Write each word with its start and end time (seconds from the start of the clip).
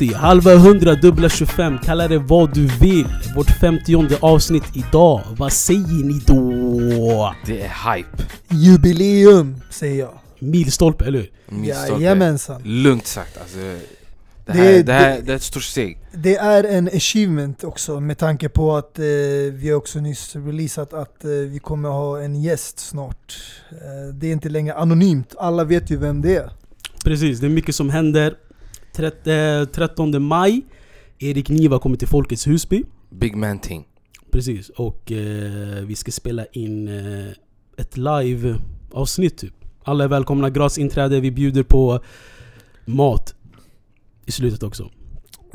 augusti, 0.00 0.14
halva 0.14 0.52
100, 0.52 0.94
dubbla 0.94 1.28
25, 1.28 1.78
kalla 1.84 2.08
det 2.08 2.18
vad 2.18 2.54
du 2.54 2.66
vill. 2.66 3.06
Vårt 3.36 3.50
50 3.60 4.16
avsnitt 4.20 4.64
idag. 4.74 5.22
Vad 5.38 5.52
säger 5.52 6.04
ni 6.04 6.20
då? 6.26 7.34
Det 7.46 7.62
är 7.62 7.94
hype. 7.94 8.22
Jubileum, 8.50 9.56
säger 9.70 9.98
jag. 9.98 10.10
Milstolpe, 10.38 11.04
eller 11.04 11.18
hur? 11.18 11.30
Milstolpe. 11.48 12.02
Jajamensan. 12.02 12.62
Lugnt 12.64 13.06
sagt 13.06 13.38
alltså. 13.40 13.58
Det 14.46 14.52
här, 14.52 14.64
Det- 14.72 14.82
det, 14.82 14.92
här, 14.92 15.16
det- 15.16 15.22
det 15.22 15.32
är 15.32 15.36
ett 15.36 15.42
stort 15.42 15.62
steg. 15.62 15.98
Det 16.14 16.36
är 16.36 16.64
en 16.64 16.86
achievement 16.88 17.64
också 17.64 18.00
med 18.00 18.18
tanke 18.18 18.48
på 18.48 18.76
att 18.76 18.98
eh, 18.98 19.04
vi 19.52 19.68
har 19.70 19.76
också 19.76 19.98
nyss 19.98 20.36
releasat 20.36 20.92
att 20.92 21.24
eh, 21.24 21.30
vi 21.30 21.58
kommer 21.58 21.88
ha 21.88 22.20
en 22.22 22.42
gäst 22.42 22.78
snart. 22.78 23.36
Eh, 23.70 24.14
det 24.14 24.26
är 24.28 24.32
inte 24.32 24.48
längre 24.48 24.74
anonymt, 24.74 25.34
alla 25.38 25.64
vet 25.64 25.90
ju 25.90 25.96
vem 25.96 26.22
det 26.22 26.36
är. 26.36 26.50
Precis, 27.04 27.40
det 27.40 27.46
är 27.46 27.50
mycket 27.50 27.74
som 27.74 27.90
händer. 27.90 28.34
Tret- 28.96 29.26
eh, 29.26 29.64
13 29.72 30.22
maj, 30.22 30.62
Erik 31.18 31.48
Niva 31.48 31.78
kommer 31.78 31.96
till 31.96 32.08
Folkets 32.08 32.46
Husby. 32.46 32.82
Big 33.10 33.36
man 33.36 33.58
thing. 33.58 33.84
Precis, 34.32 34.68
och 34.68 35.12
eh, 35.12 35.84
vi 35.84 35.94
ska 35.94 36.12
spela 36.12 36.44
in 36.52 36.88
eh, 36.88 37.32
ett 37.76 37.96
live-avsnitt 37.96 39.38
typ. 39.38 39.54
Alla 39.84 40.04
är 40.04 40.08
välkomna, 40.08 40.50
gratis 40.50 40.78
inträde, 40.78 41.20
vi 41.20 41.30
bjuder 41.30 41.62
på 41.62 42.00
mat 42.84 43.34
i 44.24 44.32
slutet 44.32 44.62
också. 44.62 44.90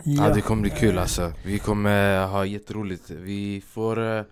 Ja. 0.05 0.33
det 0.33 0.41
kommer 0.41 0.61
bli 0.61 0.71
kul 0.71 0.97
alltså. 0.97 1.33
Vi 1.45 1.59
kommer 1.59 2.27
ha 2.27 2.45
jätteroligt. 2.45 3.09
Vi 3.09 3.63
får 3.71 4.17
eh, 4.17 4.23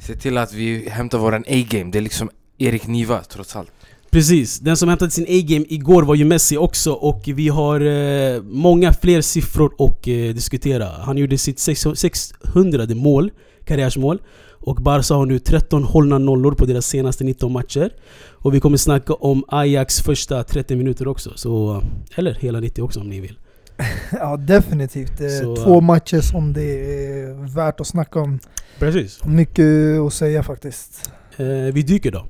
se 0.00 0.14
till 0.16 0.38
att 0.38 0.52
vi 0.52 0.88
hämtar 0.88 1.18
våran 1.18 1.44
A-game. 1.48 1.90
Det 1.90 1.98
är 1.98 2.02
liksom 2.02 2.30
Erik 2.58 2.86
Niva 2.86 3.22
trots 3.22 3.56
allt. 3.56 3.72
Precis, 4.16 4.58
den 4.58 4.76
som 4.76 4.88
hämtade 4.88 5.10
sin 5.10 5.24
A-game 5.24 5.64
igår 5.68 6.02
var 6.02 6.14
ju 6.14 6.24
Messi 6.24 6.56
också 6.56 6.92
och 6.92 7.22
vi 7.26 7.48
har 7.48 7.80
eh, 7.80 8.42
många 8.42 8.92
fler 8.92 9.20
siffror 9.20 9.74
att 9.78 10.06
eh, 10.06 10.12
diskutera. 10.12 10.88
Han 11.00 11.18
gjorde 11.18 11.38
sitt 11.38 11.58
600 11.58 12.86
mål, 12.94 13.30
karriärsmål. 13.64 14.22
Och 14.48 14.76
Barca 14.76 15.14
har 15.14 15.26
nu 15.26 15.38
13 15.38 15.84
hållna 15.84 16.18
nollor 16.18 16.52
på 16.52 16.66
deras 16.66 16.86
senaste 16.86 17.24
19 17.24 17.52
matcher. 17.52 17.90
Och 18.30 18.54
vi 18.54 18.60
kommer 18.60 18.76
snacka 18.76 19.14
om 19.14 19.44
Ajax 19.48 20.00
första 20.00 20.42
30 20.42 20.76
minuter 20.76 21.08
också. 21.08 21.32
Så, 21.34 21.82
eller 22.14 22.34
hela 22.34 22.60
90 22.60 22.82
också 22.82 23.00
om 23.00 23.08
ni 23.08 23.20
vill. 23.20 23.38
Ja, 24.12 24.36
definitivt. 24.36 25.18
Så, 25.42 25.56
två 25.56 25.80
matcher 25.80 26.20
som 26.20 26.52
det 26.52 26.62
är 26.62 27.54
värt 27.54 27.80
att 27.80 27.86
snacka 27.86 28.20
om. 28.20 28.38
Precis. 28.78 29.24
Mycket 29.24 30.00
att 30.06 30.12
säga 30.12 30.42
faktiskt. 30.42 31.10
Eh, 31.36 31.46
vi 31.46 31.82
dyker 31.82 32.12
då. 32.12 32.26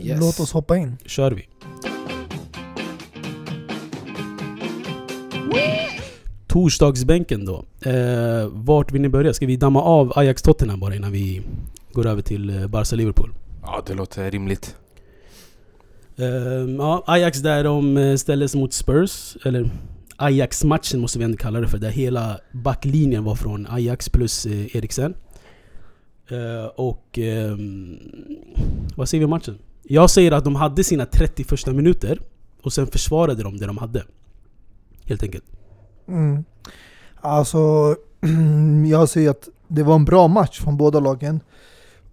Yes. 0.00 0.20
Låt 0.20 0.40
oss 0.40 0.52
hoppa 0.52 0.76
in. 0.76 0.96
kör 1.06 1.30
vi. 1.30 1.48
Torsdagsbänken 6.46 7.44
då. 7.44 7.64
Eh, 7.80 8.46
vart 8.52 8.92
vill 8.92 9.02
ni 9.02 9.08
börja? 9.08 9.34
Ska 9.34 9.46
vi 9.46 9.56
damma 9.56 9.82
av 9.82 10.12
Ajax-Tottenham 10.16 10.80
bara 10.80 10.94
innan 10.94 11.12
vi 11.12 11.42
går 11.92 12.06
över 12.06 12.22
till 12.22 12.50
eh, 12.50 12.66
Barca-Liverpool? 12.66 13.30
Ja, 13.62 13.82
det 13.86 13.94
låter 13.94 14.30
rimligt. 14.30 14.76
Eh, 16.16 16.26
ja, 16.78 17.04
Ajax 17.06 17.38
där 17.38 17.64
de 17.64 17.96
eh, 17.96 18.16
ställdes 18.16 18.54
mot 18.54 18.72
Spurs, 18.72 19.36
eller 19.44 19.70
Ajax-matchen 20.16 21.00
måste 21.00 21.18
vi 21.18 21.24
ändå 21.24 21.36
kalla 21.38 21.60
det 21.60 21.68
för, 21.68 21.78
där 21.78 21.90
hela 21.90 22.38
backlinjen 22.52 23.24
var 23.24 23.34
från 23.34 23.66
Ajax 23.70 24.08
plus 24.08 24.46
eh, 24.46 24.76
Eriksen. 24.76 25.14
Eh, 26.28 26.66
och... 26.76 27.18
ehm, 27.18 27.98
vad 28.96 29.08
säger 29.08 29.20
vi 29.20 29.24
om 29.24 29.30
matchen? 29.30 29.58
Jag 29.90 30.10
säger 30.10 30.32
att 30.32 30.44
de 30.44 30.54
hade 30.54 30.84
sina 30.84 31.06
30 31.06 31.44
första 31.44 31.72
minuter 31.72 32.20
och 32.62 32.72
sen 32.72 32.86
försvarade 32.86 33.42
de 33.42 33.56
det 33.56 33.66
de 33.66 33.78
hade. 33.78 34.04
Helt 35.04 35.22
enkelt. 35.22 35.44
Mm. 36.08 36.44
Alltså, 37.20 37.58
jag 38.90 39.08
säger 39.08 39.30
att 39.30 39.48
det 39.68 39.82
var 39.82 39.94
en 39.94 40.04
bra 40.04 40.28
match 40.28 40.60
från 40.60 40.76
båda 40.76 41.00
lagen. 41.00 41.40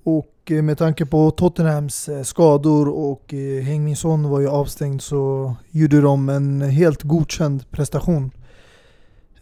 Och 0.03 0.51
eh, 0.51 0.61
med 0.61 0.77
tanke 0.77 1.05
på 1.05 1.31
Tottenhams 1.31 2.09
eh, 2.09 2.23
skador 2.23 2.89
och 2.89 3.33
eh, 3.33 3.63
Hängminsson 3.63 4.29
var 4.29 4.39
ju 4.39 4.49
avstängd 4.49 5.01
så 5.01 5.55
gjorde 5.71 6.01
de 6.01 6.29
en 6.29 6.61
helt 6.61 7.03
godkänd 7.03 7.71
prestation. 7.71 8.31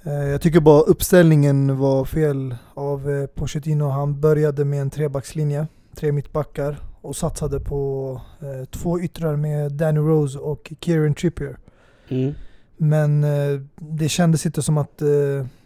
Jag 0.06 0.42
tycker 0.42 0.60
bara 0.60 0.82
uppställningen 0.82 1.78
var 1.78 2.06
fel 2.06 2.56
av 2.74 3.28
Pochettino. 3.28 3.90
Han 3.90 4.22
började 4.22 4.66
med 4.66 4.82
en 4.82 4.90
trebackslinje, 4.90 5.68
tre 5.96 6.12
mittbackar 6.12 6.93
och 7.04 7.16
satsade 7.16 7.60
på 7.60 8.22
eh, 8.42 8.66
två 8.66 9.00
yttrar 9.00 9.36
med 9.36 9.72
Danny 9.72 10.00
Rose 10.00 10.40
och 10.40 10.72
Kieran 10.82 11.14
Trippier. 11.16 11.58
Mm. 12.10 12.34
Men 12.78 13.24
eh, 13.24 13.62
det 13.76 14.10
kändes 14.10 14.46
inte 14.46 14.62
som 14.62 14.78
att 14.78 15.02
eh, 15.02 15.08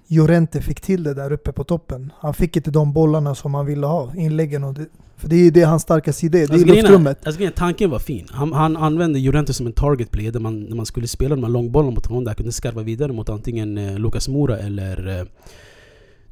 Llorente 0.07 0.61
fick 0.61 0.81
till 0.81 1.03
det 1.03 1.13
där 1.13 1.31
uppe 1.31 1.51
på 1.51 1.63
toppen. 1.63 2.11
Han 2.19 2.33
fick 2.33 2.55
inte 2.57 2.71
de 2.71 2.93
bollarna 2.93 3.35
som 3.35 3.53
han 3.53 3.65
ville 3.65 3.85
ha, 3.87 4.15
inläggen. 4.15 4.63
Och 4.63 4.73
det, 4.73 4.85
för 5.17 5.29
det 5.29 5.35
är 5.35 5.43
ju 5.43 5.49
det 5.51 5.61
hans 5.63 5.81
starka 5.83 6.13
sida 6.13 6.37
är, 6.39 6.47
det 6.47 6.53
Alltså, 6.53 6.67
är- 6.67 6.75
luftrummet. 6.75 7.25
Alltså, 7.27 7.37
grejen 7.39 7.53
tanken 7.57 7.89
var 7.89 7.99
fin. 7.99 8.27
Han, 8.31 8.53
han 8.53 8.77
använde 8.77 9.19
Llorente 9.19 9.53
som 9.53 9.67
en 9.67 9.73
target 9.73 10.11
play 10.11 10.31
där 10.31 10.39
man, 10.39 10.59
när 10.63 10.75
man 10.75 10.85
skulle 10.85 11.07
spela 11.07 11.35
de 11.35 11.43
här 11.43 11.51
långbollarna 11.51 11.91
mot 11.95 12.05
honom 12.05 12.23
där 12.23 12.33
kunde 12.33 12.51
skarva 12.51 12.81
vidare 12.83 13.13
mot 13.13 13.29
antingen 13.29 13.77
eh, 13.77 13.99
Lucas 13.99 14.27
Moura 14.27 14.57
eller 14.57 15.19
eh, 15.19 15.25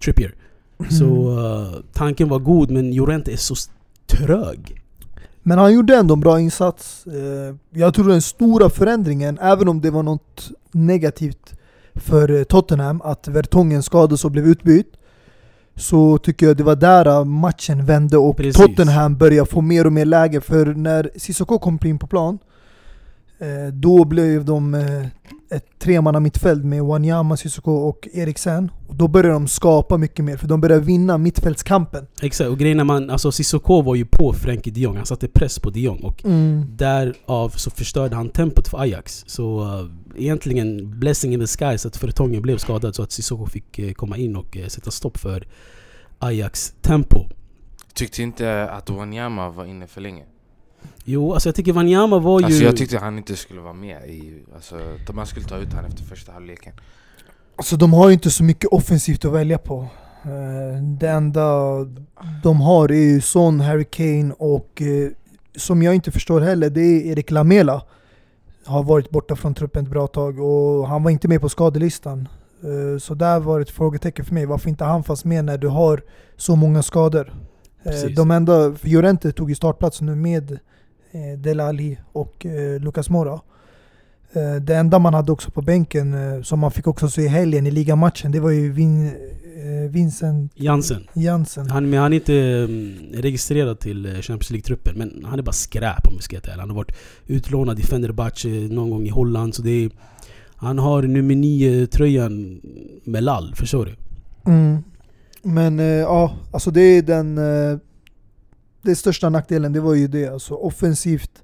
Trippier. 0.04 0.34
Så 0.90 1.06
Mm. 1.32 1.46
eh, 1.46 1.74
tanken 1.94 2.30
var 2.30 2.40
god 2.40 2.72
men 2.72 2.96
Llorente 2.96 3.32
är 3.34 3.38
så 3.38 3.56
trög. 4.08 4.82
Men 5.48 5.58
han 5.58 5.74
gjorde 5.74 5.96
ändå 5.96 6.14
en 6.14 6.20
bra 6.20 6.40
insats. 6.40 7.08
Eh, 7.08 7.56
jag 7.70 7.94
tror 7.94 8.10
den 8.10 8.22
stora 8.22 8.70
förändringen, 8.70 9.40
även 9.42 9.68
om 9.68 9.82
det 9.82 9.92
var 9.92 10.04
något 10.04 10.52
negativt 10.72 11.54
för 11.96 12.32
eh, 12.32 12.44
Tottenham, 12.44 13.02
att 13.02 13.28
Vertongen 13.28 13.84
skadades 13.84 14.26
och 14.26 14.32
blev 14.32 14.48
utbytt. 14.48 14.94
Så 15.76 16.18
tycker 16.18 16.46
jag 16.46 16.58
det 16.58 16.64
var 16.64 16.76
där 16.76 17.06
eh, 17.06 17.24
matchen 17.24 17.86
vände 17.86 18.18
och 18.18 18.38
Precis. 18.38 18.62
Tottenham 18.62 19.18
började 19.18 19.50
få 19.50 19.62
mer 19.62 19.86
och 19.86 19.94
mer 19.94 20.06
läge. 20.06 20.42
För 20.42 20.66
när 20.66 21.10
Sissoko 21.16 21.60
kom 21.60 21.80
in 21.84 22.00
på 22.00 22.08
plan, 22.08 22.40
då 23.74 24.06
blev 24.06 24.46
de 24.46 24.76
ett 25.56 25.80
tremanna 25.80 26.20
mittfält 26.20 26.66
med 26.66 26.84
Wanyama, 26.84 27.38
Sissoko 27.38 27.72
och 27.72 28.08
Eriksen. 28.14 28.72
Och 28.88 28.96
då 28.96 29.08
började 29.08 29.34
de 29.34 29.48
skapa 29.48 29.98
mycket 29.98 30.26
mer, 30.26 30.38
för 30.38 30.48
de 30.48 30.62
började 30.62 30.82
vinna 30.82 31.18
mittfältskampen. 31.18 32.08
Exakt, 32.22 32.50
och 32.50 32.58
grejen 32.58 32.80
är 32.80 32.84
man, 32.84 33.10
alltså 33.10 33.32
Sissoko 33.32 33.82
var 33.82 33.96
ju 33.96 34.06
på 34.06 34.34
Frenkie 34.34 34.74
de 34.74 34.82
Jong, 34.82 34.98
han 34.98 35.06
satte 35.06 35.28
press 35.28 35.60
på 35.60 35.70
de 35.70 35.80
Jong 35.80 36.00
och 36.00 36.22
därav 36.68 37.50
så 37.50 37.70
förstörde 37.70 38.16
han 38.16 38.30
tempot 38.30 38.68
för 38.68 38.78
Ajax. 38.78 39.24
Så 39.28 39.64
uh, 39.64 39.90
egentligen 40.18 41.00
blessing 41.00 41.34
in 41.34 41.40
the 41.40 41.48
skies 41.48 41.86
att 41.86 41.98
Fertongen 41.98 42.42
blev 42.42 42.58
skadad 42.58 42.96
så 42.96 43.04
att 43.04 43.12
Sissoko 43.12 43.46
fick 43.46 43.80
eh, 43.80 43.94
komma 43.94 44.18
in 44.18 44.36
och 44.36 44.58
eh, 44.58 44.68
sätta 44.68 44.92
stopp 44.92 45.18
för 45.18 45.48
Ajax 46.20 46.74
tempo. 46.82 47.26
Tyckte 47.94 48.22
inte 48.22 48.70
att 48.70 48.90
Wanyama 48.90 49.50
var 49.50 49.66
inne 49.66 49.88
för 49.88 50.02
länge. 50.02 50.24
Jo, 51.06 51.34
alltså 51.34 51.50
jag 51.50 51.56
tycker 51.56 51.74
Wanyama 51.74 52.20
var 52.20 52.40
ju... 52.40 52.46
Alltså 52.46 52.64
jag 52.64 52.78
tyckte 52.78 52.98
han 52.98 53.18
inte 53.18 53.36
skulle 53.36 53.62
vara 53.62 53.74
med 53.74 54.10
i... 54.10 54.44
Alltså, 54.56 54.76
man 55.14 55.26
skulle 55.28 55.46
ta 55.46 55.58
ut 55.58 55.74
han 55.74 55.86
efter 55.86 56.04
första 56.04 56.32
halvleken. 56.32 56.74
Alltså 57.56 57.76
de 57.78 57.94
har 57.94 58.08
ju 58.08 58.14
inte 58.14 58.30
så 58.32 58.44
mycket 58.44 58.70
offensivt 58.70 59.26
att 59.26 59.32
välja 59.32 59.58
på. 59.58 59.88
Eh, 60.24 60.84
Det 61.00 61.10
enda 61.10 61.62
de 62.44 62.62
har 62.62 62.90
är 62.92 62.96
ju 63.14 63.22
Son, 63.22 63.60
Harry 63.60 63.86
Kane 63.86 64.34
och 64.38 64.82
eh, 64.82 65.10
som 65.56 65.84
jag 65.84 65.96
inte 65.96 66.12
förstår 66.12 66.42
heller, 66.42 66.70
det 66.70 66.82
är 66.82 67.02
Erik 67.12 67.32
Lamela. 67.32 67.82
Har 68.66 68.84
varit 68.84 69.10
borta 69.10 69.36
från 69.36 69.54
truppen 69.54 69.84
ett 69.86 69.92
bra 69.92 70.08
tag 70.08 70.40
och 70.40 70.88
han 70.88 71.04
var 71.04 71.12
inte 71.12 71.28
med 71.28 71.42
på 71.42 71.50
skadelistan. 71.50 72.28
Eh, 72.64 73.00
Så 73.00 73.14
där 73.14 73.40
var 73.40 73.60
ett 73.62 73.70
frågetecken 73.70 74.26
för 74.26 74.34
mig, 74.34 74.46
varför 74.46 74.70
inte 74.70 74.84
han 74.84 75.04
fanns 75.04 75.26
med 75.26 75.46
när 75.46 75.58
du 75.58 75.68
har 75.68 76.02
så 76.38 76.56
många 76.56 76.84
skador. 76.84 77.34
Precis. 77.84 78.16
De 78.16 78.32
enda, 78.32 78.76
Llorente 78.82 79.32
tog 79.32 79.50
ju 79.50 79.56
startplatsen 79.56 80.06
nu 80.08 80.16
med 80.16 80.60
Delali 81.38 81.98
och 82.12 82.46
eh, 82.46 82.80
Lucas 82.82 83.10
Moura. 83.10 83.40
Eh, 84.34 84.56
Det 84.62 84.76
enda 84.76 85.00
man 85.00 85.14
hade 85.14 85.32
också 85.32 85.52
på 85.52 85.62
bänken, 85.62 86.14
eh, 86.14 86.42
som 86.42 86.60
man 86.60 86.72
fick 86.72 86.88
också 86.88 87.10
se 87.10 87.22
i 87.22 87.28
helgen 87.28 87.68
i 87.68 87.72
ligamatchen, 87.72 88.32
det 88.32 88.40
var 88.40 88.50
ju 88.52 88.72
Vin, 88.72 89.06
eh, 89.08 89.92
Vincent 89.92 90.52
Jansen. 90.56 91.08
Jansen. 91.14 91.70
Han, 91.70 91.90
men 91.90 92.00
han 92.00 92.14
är 92.14 92.18
inte 92.18 92.36
mm, 92.36 92.94
registrerad 93.14 93.80
till 93.80 94.06
eh, 94.06 94.12
Champions 94.12 94.52
League-truppen, 94.52 94.98
men 94.98 95.26
han 95.26 95.40
är 95.40 95.44
bara 95.44 95.52
skräp 95.52 96.08
om 96.08 96.14
vi 96.16 96.22
ska. 96.22 96.40
Han 96.58 96.70
har 96.70 96.76
varit 96.76 96.96
utlånad 97.28 97.80
i 97.80 97.84
Fenerbahce 97.84 98.48
någon 98.48 98.90
gång 98.90 99.06
i 99.06 99.10
Holland, 99.10 99.56
så 99.56 99.62
det 99.62 99.86
är, 99.86 99.90
Han 100.56 100.80
har 100.80 101.02
nummer 101.04 101.36
9-tröjan 101.36 102.62
med 103.04 103.24
lall, 103.24 103.54
förstår 103.56 103.86
du? 103.86 103.96
Mm. 104.52 104.84
Men 105.44 105.80
eh, 105.80 105.86
ja, 105.86 106.36
alltså 106.52 106.72
det 106.72 106.82
är 106.82 107.02
den... 107.02 107.40
Det 108.86 108.96
största 108.96 109.30
nackdelen, 109.30 109.74
det 109.74 109.80
var 109.80 109.94
ju 109.94 110.08
det. 110.08 110.28
Alltså 110.28 110.56
offensivt 110.56 111.44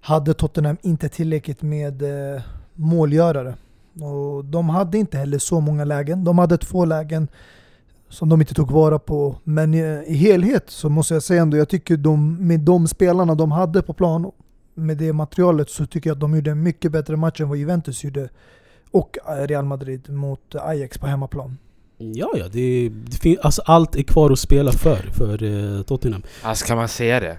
hade 0.00 0.34
Tottenham 0.34 0.76
inte 0.82 1.08
tillräckligt 1.08 1.62
med 1.62 2.02
eh, 2.02 2.42
målgörare. 2.74 3.54
Och 4.00 4.44
de 4.44 4.68
hade 4.68 4.98
inte 4.98 5.18
heller 5.18 5.38
så 5.38 5.60
många 5.60 5.84
lägen. 5.84 6.24
De 6.24 6.38
hade 6.38 6.58
två 6.58 6.84
lägen 6.84 7.28
som 8.08 8.28
de 8.28 8.40
inte 8.40 8.54
tog 8.54 8.70
vara 8.70 8.98
på. 8.98 9.36
Men 9.44 9.74
i, 9.74 10.04
i 10.06 10.14
helhet 10.14 10.70
så 10.70 10.88
måste 10.88 11.14
jag 11.14 11.22
säga 11.22 11.42
ändå, 11.42 11.56
jag 11.56 11.68
tycker 11.68 11.96
de, 11.96 12.46
med 12.46 12.60
de 12.60 12.88
spelarna 12.88 13.34
de 13.34 13.52
hade 13.52 13.82
på 13.82 13.92
plan, 13.92 14.30
med 14.74 14.96
det 14.96 15.12
materialet, 15.12 15.70
så 15.70 15.86
tycker 15.86 16.10
jag 16.10 16.14
att 16.14 16.20
de 16.20 16.34
gjorde 16.34 16.50
en 16.50 16.62
mycket 16.62 16.92
bättre 16.92 17.16
match 17.16 17.40
än 17.40 17.48
vad 17.48 17.58
Juventus 17.58 18.04
gjorde. 18.04 18.28
och 18.90 19.18
eh, 19.28 19.46
Real 19.46 19.64
Madrid 19.64 20.10
mot 20.10 20.54
Ajax 20.54 20.98
på 20.98 21.06
hemmaplan. 21.06 21.58
Ja, 22.14 22.30
ja. 22.34 22.48
Det, 22.52 22.88
det 22.88 23.16
fin- 23.16 23.38
alltså, 23.42 23.62
allt 23.62 23.96
är 23.96 24.02
kvar 24.02 24.30
att 24.30 24.38
spela 24.38 24.72
för, 24.72 25.10
för 25.12 25.42
eh, 25.42 25.82
Tottenham. 25.82 26.22
Alltså 26.42 26.66
kan 26.66 26.76
man 26.76 26.88
säga 26.88 27.20
det? 27.20 27.38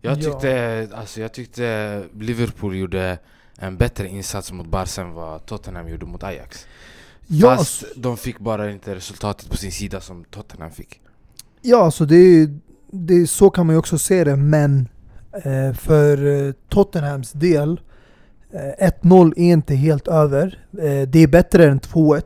Jag 0.00 0.18
Ja. 0.18 0.22
tyckte, 0.32 0.88
alltså, 0.94 1.20
jag 1.20 1.32
tyckte 1.32 2.02
Liverpool 2.20 2.76
gjorde 2.76 3.18
en 3.58 3.76
bättre 3.76 4.08
insats 4.08 4.52
mot 4.52 4.66
Barca 4.66 5.02
än 5.02 5.12
vad 5.12 5.46
Tottenham 5.46 5.88
gjorde 5.88 6.06
mot 6.06 6.22
Ajax. 6.22 6.66
Ja, 7.26 7.56
Fast 7.56 7.84
de 7.96 8.16
fick 8.16 8.38
bara 8.38 8.70
inte 8.70 8.94
resultatet 8.94 9.50
på 9.50 9.56
sin 9.56 9.72
sida 9.72 10.00
som 10.00 10.24
Tottenham 10.24 10.70
fick. 10.70 11.00
Ja, 11.62 11.90
så 11.90 12.04
det 12.04 12.16
är, 12.16 12.58
det 12.90 13.14
är, 13.14 13.26
så 13.26 13.50
kan 13.50 13.66
man 13.66 13.74
ju 13.74 13.78
också 13.78 13.98
se 13.98 14.24
det, 14.24 14.36
men 14.36 14.88
eh, 15.44 15.72
för 15.72 16.46
eh, 16.46 16.52
Tottenhams 16.68 17.32
del, 17.32 17.80
eh, 18.78 18.88
1-0 19.02 19.32
är 19.36 19.52
inte 19.52 19.74
helt 19.74 20.08
över. 20.08 20.66
Eh, 20.72 21.08
det 21.08 21.18
är 21.22 21.26
bättre 21.28 21.66
än 21.70 21.80
2-1, 21.80 22.22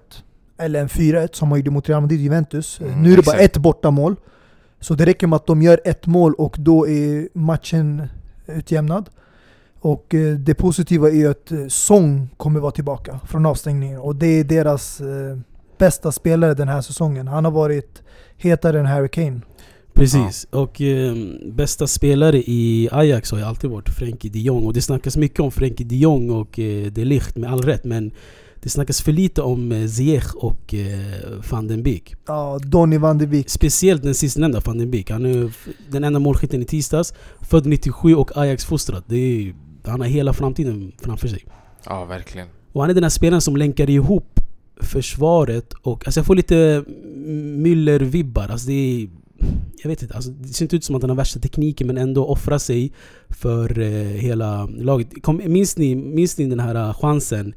eller 0.59 0.81
en 0.81 0.89
4-1 0.89 1.29
som 1.33 1.49
man 1.49 1.59
gjorde 1.59 1.71
mot 1.71 1.89
Real 1.89 2.01
Madrid 2.01 2.21
Juventus. 2.21 2.81
Mm, 2.81 3.03
nu 3.03 3.13
är 3.13 3.17
det 3.17 3.23
bara 3.23 3.37
exakt. 3.37 3.57
ett 3.57 3.63
bortamål. 3.63 4.17
Så 4.81 4.95
det 4.95 5.07
räcker 5.07 5.27
med 5.27 5.37
att 5.37 5.47
de 5.47 5.63
gör 5.63 5.81
ett 5.85 6.07
mål 6.07 6.35
och 6.35 6.57
då 6.59 6.89
är 6.89 7.29
matchen 7.33 8.09
utjämnad. 8.47 9.11
Och 9.81 10.15
eh, 10.15 10.35
det 10.35 10.55
positiva 10.55 11.11
är 11.11 11.29
att 11.29 11.53
eh, 11.53 11.67
Song 11.69 12.29
kommer 12.37 12.61
vara 12.61 12.73
tillbaka 12.73 13.21
från 13.27 13.47
avstängningen 13.47 14.01
och 14.01 14.17
det 14.17 14.27
är 14.27 14.45
deras 14.45 15.01
eh, 15.01 15.39
bästa 15.79 16.13
spelare 16.13 16.55
den 16.55 16.69
här 16.69 16.81
säsongen. 16.81 17.29
Han 17.29 17.45
har 17.45 17.53
varit 17.53 18.03
hetare 18.37 18.81
än 18.81 18.87
Harry 18.87 19.09
Kane. 19.09 19.41
Precis. 19.99 20.47
Och 20.51 20.81
eh, 20.81 21.15
bästa 21.47 21.87
spelare 21.87 22.39
i 22.39 22.89
Ajax 22.93 23.31
har 23.31 23.39
ju 23.39 23.45
alltid 23.45 23.71
varit 23.71 23.89
Frenkie 23.89 24.31
de 24.31 24.39
Jong. 24.39 24.67
Och 24.67 24.73
det 24.73 24.83
snackas 24.83 25.17
mycket 25.17 25.41
om 25.41 25.51
Frenkie 25.51 25.87
de 25.87 25.97
Jong 25.97 26.31
och 26.31 26.59
eh, 26.59 26.87
de 26.87 27.05
Ligt 27.05 27.37
med 27.37 27.53
all 27.53 27.63
rätt. 27.63 27.85
Men 27.85 28.11
det 28.63 28.69
snackas 28.69 29.03
för 29.03 29.13
lite 29.13 29.43
om 29.43 29.73
eh, 29.73 29.87
Ziyech 29.87 30.35
och 30.35 30.75
eh, 30.75 31.51
van 31.51 31.69
den 31.69 31.83
Beek. 31.83 32.15
Ja, 32.27 32.59
Donny 32.63 32.99
van 32.99 33.19
de 33.19 33.27
Beek. 33.27 33.49
Speciellt 33.49 34.03
den 34.03 34.15
sistnämnda 34.15 34.61
van 34.61 34.79
den 34.79 34.91
Beek. 34.91 35.11
Han 35.11 35.27
är 35.27 35.53
den 35.91 36.05
enda 36.05 36.19
målskytten 36.19 36.63
i 36.63 36.65
tisdags. 36.65 37.15
Född 37.41 37.67
97 37.67 38.15
och 38.15 38.37
Ajax-fostrad. 38.37 39.03
Det 39.07 39.17
är, 39.17 39.55
han 39.85 40.01
har 40.01 40.09
hela 40.09 40.33
framtiden 40.33 40.93
framför 40.99 41.29
sig. 41.29 41.45
Ja, 41.85 42.05
verkligen. 42.05 42.49
Och 42.73 42.81
han 42.81 42.91
är 42.91 42.95
den 42.95 43.03
här 43.03 43.11
spelaren 43.11 43.41
som 43.41 43.57
länkar 43.57 43.91
ihop 43.91 44.41
försvaret 44.81 45.73
och... 45.73 46.07
Alltså 46.07 46.21
jag 46.21 46.27
får 46.27 46.35
lite 46.35 46.85
Müller-vibbar. 47.57 48.49
Alltså 48.49 48.67
det 48.67 48.73
är... 48.73 49.09
Jag 49.83 49.89
vet 49.89 50.03
inte, 50.03 50.15
alltså 50.15 50.31
det 50.31 50.49
ser 50.49 50.65
inte 50.65 50.77
ut 50.77 50.85
som 50.85 50.97
att 50.97 51.03
han 51.03 51.11
har 51.11 51.17
värsta 51.17 51.41
tekniken 51.41 51.87
men 51.87 51.99
ändå 51.99 52.27
offrar 52.27 52.59
sig 52.59 52.93
för 53.29 53.81
eh, 53.81 53.89
hela 54.03 54.67
laget. 54.67 55.23
Kom, 55.23 55.41
minns, 55.45 55.77
ni, 55.77 55.95
minns 55.95 56.39
ni 56.39 56.47
den 56.47 56.61
här 56.61 56.93
chansen? 56.93 57.55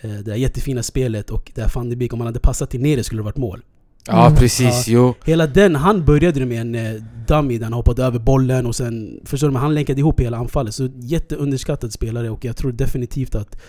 Eh, 0.00 0.10
det 0.10 0.30
här 0.30 0.38
jättefina 0.38 0.82
spelet 0.82 1.30
och 1.30 1.52
där 1.54 1.72
van 1.74 1.90
de 1.90 1.96
Beek, 1.96 2.12
om 2.12 2.20
han 2.20 2.26
hade 2.26 2.40
passat 2.40 2.70
till 2.70 2.80
nere 2.80 3.04
skulle 3.04 3.18
det 3.18 3.24
varit 3.24 3.36
mål. 3.36 3.60
Ja, 4.06 4.26
Mm. 4.26 4.38
precis. 4.38 4.88
Jo. 4.88 5.14
Hela 5.24 5.46
den, 5.46 5.74
han 5.76 6.04
började 6.04 6.46
med 6.46 6.60
en 6.60 6.74
eh, 6.74 7.02
dummy 7.26 7.58
där 7.58 7.64
han 7.64 7.72
hoppade 7.72 8.04
över 8.04 8.18
bollen 8.18 8.66
och 8.66 8.76
sen... 8.76 9.20
Förstår 9.24 9.48
du? 9.48 9.52
Men 9.52 9.62
han 9.62 9.74
länkade 9.74 10.00
ihop 10.00 10.20
hela 10.20 10.36
anfallet. 10.36 10.74
Så 10.74 10.88
jätteunderskattad 10.96 11.92
spelare 11.92 12.30
och 12.30 12.44
jag 12.44 12.56
tror 12.56 12.72
definitivt 12.72 13.34
att 13.34 13.60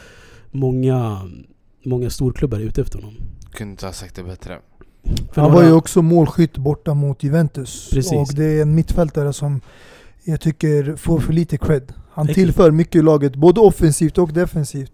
många, 0.51 1.29
många 1.85 2.09
storklubbar 2.09 2.57
är 2.57 2.61
ute 2.61 2.81
efter 2.81 2.97
honom. 2.99 3.13
Kunde 3.53 3.71
inte 3.71 3.85
ha 3.85 3.93
sagt 3.93 4.15
det 4.15 4.23
bättre. 4.23 4.59
För 5.33 5.41
Han 5.41 5.51
några- 5.51 5.55
var 5.63 5.69
ju 5.69 5.73
också 5.75 6.01
målskytt 6.01 6.57
borta 6.57 6.93
mot 6.93 7.23
Juventus. 7.23 7.89
Precis. 7.93 8.11
Och 8.13 8.27
det 8.35 8.45
är 8.45 8.61
en 8.61 8.75
mittfältare 8.75 9.33
som 9.33 9.61
jag 10.23 10.41
tycker 10.41 10.95
får 10.95 11.19
för 11.19 11.33
lite 11.33 11.57
cred. 11.57 11.93
Han 12.11 12.25
Exakt. 12.25 12.35
tillför 12.35 12.71
mycket 12.71 12.95
i 12.95 13.01
laget, 13.01 13.35
både 13.35 13.59
offensivt 13.59 14.17
och 14.17 14.33
defensivt. 14.33 14.91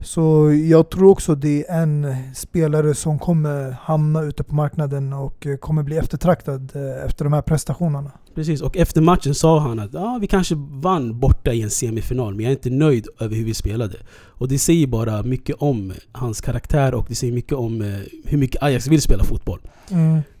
Så 0.00 0.52
jag 0.68 0.90
tror 0.90 1.10
också 1.10 1.34
det 1.34 1.66
är 1.68 1.82
en 1.82 2.14
spelare 2.34 2.94
som 2.94 3.18
kommer 3.18 3.70
hamna 3.70 4.22
ute 4.22 4.44
på 4.44 4.54
marknaden 4.54 5.12
och 5.12 5.46
eh, 5.46 5.56
kommer 5.56 5.82
bli 5.82 5.96
eftertraktad 5.96 6.72
eh, 6.74 7.04
efter 7.06 7.24
de 7.24 7.32
här 7.32 7.42
prestationerna. 7.42 8.12
Precis, 8.34 8.62
och 8.62 8.76
efter 8.76 9.00
matchen 9.00 9.34
sa 9.34 9.58
han 9.58 9.78
att 9.78 9.94
ah, 9.94 10.18
vi 10.20 10.26
kanske 10.26 10.54
vann 10.70 11.20
borta 11.20 11.52
i 11.52 11.62
en 11.62 11.70
semifinal 11.70 12.34
men 12.34 12.44
jag 12.44 12.50
är 12.50 12.56
inte 12.56 12.70
nöjd 12.70 13.08
över 13.20 13.36
hur 13.36 13.44
vi 13.44 13.54
spelade. 13.54 13.96
Och 14.26 14.48
det 14.48 14.58
säger 14.58 14.86
bara 14.86 15.22
mycket 15.22 15.56
om 15.58 15.92
hans 16.12 16.40
karaktär 16.40 16.94
och 16.94 17.06
det 17.08 17.14
säger 17.14 17.32
mycket 17.32 17.52
om 17.52 17.82
eh, 17.82 17.98
hur 18.24 18.38
mycket 18.38 18.62
Ajax 18.62 18.86
vill 18.86 19.02
spela 19.02 19.24
fotboll. 19.24 19.60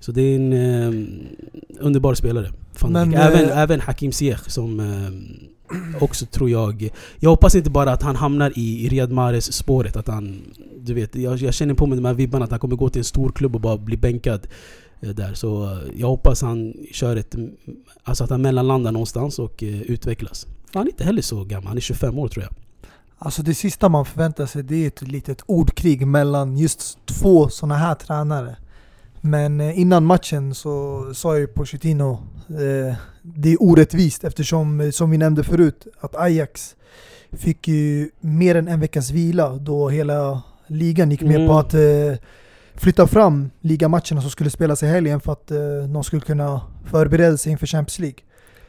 Så 0.00 0.12
det 0.12 0.22
är 0.22 0.36
en 0.36 0.52
eh, 0.52 1.86
underbar 1.86 2.14
spelare. 2.14 2.52
Fan, 2.72 2.92
Men, 2.92 3.14
även, 3.14 3.50
eh, 3.50 3.58
även 3.58 3.80
Hakim 3.80 4.12
Ziyech 4.12 4.50
som 4.50 4.80
eh, 4.80 4.86
också 6.00 6.26
tror 6.26 6.50
jag... 6.50 6.90
Jag 7.18 7.30
hoppas 7.30 7.54
inte 7.54 7.70
bara 7.70 7.92
att 7.92 8.02
han 8.02 8.16
hamnar 8.16 8.52
i, 8.58 8.88
Riyad 8.88 9.12
Mahrez 9.12 9.52
spåret. 9.52 9.96
Att 9.96 10.08
han... 10.08 10.42
Du 10.80 10.94
vet, 10.94 11.14
jag, 11.14 11.36
jag 11.36 11.54
känner 11.54 11.74
på 11.74 11.86
mig 11.86 11.96
de 11.96 12.04
här 12.04 12.14
vibbarna 12.14 12.44
att 12.44 12.50
han 12.50 12.60
kommer 12.60 12.76
gå 12.76 12.88
till 12.88 13.00
en 13.00 13.04
stor 13.04 13.32
klubb 13.32 13.54
och 13.54 13.60
bara 13.60 13.78
bli 13.78 13.96
bänkad 13.96 14.46
eh, 15.00 15.10
där. 15.10 15.34
Så 15.34 15.64
eh, 15.64 15.78
jag 15.96 16.06
hoppas 16.06 16.42
han 16.42 16.74
kör 16.92 17.16
ett... 17.16 17.34
Mm, 17.34 17.50
alltså 18.02 18.24
att 18.24 18.30
han 18.30 18.42
mellanlandar 18.42 18.92
någonstans 18.92 19.38
och 19.38 19.62
eh, 19.62 19.82
utvecklas. 19.82 20.46
Han 20.74 20.86
är 20.86 20.90
inte 20.90 21.04
heller 21.04 21.22
så 21.22 21.44
gammal, 21.44 21.66
han 21.66 21.76
är 21.76 21.80
25 21.80 22.18
år 22.18 22.28
tror 22.28 22.44
jag. 22.44 22.54
Alltså 23.18 23.42
det 23.42 23.54
sista 23.54 23.88
man 23.88 24.04
förväntar 24.04 24.46
sig 24.46 24.62
det 24.62 24.84
är 24.84 24.86
ett 24.86 25.02
litet 25.02 25.42
ordkrig 25.46 26.06
mellan 26.06 26.56
just 26.56 26.98
två 27.06 27.48
sådana 27.48 27.74
här 27.74 27.94
tränare. 27.94 28.56
Men 29.20 29.60
innan 29.60 30.04
matchen 30.04 30.54
så 30.54 31.04
sa 31.14 31.38
ju 31.38 31.46
Pochettino 31.46 32.18
eh, 32.48 32.94
det 33.36 33.52
är 33.52 33.62
orättvist 33.62 34.24
eftersom, 34.24 34.80
eh, 34.80 34.90
som 34.90 35.10
vi 35.10 35.18
nämnde 35.18 35.44
förut, 35.44 35.86
att 36.00 36.16
Ajax 36.16 36.76
fick 37.32 37.68
ju 37.68 38.10
mer 38.20 38.54
än 38.54 38.68
en 38.68 38.80
veckas 38.80 39.10
vila 39.10 39.48
då 39.56 39.88
hela 39.88 40.42
ligan 40.66 41.10
gick 41.10 41.22
med 41.22 41.34
Mm. 41.36 41.46
på 41.48 41.58
att 41.58 41.74
eh, 41.74 42.14
flytta 42.74 43.06
fram 43.06 43.50
ligamatcherna 43.60 44.20
som 44.20 44.30
skulle 44.30 44.50
spelas 44.50 44.82
i 44.82 44.86
helgen 44.86 45.20
för 45.20 45.32
att 45.32 45.50
eh, 45.50 45.58
de 45.92 46.04
skulle 46.04 46.22
kunna 46.22 46.60
förbereda 46.86 47.36
sig 47.36 47.52
inför 47.52 47.66
Champions 47.66 47.98
League. 47.98 48.18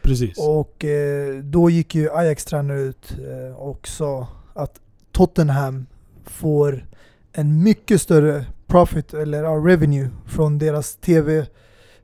Precis. 0.02 0.38
Och 0.40 0.86
eh, 0.86 1.38
då 1.44 1.70
gick 1.70 1.96
ju 1.96 2.12
Ajax 2.12 2.46
tränare 2.46 2.80
ut 2.80 3.12
eh, 3.12 3.56
och 3.56 3.88
sa 3.88 4.28
att 4.54 4.80
Tottenham 5.12 5.86
får 6.26 6.86
en 7.34 7.64
mycket 7.64 8.02
större 8.02 8.46
profit 8.68 9.14
eller 9.14 9.44
ja, 9.44 9.50
revenue 9.52 10.10
från 10.28 10.60
deras 10.60 10.96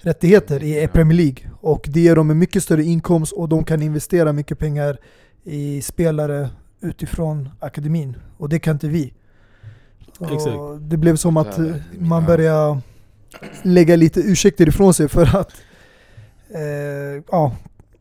TV-rättigheter 0.05 0.63
i. 0.63 0.87
Premier 0.87 1.17
League. 1.17 1.51
Och 1.61 1.85
det 1.89 1.99
ger 1.99 2.15
dem 2.15 2.31
en 2.31 2.37
mycket 2.37 2.63
större 2.63 2.83
inkomst 2.83 3.33
och 3.33 3.49
de 3.49 3.65
kan 3.65 3.81
investera 3.81 4.33
mycket 4.33 4.59
pengar 4.59 4.97
i 5.43 5.81
spelare 5.81 6.49
utifrån 6.81 7.49
akademin. 7.59 8.17
Och 8.37 8.49
det 8.49 8.59
kan 8.59 8.75
inte 8.75 8.87
vi. 8.87 9.13
Exakt. 10.21 10.47
Och 10.47 10.81
det 10.81 10.97
blev 10.97 11.15
som 11.15 11.37
att 11.37 11.57
eh, 11.57 11.75
man 11.99 12.21
ja. 12.21 12.27
började 12.27 12.81
lägga 13.63 13.95
lite 13.95 14.19
ursäkter 14.19 14.67
ifrån 14.67 14.93
sig 14.93 15.09
för 15.09 15.35
att 15.37 15.51
eh, 16.49 17.23
ja, 17.31 17.55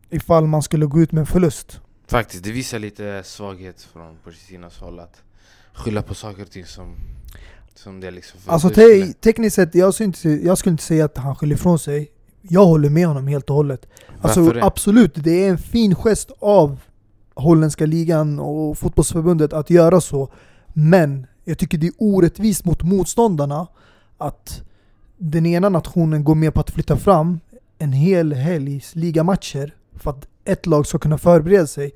ifall 0.09 0.47
man 0.47 0.61
skulle 0.61 0.85
gå 0.85 1.01
ut 1.01 1.11
med 1.11 1.21
en 1.21 1.25
förlust. 1.25 1.81
Faktiskt, 2.07 2.43
det 2.43 2.51
visar 2.51 2.79
lite 2.79 3.23
svaghet 3.23 3.81
från 3.81 4.17
Pochettinos 4.23 4.77
håll 4.79 4.99
att 4.99 5.21
skylla 5.73 6.01
på 6.01 6.15
saker 6.15 6.41
och 6.41 6.51
ting 6.51 6.65
som, 6.65 6.95
som 7.75 7.99
det 7.99 8.11
liksom... 8.11 8.39
Alltså 8.45 8.69
te 8.69 9.13
tekniskt 9.13 9.55
sett, 9.55 9.75
jag 9.75 9.93
skulle, 9.93 10.05
inte, 10.05 10.29
jag 10.29 10.57
skulle 10.57 10.71
inte 10.71 10.83
säga 10.83 11.05
att 11.05 11.17
han 11.17 11.35
skyller 11.35 11.55
ifrån 11.55 11.79
sig. 11.79 12.11
Jag 12.41 12.65
håller 12.65 12.89
med 12.89 13.07
honom 13.07 13.27
helt 13.27 13.49
och 13.49 13.55
hållet. 13.55 13.85
Alltså 14.21 14.41
Varför 14.41 14.55
det? 14.55 14.63
absolut, 14.63 15.11
det 15.15 15.45
är 15.45 15.49
en 15.49 15.57
fin 15.57 15.95
gest 15.95 16.31
av 16.39 16.79
holländska 17.33 17.85
ligan 17.85 18.39
och 18.39 18.77
fotbollsförbundet 18.77 19.53
att 19.53 19.69
göra 19.69 20.01
så. 20.01 20.31
Men 20.73 21.27
jag 21.43 21.57
tycker 21.57 21.77
det 21.77 21.87
är 21.87 21.93
orättvist 21.97 22.65
mot 22.65 22.83
motståndarna 22.83 23.67
att 24.17 24.61
den 25.17 25.45
ena 25.45 25.69
nationen 25.69 26.23
går 26.23 26.35
med 26.35 26.53
på 26.53 26.59
att 26.59 26.71
flytta 26.71 26.97
fram 26.97 27.39
en 27.77 27.93
hel 27.93 28.33
helgs 28.33 28.95
ligamatcher 28.95 29.73
för 29.93 30.09
att 30.09 30.27
ett 30.45 30.65
lag 30.65 30.87
ska 30.87 30.99
kunna 30.99 31.17
förbereda 31.17 31.67
sig. 31.67 31.91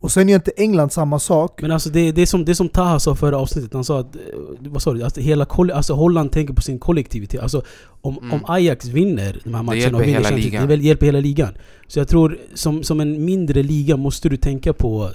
Och 0.00 0.12
sen 0.12 0.28
gör 0.28 0.34
inte 0.36 0.50
England 0.56 0.90
samma 0.92 1.18
sak. 1.18 1.62
Men 1.62 1.70
alltså 1.70 1.90
det, 1.90 2.12
det, 2.12 2.22
är 2.22 2.26
som, 2.26 2.44
det 2.44 2.52
är 2.52 2.54
som 2.54 2.68
Taha 2.68 3.00
sa 3.00 3.14
förra 3.14 3.38
avsnittet, 3.38 3.72
han 3.72 3.84
sa 3.84 4.00
att... 4.00 4.16
eh, 4.16 4.20
Vad 4.60 4.82
sa 4.82 4.92
du? 4.92 5.02
Alltså, 5.02 5.20
hela 5.20 5.46
alltså 5.74 5.94
Holland 5.94 6.32
tänker 6.32 6.54
på 6.54 6.62
sin 6.62 6.78
kollektivitet. 6.78 7.40
Alltså 7.42 7.62
om, 8.00 8.18
Mm. 8.18 8.32
om 8.32 8.40
Ajax 8.46 8.86
vinner 8.86 9.40
de 9.44 9.54
här 9.54 9.62
matcherna 9.62 9.80
hjälper 9.80 9.94
och 9.96 10.00
vinner 10.02 10.12
hela 10.12 10.28
Champions 10.28 10.52
det 10.52 10.66
väl 10.66 10.84
hjälper 10.84 11.06
hela 11.06 11.20
ligan. 11.20 11.52
Så 11.86 11.98
jag 11.98 12.08
tror, 12.08 12.38
som, 12.54 12.82
som 12.82 13.00
en 13.00 13.24
mindre 13.24 13.62
liga 13.62 13.96
måste 13.96 14.28
du 14.28 14.36
tänka 14.36 14.72
på 14.72 15.10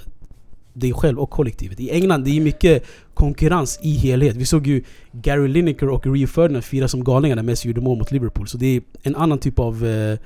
dig 0.72 0.92
själv 0.92 1.18
och 1.18 1.30
kollektivet. 1.30 1.80
I 1.80 1.90
England 1.90 2.24
det 2.24 2.36
är 2.36 2.40
mycket 2.40 2.84
konkurrens 3.14 3.78
i 3.82 3.90
helhet. 3.90 4.36
Vi 4.36 4.46
såg 4.46 4.66
ju 4.66 4.82
Gary 5.12 5.48
Lineker 5.48 5.88
och 5.88 6.06
Rio 6.06 6.26
Ferdinand 6.26 6.64
fira 6.64 6.88
som 6.88 7.04
galningar 7.04 7.36
när 7.36 7.42
Messi 7.42 7.68
gjorde 7.68 7.80
mål 7.80 7.98
mot 7.98 8.12
Liverpool. 8.12 8.48
Så 8.48 8.58
det 8.58 8.66
är 8.76 8.82
en 9.02 9.16
annan 9.16 9.38
typ 9.38 9.58
av 9.58 9.86
eh, 9.86 10.18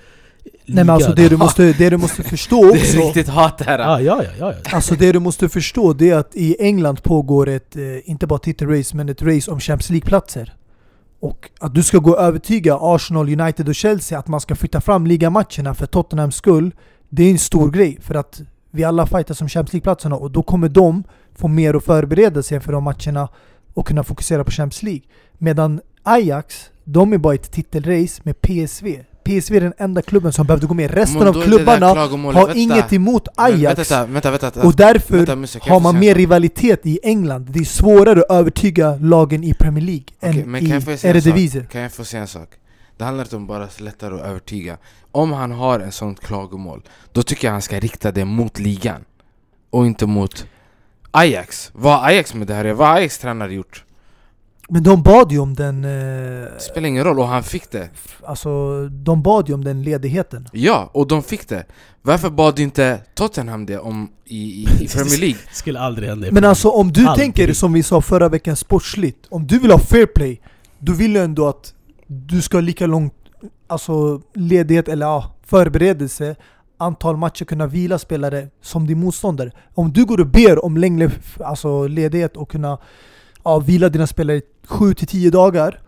Nej 0.66 0.84
men 0.84 0.90
alltså 0.90 1.12
det 1.12 1.28
du 1.28 1.36
måste, 1.36 1.72
det 1.72 1.90
du 1.90 1.96
måste 1.96 2.22
förstå 2.34 2.62
Det 2.62 2.68
är 2.68 2.82
också 2.82 2.98
riktigt 2.98 3.28
hat 3.28 3.62
här! 3.66 3.78
Ah, 3.78 4.00
ja, 4.00 4.22
ja, 4.24 4.30
ja, 4.38 4.54
ja. 4.64 4.76
Alltså 4.76 4.94
det 4.94 5.12
du 5.12 5.18
måste 5.18 5.48
förstå 5.48 5.92
det 5.92 6.10
är 6.10 6.16
att 6.16 6.36
i 6.36 6.56
England 6.60 7.02
pågår 7.02 7.48
ett, 7.48 7.76
eh, 7.76 8.10
inte 8.10 8.26
bara 8.26 8.38
titelrace, 8.38 8.96
men 8.96 9.08
ett 9.08 9.22
race 9.22 9.50
om 9.50 9.60
Champions 9.60 9.90
League-platser. 9.90 10.54
Och 11.20 11.50
att 11.60 11.74
du 11.74 11.82
ska 11.82 11.98
gå 11.98 12.10
och 12.10 12.22
övertyga 12.22 12.78
Arsenal, 12.80 13.40
United 13.40 13.68
och 13.68 13.74
Chelsea 13.74 14.18
att 14.18 14.28
man 14.28 14.40
ska 14.40 14.54
flytta 14.54 14.80
fram 14.80 15.06
ligamatcherna 15.06 15.74
för 15.74 15.86
Tottenhams 15.86 16.36
skull, 16.36 16.74
det 17.08 17.22
är 17.22 17.30
en 17.30 17.38
stor 17.38 17.70
grej. 17.70 17.98
För 18.00 18.14
att 18.14 18.40
vi 18.70 18.84
alla 18.84 19.06
fightar 19.06 19.34
som 19.34 19.48
Champions 19.48 19.72
League-platserna 19.72 20.16
och 20.16 20.30
då 20.30 20.42
kommer 20.42 20.68
de 20.68 21.04
få 21.34 21.48
mer 21.48 21.74
att 21.74 21.84
förbereda 21.84 22.42
sig 22.42 22.60
för 22.60 22.72
de 22.72 22.84
matcherna 22.84 23.28
och 23.74 23.86
kunna 23.86 24.04
fokusera 24.04 24.44
på 24.44 24.50
Champions 24.50 24.82
League. 24.82 25.02
Medan 25.38 25.80
Ajax, 26.02 26.70
de 26.84 27.12
är 27.12 27.18
bara 27.18 27.34
i 27.34 27.36
ett 27.36 27.52
titelrace 27.52 28.22
med 28.24 28.40
PSV. 28.40 29.04
PSV 29.30 29.56
är 29.56 29.60
den 29.60 29.72
enda 29.78 30.02
klubben 30.02 30.32
som 30.32 30.46
behövde 30.46 30.66
gå 30.66 30.74
med. 30.74 30.90
Resten 30.90 31.18
Men 31.18 31.28
av 31.28 31.42
klubbarna 31.42 31.86
har 31.86 32.32
vänta. 32.32 32.54
inget 32.54 32.92
emot 32.92 33.28
Men 33.36 33.46
Ajax. 33.46 33.90
Vänta, 33.90 34.06
vänta, 34.06 34.30
vänta, 34.30 34.62
Och 34.66 34.76
därför 34.76 35.16
jag 35.16 35.74
har 35.74 35.80
man 35.80 35.98
mer 35.98 36.14
rivalitet 36.14 36.86
i 36.86 36.98
England. 37.02 37.46
Det 37.50 37.58
är 37.58 37.64
svårare 37.64 38.20
att 38.20 38.30
övertyga 38.30 38.98
lagen 39.00 39.44
i 39.44 39.54
Premier 39.54 39.84
League 39.84 40.04
Okej, 40.22 40.42
än 40.42 40.50
men 40.50 40.60
kan 40.60 40.70
jag 40.70 40.82
få 40.84 40.90
i? 40.90 40.98
Eredivisie. 41.02 41.64
Kan 41.72 41.80
jag 41.80 41.92
få 41.92 42.04
säga 42.04 42.22
en 42.22 42.28
sak? 42.28 42.48
Det 42.96 43.04
handlar 43.04 43.24
inte 43.24 43.36
om 43.36 43.46
bara 43.46 43.68
lättare 43.78 44.14
att 44.14 44.20
övertyga 44.20 44.78
Om 45.12 45.32
han 45.32 45.50
har 45.52 45.80
en 45.80 45.92
sånt 45.92 46.20
klagomål 46.20 46.82
Då 47.12 47.22
tycker 47.22 47.48
jag 47.48 47.52
han 47.52 47.62
ska 47.62 47.80
rikta 47.80 48.12
det 48.12 48.24
mot 48.24 48.58
ligan 48.58 49.04
Och 49.70 49.86
inte 49.86 50.06
mot 50.06 50.46
Ajax 51.10 51.70
Vad 51.74 51.98
har 52.00 52.08
Ajax 52.08 52.34
med 52.34 52.46
det 52.46 52.54
här? 52.54 52.64
Vad 52.72 52.88
har 52.88 52.94
Ajax 52.96 53.18
tränare 53.18 53.54
gjort? 53.54 53.84
Men 54.72 54.82
de 54.82 55.02
bad 55.02 55.32
ju 55.32 55.38
om 55.38 55.54
den... 55.54 55.84
Eh, 55.84 55.90
Det 55.90 56.60
spelar 56.60 56.88
ingen 56.88 57.04
roll, 57.04 57.18
och 57.18 57.26
han 57.26 57.42
fick 57.42 57.70
det 57.70 57.88
alltså, 58.26 58.84
de 58.88 59.22
bad 59.22 59.48
ju 59.48 59.54
om 59.54 59.64
den 59.64 59.82
ledigheten. 59.82 60.48
Ja, 60.52 60.90
och 60.92 61.06
de 61.06 61.22
fick 61.22 61.48
det 61.48 61.64
Varför 62.02 62.30
bad 62.30 62.58
inte 62.58 63.00
Tottenham 63.14 63.66
det 63.66 63.78
om 63.78 64.10
i, 64.24 64.36
i, 64.36 64.62
i 64.84 64.88
Premier 64.94 65.18
League? 65.20 65.38
Det 65.48 65.54
skulle 65.54 65.80
aldrig 65.80 66.08
hända 66.08 66.28
Men 66.32 66.44
alltså 66.44 66.68
om 66.68 66.92
du 66.92 67.06
Aldrig. 67.06 67.24
tänker 67.24 67.52
som 67.52 67.72
vi 67.72 67.82
sa 67.82 68.00
förra 68.00 68.28
veckan 68.28 68.56
sportsligt, 68.56 69.26
om 69.30 69.46
du 69.46 69.58
vill 69.58 69.70
ha 69.70 69.78
fair 69.78 70.06
play, 70.06 70.40
då 70.78 70.92
vill 70.92 71.12
du 71.12 71.20
ändå 71.20 71.48
att 71.48 71.74
du 72.06 72.42
ska 72.42 72.56
ha 72.56 72.62
lika 72.62 72.86
långt 72.86 73.14
alltså, 73.66 74.20
ledighet 74.34 74.88
eller 74.88 75.06
ja, 75.06 75.34
förberedelse, 75.46 76.36
antal 76.78 77.16
matcher 77.16 77.44
kunna 77.44 77.66
vila 77.66 77.98
spelare 77.98 78.48
som 78.62 78.86
din 78.86 79.00
motståndare. 79.00 79.50
Om 79.74 79.92
du 79.92 80.04
går 80.04 80.20
och 80.20 80.26
ber 80.26 80.64
om 80.64 80.76
längre 80.76 81.10
alltså, 81.44 81.86
ledighet 81.86 82.36
och 82.36 82.50
kunna 82.50 82.78
ja, 83.44 83.58
vila 83.58 83.88
dina 83.88 84.06
spelare 84.06 84.40
i 84.62 84.66
7-10 84.66 85.30
dagar, 85.30 85.80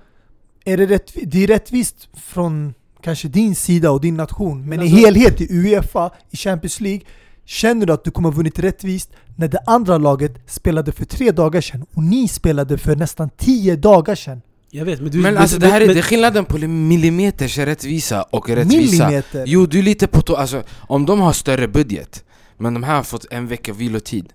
är 0.64 0.76
det, 0.76 0.86
rätt, 0.86 1.12
det 1.22 1.44
är 1.44 1.46
rättvist 1.46 2.08
från 2.14 2.74
kanske 3.02 3.28
din 3.28 3.54
sida 3.54 3.90
och 3.90 4.00
din 4.00 4.14
nation, 4.16 4.58
men, 4.60 4.68
Men 4.68 4.80
i 4.80 4.82
alltså- 4.82 4.96
helhet 5.06 5.40
i 5.40 5.46
Uefa, 5.50 6.10
i 6.30 6.36
Champions 6.36 6.80
League, 6.80 7.00
Känner 7.44 7.86
du 7.86 7.92
att 7.92 8.04
du 8.04 8.10
kommer 8.10 8.28
ha 8.28 8.36
vunnit 8.36 8.58
rättvist 8.58 9.10
när 9.36 9.48
det 9.48 9.58
andra 9.66 9.98
laget 9.98 10.50
spelade 10.50 10.92
för 10.92 11.04
tre 11.04 11.30
dagar 11.30 11.60
sedan 11.60 11.86
och 11.94 12.02
ni 12.02 12.28
spelade 12.28 12.78
för 12.78 12.96
nästan 12.96 13.30
tio 13.36 13.76
dagar 13.76 14.14
sedan? 14.14 14.42
Jag 14.70 14.84
vet, 14.84 15.00
men 15.00 15.10
du... 15.10 15.18
Men 15.18 15.36
alltså 15.38 15.58
det 15.58 15.66
här 15.66 15.80
är, 15.80 15.86
men- 15.86 15.94
det 15.94 16.00
är 16.00 16.02
skillnaden 16.02 16.44
på 16.44 16.58
millimeters 16.58 17.58
rättvisa 17.58 18.22
och 18.22 18.48
rättvisa 18.48 19.04
Millimeter! 19.08 19.44
Jo, 19.46 19.66
du 19.66 19.78
är 19.78 19.82
lite 19.82 20.06
på 20.06 20.20
to- 20.20 20.36
alltså, 20.36 20.62
om 20.88 21.06
de 21.06 21.20
har 21.20 21.32
större 21.32 21.68
budget 21.68 22.24
Men 22.58 22.74
de 22.74 22.82
här 22.82 22.96
har 22.96 23.02
fått 23.02 23.26
en 23.30 23.46
vecka 23.46 23.72
vilotid 23.72 24.32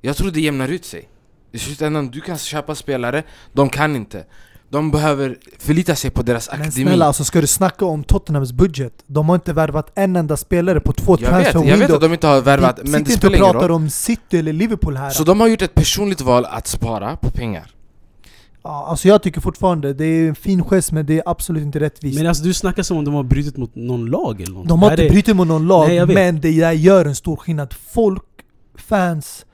Jag 0.00 0.16
tror 0.16 0.30
det 0.30 0.40
jämnar 0.40 0.68
ut 0.68 0.84
sig 0.84 1.08
I 1.52 1.58
slutändan, 1.58 2.08
du 2.08 2.20
kan 2.20 2.38
köpa 2.38 2.74
spelare, 2.74 3.22
de 3.52 3.70
kan 3.70 3.96
inte 3.96 4.24
De 4.70 4.90
behöver 4.90 5.36
förlita 5.58 5.94
sig 5.94 6.10
på 6.10 6.22
deras 6.22 6.48
Men 6.50 6.60
akademi 6.60 6.86
snälla, 6.86 7.06
alltså 7.06 7.24
ska 7.24 7.40
du 7.40 7.46
snacka 7.46 7.84
om 7.84 8.04
Tottenhams 8.04 8.52
budget? 8.52 8.92
De 9.06 9.28
har 9.28 9.34
inte 9.36 9.52
värvat 9.52 9.92
en 9.94 10.16
enda 10.16 10.36
spelare 10.36 10.80
på 10.80 10.92
två 10.92 11.16
jag, 11.20 11.30
transfer 11.30 11.58
vet, 11.58 11.68
jag 11.68 11.76
vet 11.76 11.80
window. 11.80 11.96
att 11.96 12.02
de 12.02 12.12
inte 12.12 12.26
har 12.26 12.40
värvat, 12.40 12.80
Vi 12.82 12.90
men 12.90 13.04
det 13.04 13.10
spelar 13.10 13.36
ingen 13.36 13.52
pratar 13.52 13.68
roll 13.68 13.76
om 13.76 13.90
City 13.90 14.38
eller 14.38 14.52
Liverpool 14.52 14.96
här. 14.96 15.10
Så 15.10 15.24
de 15.24 15.40
har 15.40 15.48
gjort 15.48 15.62
ett 15.62 15.74
personligt 15.74 16.20
val 16.20 16.44
att 16.44 16.66
spara 16.66 17.16
på 17.16 17.30
pengar 17.30 17.72
ja, 18.64 18.86
alltså 18.88 19.08
jag 19.08 19.22
tycker 19.22 19.40
fortfarande, 19.40 19.92
det 19.92 20.04
är 20.04 20.28
en 20.28 20.34
fin 20.34 20.64
gest 20.64 20.92
men 20.92 21.06
det 21.06 21.18
är 21.18 21.22
absolut 21.26 21.62
inte 21.62 21.80
rättvist. 21.80 22.18
Men 22.18 22.26
alltså 22.26 22.44
du 22.44 22.54
snackar 22.54 22.82
som 22.82 22.96
om 22.96 23.04
de 23.04 23.14
har 23.14 23.22
brutit 23.22 23.56
mot 23.56 23.74
någon 23.74 24.06
lag 24.06 24.40
eller 24.40 24.54
något. 24.54 24.68
de 24.68 24.82
har 24.82 24.90
inte 24.90 25.08
brutit 25.08 25.36
mot 25.36 25.48
någon 25.48 25.66
lag, 25.66 25.88
Nej, 25.88 26.06
men 26.06 26.40
det 26.40 26.60
där 26.60 26.72
gör 26.72 27.04
en 27.04 27.14
stor 27.14 27.36
skillnad. 27.36 27.74
Folk, 27.92 28.24
fans, 28.74 29.46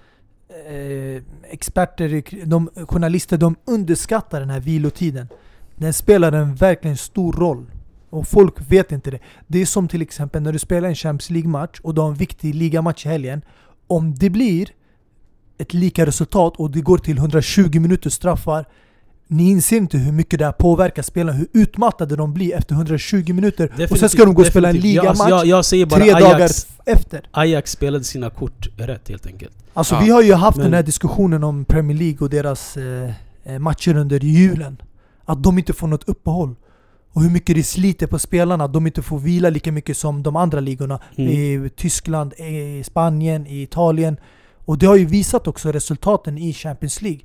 eh, 0.67 1.23
experter, 1.51 2.23
de, 2.47 2.71
journalister, 2.89 3.39
de 3.39 3.57
underskattar 3.65 4.41
den 4.41 4.51
här 4.51 4.61
vilotiden. 4.61 5.29
Den 5.77 5.93
spelar 5.93 6.33
en 6.33 6.55
verkligen 6.55 6.97
stor 6.97 7.33
roll. 7.33 7.67
Och 8.11 8.29
folk 8.29 8.55
vet 8.71 8.93
inte 8.93 9.11
det. 9.11 9.19
Det 9.47 9.59
är 9.63 9.67
som 9.67 9.89
till 9.89 10.03
exempel 10.03 10.43
när 10.43 10.53
du 10.53 10.59
spelar 10.59 10.89
en 10.89 10.95
Champions 10.95 11.31
League-match 11.31 11.81
och 11.83 11.95
du 11.95 12.01
har 12.01 12.09
en 12.09 12.15
viktig 12.15 12.55
ligamatch 12.55 13.07
i 13.07 13.09
helgen. 13.09 13.43
Om 13.87 14.15
det 14.15 14.31
blir 14.31 14.69
ett 15.59 15.75
lika 15.75 16.07
resultat 16.07 16.57
och 16.57 16.71
det 16.71 16.81
går 16.81 16.99
till 16.99 17.19
120 17.19 17.81
minuter 17.81 18.11
straffar 18.11 18.67
ni 19.29 19.51
inser 19.51 19.77
inte 19.77 19.99
hur 19.99 20.13
mycket 20.13 20.39
det 20.39 20.45
här 20.45 20.53
påverkar 20.53 21.03
spelarna, 21.03 21.39
hur 21.39 21.47
utmattade 21.53 22.17
de 22.17 22.35
blir 22.35 22.55
efter 22.55 22.75
120 22.75 23.33
minuter 23.33 23.89
och 23.91 23.99
sen 23.99 24.09
ska 24.09 24.25
de 24.25 24.35
gå 24.35 24.41
och 24.41 24.47
spela 24.47 24.69
en 24.69 24.75
definitivt. 24.75 25.03
Ligamatch 25.03 25.21
alltså, 25.21 25.29
jag, 25.37 25.47
jag 25.47 25.65
säger 25.65 25.87
bara 25.87 26.01
tre 26.01 26.11
Ajax, 26.13 26.25
dagar 26.33 26.51
efter. 26.97 27.29
Ajax 27.31 27.71
spelade 27.73 28.05
sina 28.05 28.31
kort 28.31 28.69
rätt 28.77 29.09
helt 29.09 29.27
enkelt. 29.27 29.53
Alltså 29.75 29.95
Ja. 29.95 30.01
vi 30.01 30.11
har 30.11 30.23
ju 30.23 30.33
haft 30.35 30.57
Men- 30.57 30.65
den 30.65 30.75
här 30.75 30.83
diskussionen 30.83 31.45
om 31.45 31.65
Premier 31.65 31.99
League 31.99 32.19
och 32.21 32.31
deras 32.31 32.77
eh, 32.77 33.11
eh, 33.45 33.59
matcher 33.59 33.97
under 33.97 34.21
julen. 34.25 34.77
Att 35.25 35.43
de 35.43 35.59
inte 35.59 35.73
får 35.73 35.87
något 35.89 36.09
uppehåll. 36.09 36.55
Och 37.13 37.23
hur 37.23 37.31
mycket 37.31 37.57
det 37.57 37.63
sliter 37.63 38.07
på 38.07 38.19
spelarna, 38.19 38.65
att 38.65 38.73
de 38.73 38.87
inte 38.87 39.03
får 39.03 39.19
vila 39.19 39.51
lika 39.51 39.73
mycket 39.73 39.97
som 39.97 40.23
de 40.23 40.37
andra 40.37 40.61
ligorna. 40.61 41.01
Mm. 41.17 41.33
I 41.33 41.71
Tyskland, 41.77 42.33
i 42.33 42.83
Spanien, 42.85 43.47
i 43.47 43.63
Italien. 43.63 44.17
Och 44.65 44.79
det 44.79 44.87
har 44.87 44.97
ju 44.97 45.05
visat 45.07 45.47
också 45.47 45.73
resultaten 45.73 46.39
i 46.39 46.53
Champions 46.53 47.03
League. 47.03 47.21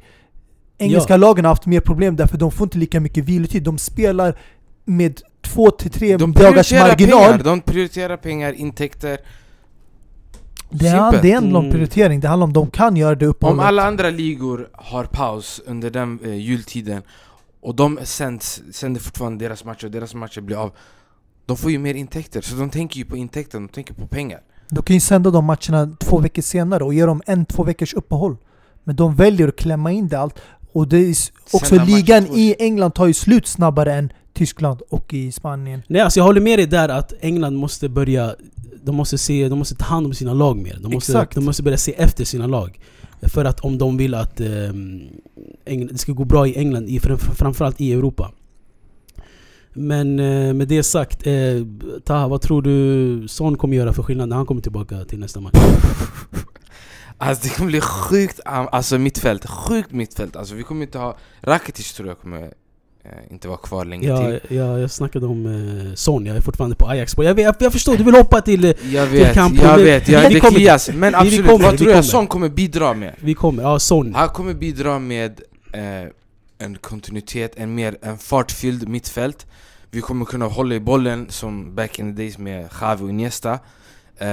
Engelska 0.77 1.17
lagen 1.17 1.45
har 1.45 1.49
haft 1.51 1.65
mer 1.65 1.79
problem 1.79 2.15
därför 2.15 2.37
de 2.37 2.51
får 2.51 2.65
inte 2.65 2.77
lika 2.77 2.99
mycket 2.99 3.25
vilotid. 3.25 3.63
De 3.63 3.77
spelar 3.77 4.39
med 4.85 5.21
två 5.41 5.71
till 5.71 5.91
tre 5.91 6.17
De 6.17 6.31
dagars 6.33 6.71
marginal. 6.73 7.21
pengar, 7.31 7.43
de 7.43 7.61
prioriterar 7.61 8.17
pengar, 8.17 8.53
intäkter 8.53 9.17
Det 10.69 10.87
är, 10.87 11.21
det 11.21 11.31
ändå 11.31 11.57
en 11.59 11.65
Mm. 11.65 11.71
prioritering, 11.71 12.19
det 12.19 12.27
handlar 12.27 12.47
om 12.47 12.53
de 12.53 12.67
kan 12.69 12.95
göra 12.97 13.15
det 13.15 13.25
Om 13.25 13.29
uppehållet. 13.29 13.65
alla 13.65 13.83
andra 13.87 14.09
ligor 14.09 14.69
har 14.73 15.03
paus 15.03 15.61
under 15.65 15.89
den 15.89 16.19
eh, 16.25 16.33
jultiden 16.35 17.01
och 17.61 17.75
de 17.75 17.99
sänds, 18.03 18.61
sänder 18.71 19.01
fortfarande 19.01 19.45
deras 19.45 19.65
matcher 19.65 19.85
och 19.85 19.91
deras 19.91 20.13
matcher 20.13 20.41
blir 20.41 20.57
av 20.57 20.71
De 21.45 21.57
får 21.57 21.71
ju 21.71 21.79
mer 21.79 21.93
intäkter, 21.93 22.41
så 22.41 22.55
de 22.55 22.69
tänker 22.69 22.97
ju 22.97 23.05
på 23.05 23.17
intäkter, 23.17 23.59
de 23.59 23.67
tänker 23.67 23.93
på 23.93 24.07
pengar 24.07 24.39
De 24.69 24.83
kan 24.83 24.93
ju 24.93 24.99
sända 24.99 25.31
de 25.31 25.45
matcherna 25.45 25.95
två 25.99 26.19
veckor 26.19 26.41
senare 26.41 26.83
och 26.83 26.93
ge 26.93 27.05
dem 27.05 27.21
en, 27.25 27.45
två 27.45 27.63
veckors 27.63 27.93
uppehåll. 27.93 28.37
Men 28.83 28.95
de 28.95 29.15
väljer 29.15 29.47
att 29.47 29.55
klämma 29.55 29.91
in 29.91 30.07
det 30.07 30.19
allt. 30.19 30.39
Och 30.73 30.87
det 30.87 30.97
är 30.97 31.15
också 31.51 31.85
ligan 31.85 32.27
i 32.27 32.55
England 32.59 32.91
tar 32.91 33.07
ju 33.07 33.13
slut 33.13 33.47
snabbare 33.47 33.93
än 33.93 34.11
Tyskland 34.33 34.81
och 34.89 35.13
i 35.13 35.31
Spanien. 35.31 35.81
Nej 35.87 36.01
alltså 36.01 36.19
jag 36.19 36.25
håller 36.25 36.41
med 36.41 36.59
dig 36.59 36.65
där 36.67 36.89
att 36.89 37.13
England 37.21 37.55
måste 37.55 37.89
börja 37.89 38.35
De 38.83 38.95
måste 38.95 39.17
se, 39.17 39.49
de 39.49 39.59
måste 39.59 39.75
ta 39.75 39.85
hand 39.85 40.05
om 40.05 40.13
sina 40.13 40.33
lag 40.33 40.57
mer. 40.57 40.77
De 40.81 40.93
måste, 40.93 41.11
Exakt. 41.11 41.35
de 41.35 41.45
måste 41.45 41.63
börja 41.63 41.77
se 41.77 41.93
efter 41.97 42.25
sina 42.25 42.47
lag. 42.47 42.79
För 43.21 43.45
att 43.45 43.59
om 43.59 43.77
de 43.77 43.97
vill 43.97 44.13
att 44.13 44.41
England, 45.65 45.89
det 45.91 45.97
ska 45.97 46.11
gå 46.11 46.25
bra 46.25 46.47
i 46.47 46.57
England, 46.57 46.89
i, 46.89 46.99
fram- 46.99 47.17
framförallt 47.17 47.81
i 47.81 47.93
Europa. 47.93 48.31
Men 49.73 50.19
eh, 50.19 50.53
med 50.53 50.67
det 50.67 50.83
sagt, 50.83 51.27
eh, 51.27 51.33
Taha 52.05 52.27
vad 52.27 52.41
tror 52.41 52.61
du 52.61 53.27
Son 53.27 53.57
kommer 53.57 53.77
göra 53.77 53.93
för 53.93 54.03
skillnad 54.03 54.29
när 54.29 54.35
han 54.35 54.45
kommer 54.45 54.61
tillbaka 54.61 55.05
till 55.05 55.19
nästa 55.19 55.39
match? 55.39 55.55
Alltså 57.29 57.43
det 57.47 57.55
kommer 57.55 57.69
bli 57.71 57.81
sjukt, 57.81 58.39
alltså 58.45 58.97
mittfält, 58.97 59.45
sjukt 59.49 59.91
mittfält. 59.91 60.35
Alltså 60.35 60.55
vi 60.55 60.63
kommer 60.63 60.81
inte 60.85 60.97
ha, 60.97 61.17
Rakitic 61.41 61.93
tror 61.93 62.07
jag 62.07 62.19
kommer 62.19 62.41
eh, 63.03 63.11
inte 63.31 63.47
vara 63.47 63.57
kvar 63.57 63.85
länge 63.85 64.07
Jag, 64.07 64.41
till. 64.41 64.57
jag, 64.57 64.79
jag 64.79 64.91
snackade 64.91 65.25
om 65.25 65.45
eh, 65.45 65.93
Son, 65.95 66.25
jag 66.25 66.37
är 66.37 66.41
fortfarande 66.41 66.75
på 66.75 66.87
Ajax. 66.87 67.13
Jag, 67.17 67.33
vet, 67.33 67.61
jag 67.61 67.73
förstår, 67.73 67.97
du 67.97 68.03
vill 68.03 68.15
hoppa 68.15 68.41
till... 68.41 68.65
Eh, 68.65 68.71
Jag 68.93 69.05
vet, 69.07 69.33
kan 69.33 69.55
jag 69.55 69.63
problem- 69.65 69.85
vet, 69.85 70.07
jag, 70.09 70.27
Vi 70.27 70.33
det 70.33 70.39
kommer- 70.39 70.57
klias 70.57 70.89
Men 70.89 70.99
vi- 70.99 71.07
vi 71.09 71.15
absolut, 71.15 71.45
kommer, 71.47 71.65
vad 71.65 71.77
tror 71.77 71.89
jag 71.89 71.95
kommer. 71.95 72.03
Son 72.03 72.27
kommer 72.27 72.49
bidra 72.49 72.93
med? 72.93 73.15
vi 73.19 73.33
kommer, 73.33 73.63
ja 73.63 73.79
Son. 73.79 74.15
Han 74.15 74.29
kommer 74.29 74.53
bidra 74.53 74.99
med 74.99 75.41
eh, 75.73 76.09
en 76.57 76.77
kontinuitet, 76.81 77.51
en 77.55 77.75
mer 77.75 77.97
en 78.01 78.17
fartfylld 78.17 78.87
mittfält. 78.87 79.45
Vi 79.91 80.01
kommer 80.01 80.25
kunna 80.25 80.45
hålla 80.45 80.75
i 80.75 80.79
bollen 80.79 81.25
som 81.29 81.75
back 81.75 81.99
in 81.99 82.15
the 82.15 82.21
days 82.21 82.37
med 82.37 82.69
Xavi 82.71 83.03
och 83.05 83.09
Iniesta. 83.09 83.53
Eh, 84.17 84.27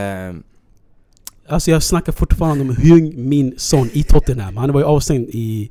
Alltså 1.50 1.70
jag 1.70 1.82
snackar 1.82 2.12
fortfarande 2.12 2.62
om 2.64 2.76
Hyung 2.76 3.12
Min 3.16 3.54
Son 3.56 3.90
i 3.92 4.02
Tottenham. 4.02 4.56
Han 4.56 4.72
var 4.72 4.80
ju 4.80 4.86
avstängd 4.86 5.28
i... 5.32 5.70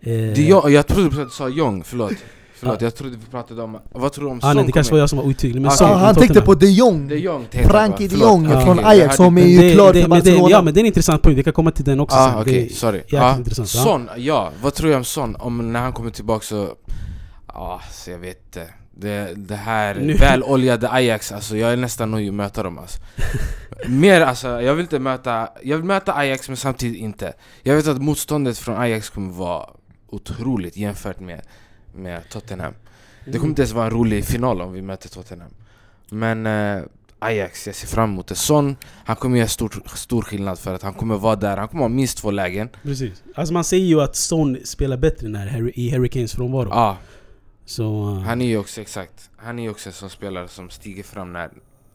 Eh, 0.00 0.10
det 0.10 0.38
är 0.38 0.48
jag, 0.48 0.70
jag 0.70 0.86
trodde 0.86 1.24
du 1.24 1.30
sa 1.30 1.48
Jong, 1.48 1.84
förlåt 1.84 2.12
Förlåt, 2.60 2.80
Ja. 2.80 2.86
jag 2.86 2.94
trodde 2.94 3.16
vi 3.16 3.26
pratade 3.30 3.62
om... 3.62 3.78
Vad 3.92 4.12
tror 4.12 4.24
du 4.24 4.30
om 4.30 4.38
ah, 4.38 4.40
Son 4.40 4.56
nej, 4.56 4.66
det 4.66 4.72
kanske 4.72 4.92
var 4.92 4.98
jag 5.00 5.08
som 5.08 5.18
var 5.18 5.24
otydlig. 5.26 5.62
Men 5.62 5.70
Ah, 5.70 5.74
Son 5.74 5.90
i 5.90 5.94
han 5.94 6.14
tänkte 6.14 6.40
på 6.40 6.54
de 6.54 6.66
Jong! 6.66 7.08
Det 7.08 7.14
är 7.14 7.18
Jong 7.18 7.46
Frankie 7.50 8.08
de. 8.08 8.16
Jong 8.16 8.50
Ja, 8.50 8.60
från 8.60 8.78
okej, 8.78 8.84
Ajax 8.90 9.16
som 9.16 9.38
är 9.38 9.46
ju 9.46 9.58
det, 9.58 9.74
klar 9.74 9.92
det, 9.92 10.00
för 10.02 10.02
det, 10.02 10.08
Barcelona. 10.08 10.50
Ja 10.50 10.62
men 10.62 10.74
det 10.74 10.78
är 10.78 10.82
en 10.82 10.86
intressant 10.86 11.22
point, 11.22 11.38
vi 11.38 11.42
kan 11.42 11.52
komma 11.52 11.70
till 11.70 11.84
den 11.84 12.00
också 12.00 12.16
Ah, 12.16 12.40
okej, 12.40 12.66
Det- 12.68 12.74
sorry. 12.74 13.02
Ah, 13.12 13.36
intressant. 13.36 13.68
Son, 13.68 14.08
ja. 14.16 14.52
Vad 14.62 14.74
tror 14.74 14.90
jag 14.90 14.98
om 14.98 15.04
Son? 15.04 15.36
Om 15.36 15.72
när 15.72 15.80
han 15.80 15.92
kommer 15.92 16.10
tillbaka 16.10 16.44
så... 16.44 16.68
Ja, 17.48 17.80
så 17.92 18.10
jag 18.10 18.18
vet 18.18 18.38
inte. 18.46 18.66
Det, 19.00 19.32
det 19.36 19.54
här 19.56 19.94
Nu- 19.94 20.14
väloljade 20.14 20.90
Ajax, 20.90 21.32
alltså 21.32 21.56
jag 21.56 21.72
är 21.72 21.76
nästan 21.76 22.10
nöjd 22.10 22.28
att 22.28 22.34
möta 22.34 22.62
dem 22.62 22.78
alltså. 22.78 23.00
Mer 23.88 24.20
alltså, 24.20 24.48
jag 24.62 24.74
vill 24.74 24.82
inte 24.82 24.98
möta... 24.98 25.48
Jag 25.62 25.76
vill 25.76 25.84
möta 25.86 26.14
Ajax 26.14 26.48
men 26.48 26.56
samtidigt 26.56 26.98
inte. 26.98 27.32
Jag 27.62 27.76
vet 27.76 27.86
att 27.86 28.02
motståndet 28.02 28.58
från 28.58 28.76
Ajax 28.76 29.10
kommer 29.10 29.32
vara 29.32 29.66
otroligt 30.08 30.76
jämfört 30.76 31.20
med, 31.20 31.40
med 31.94 32.28
Tottenham. 32.28 32.74
Det 33.24 33.32
kommer 33.32 33.48
inte 33.48 33.62
ens 33.62 33.72
vara 33.72 33.84
en 33.84 33.90
rolig 33.92 34.24
final 34.24 34.60
om 34.60 34.72
vi 34.72 34.82
möter 34.82 35.08
Tottenham. 35.08 35.50
Men... 36.08 36.46
Eh, 36.46 36.82
Ajax, 37.20 37.66
jag 37.66 37.76
ser 37.76 37.86
fram 37.88 38.10
emot 38.10 38.26
det. 38.26 38.34
Son, 38.34 38.76
han 39.04 39.16
kommer 39.16 39.38
göra 39.38 39.48
stor, 39.48 39.82
stor 39.94 40.22
skillnad 40.22 40.58
för 40.58 40.74
att 40.74 40.82
han 40.82 40.94
kommer 40.94 41.16
vara 41.16 41.36
där, 41.36 41.56
han 41.56 41.68
kommer 41.68 41.82
ha 41.82 41.88
minst 41.88 42.18
två 42.18 42.30
lägen. 42.30 42.68
Precis. 42.82 43.22
Alltså 43.34 43.54
man 43.54 43.64
säger 43.64 43.86
ju 43.86 44.00
att 44.00 44.16
Son 44.16 44.58
spelar 44.64 44.96
bättre 44.96 45.28
när 45.28 45.46
Harry, 45.46 45.72
i 45.74 45.90
Harry 45.90 46.08
Kanes 46.08 46.34
frånvaro. 46.34 46.68
Ja, 46.70 46.96
Så... 47.68 48.10
uh, 48.10 48.18
han 48.18 48.40
är 48.40 48.46
ju 48.46 48.58
också 48.58 48.80
exakt, 48.80 49.30
han 49.36 49.58
är 49.58 49.62
ju 49.62 49.70
också 49.70 49.88
en 49.88 49.92
sån 49.92 50.10
spelare 50.10 50.48
som 50.48 50.70
stiger 50.70 51.02
fram 51.02 51.32
när, 51.32 51.50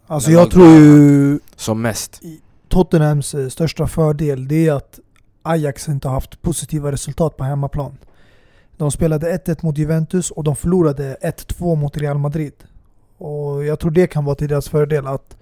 Alltså 0.07 0.29
Men 0.29 0.39
jag 0.39 0.51
tror 0.51 0.67
ju 0.67 1.39
som 1.55 1.81
mest. 1.81 2.21
Tottenhams 2.69 3.33
eh, 3.33 3.47
största 3.47 3.87
fördel 3.87 4.47
det 4.47 4.67
är 4.67 4.73
att 4.73 4.99
Ajax 5.41 5.89
inte 5.89 6.07
har 6.07 6.13
haft 6.13 6.41
positiva 6.41 6.91
resultat 6.91 7.37
på 7.37 7.43
hemmaplan. 7.43 7.97
De 8.77 8.91
spelade 8.91 9.37
1-1 9.37 9.65
mot 9.65 9.77
Juventus 9.77 10.31
och 10.31 10.43
de 10.43 10.55
förlorade 10.55 11.17
1-2 11.21 11.75
mot 11.75 11.97
Real 11.97 12.17
Madrid. 12.17 12.53
Och 13.17 13.65
jag 13.65 13.79
tror 13.79 13.91
det 13.91 14.07
kan 14.07 14.25
vara 14.25 14.35
till 14.35 14.47
deras 14.47 14.69
fördel 14.69 15.07
att 15.07 15.37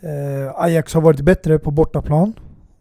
eh, 0.00 0.62
Ajax 0.62 0.94
har 0.94 1.00
varit 1.00 1.20
bättre 1.20 1.58
på 1.58 1.70
bortaplan. 1.70 2.32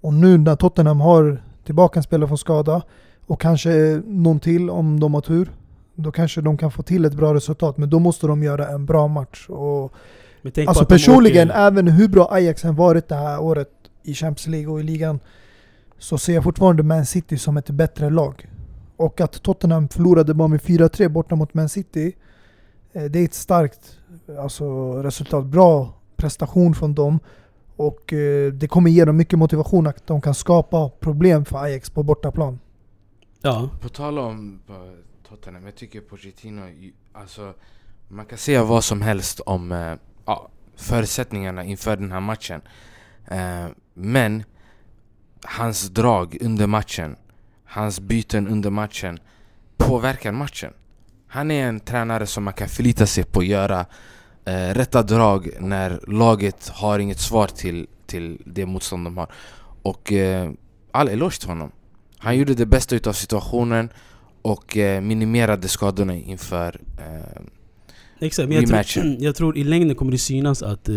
Och 0.02 0.14
nu 0.14 0.38
när 0.38 0.56
Tottenham 0.56 1.02
har 1.02 1.44
tillbaka 1.66 2.00
en 2.00 2.04
spelare 2.04 2.28
från 2.28 2.38
skada 2.38 2.82
och 3.28 3.42
kanske 3.42 4.02
någon 4.06 4.40
till 4.40 4.70
om 4.70 5.00
de 5.00 5.14
har 5.14 5.22
tur. 5.22 5.52
Då 5.96 6.12
kanske 6.12 6.42
de 6.42 6.58
kan 6.58 6.72
få 6.72 6.84
till 6.84 7.06
ett 7.06 7.14
bra 7.14 7.34
resultat. 7.34 7.78
Men 7.78 7.90
då 7.90 8.00
måste 8.00 8.28
de 8.28 8.44
göra 8.44 8.68
en 8.68 8.86
bra 8.86 9.08
match. 9.08 9.50
Och 9.50 9.94
men 10.42 10.52
tänk 10.52 10.66
på 10.66 10.70
Alltså 10.70 10.86
personligen, 10.86 11.50
åker- 11.52 11.60
även 11.68 11.88
hur 11.88 12.08
bra 12.08 12.28
Ajax 12.32 12.66
än 12.66 12.76
varit 12.76 13.08
det 13.08 13.16
här 13.16 13.42
året 13.42 13.70
i 14.04 14.14
Champions 14.14 14.48
League 14.48 14.68
och 14.74 14.80
i 14.80 14.84
ligan 14.84 15.20
så 15.98 16.18
ser 16.18 16.34
jag 16.34 16.44
fortfarande 16.44 16.84
Man 16.84 17.06
City 17.06 17.38
som 17.38 17.58
ett 17.58 17.70
bättre 17.70 18.10
lag. 18.10 18.50
Och 18.98 19.22
att 19.22 19.44
Tottenham 19.44 19.88
förlorade 19.90 20.34
bara 20.34 20.48
med 20.48 20.62
4-3 20.62 21.08
borta 21.10 21.36
mot 21.36 21.54
Man 21.54 21.70
City 21.70 22.16
eh, 22.94 23.04
det 23.04 23.20
är 23.20 23.26
ett 23.26 23.34
starkt 23.34 23.98
alltså, 24.40 24.94
resultat. 25.04 25.46
Bra 25.46 25.94
prestation 26.16 26.76
från 26.76 26.94
dem. 26.94 27.20
Och 27.76 28.14
eh, 28.14 28.54
det 28.54 28.68
kommer 28.68 28.90
ge 28.92 29.06
dem 29.06 29.18
mycket 29.18 29.40
motivation 29.40 29.88
att 29.88 30.08
de 30.08 30.22
kan 30.22 30.34
skapa 30.34 30.90
problem 30.90 31.46
för 31.46 31.58
Ajax 31.64 31.90
på 31.90 32.04
bortaplan. 32.04 32.60
Ja, 33.42 33.70
På 33.82 33.90
tal 33.90 34.20
om 34.20 34.60
eh, 34.70 34.76
Tottenham, 35.34 35.66
jag 35.66 35.76
tycker 35.76 36.02
Pochettino, 36.02 36.62
alltså 37.14 37.54
man 38.08 38.26
kan 38.26 38.38
säga 38.38 38.64
vad 38.64 38.84
som 38.84 39.02
helst 39.02 39.40
om 39.40 39.72
eh, 39.72 39.96
ja, 40.26 40.50
förutsättningarna 40.76 41.64
inför 41.64 41.98
den 41.98 42.12
här 42.12 42.20
matchen. 42.20 42.62
Eh, 43.28 43.68
men 43.94 44.44
hans 45.44 45.90
drag 45.90 46.38
under 46.42 46.68
matchen, 46.68 47.16
hans 47.66 48.00
byten 48.00 48.48
under 48.48 48.70
matchen 48.70 49.20
påverkar 49.78 50.32
matchen. 50.32 50.74
Han 51.28 51.52
är 51.52 51.68
en 51.68 51.80
tränare 51.80 52.28
som 52.28 52.44
man 52.44 52.54
kan 52.54 52.68
förlita 52.68 53.06
sig 53.06 53.24
på 53.24 53.40
att 53.40 53.46
göra 53.46 53.86
eh, 54.46 54.74
rätta 54.74 55.04
drag 55.04 55.50
när 55.60 56.00
laget 56.08 56.68
har 56.68 57.00
inget 57.00 57.20
svar 57.20 57.48
till, 57.48 57.88
till 58.06 58.42
det 58.46 58.66
motstånd 58.66 59.06
de 59.06 59.18
har. 59.18 59.32
Och 59.82 60.12
eh, 60.12 60.52
all 60.92 61.10
eloge 61.10 61.40
till 61.40 61.50
honom. 61.50 61.72
Han 62.18 62.38
gjorde 62.38 62.54
det 62.54 62.66
bästa 62.66 62.96
utav 62.96 63.14
situationen 63.14 63.90
och 64.44 64.78
eh, 64.78 65.02
minimerade 65.02 65.68
skadorna 65.68 66.16
inför... 66.16 66.80
Eh, 67.00 67.42
exakt. 68.20 68.50
Men 68.50 68.58
jag 68.70 68.88
tror, 68.88 69.06
jag 69.20 69.36
tror 69.36 69.58
i 69.58 69.64
längden 69.64 69.96
kommer 69.96 70.12
det 70.12 70.18
synas 70.18 70.64
att 70.64 70.90
eh, 70.90 70.96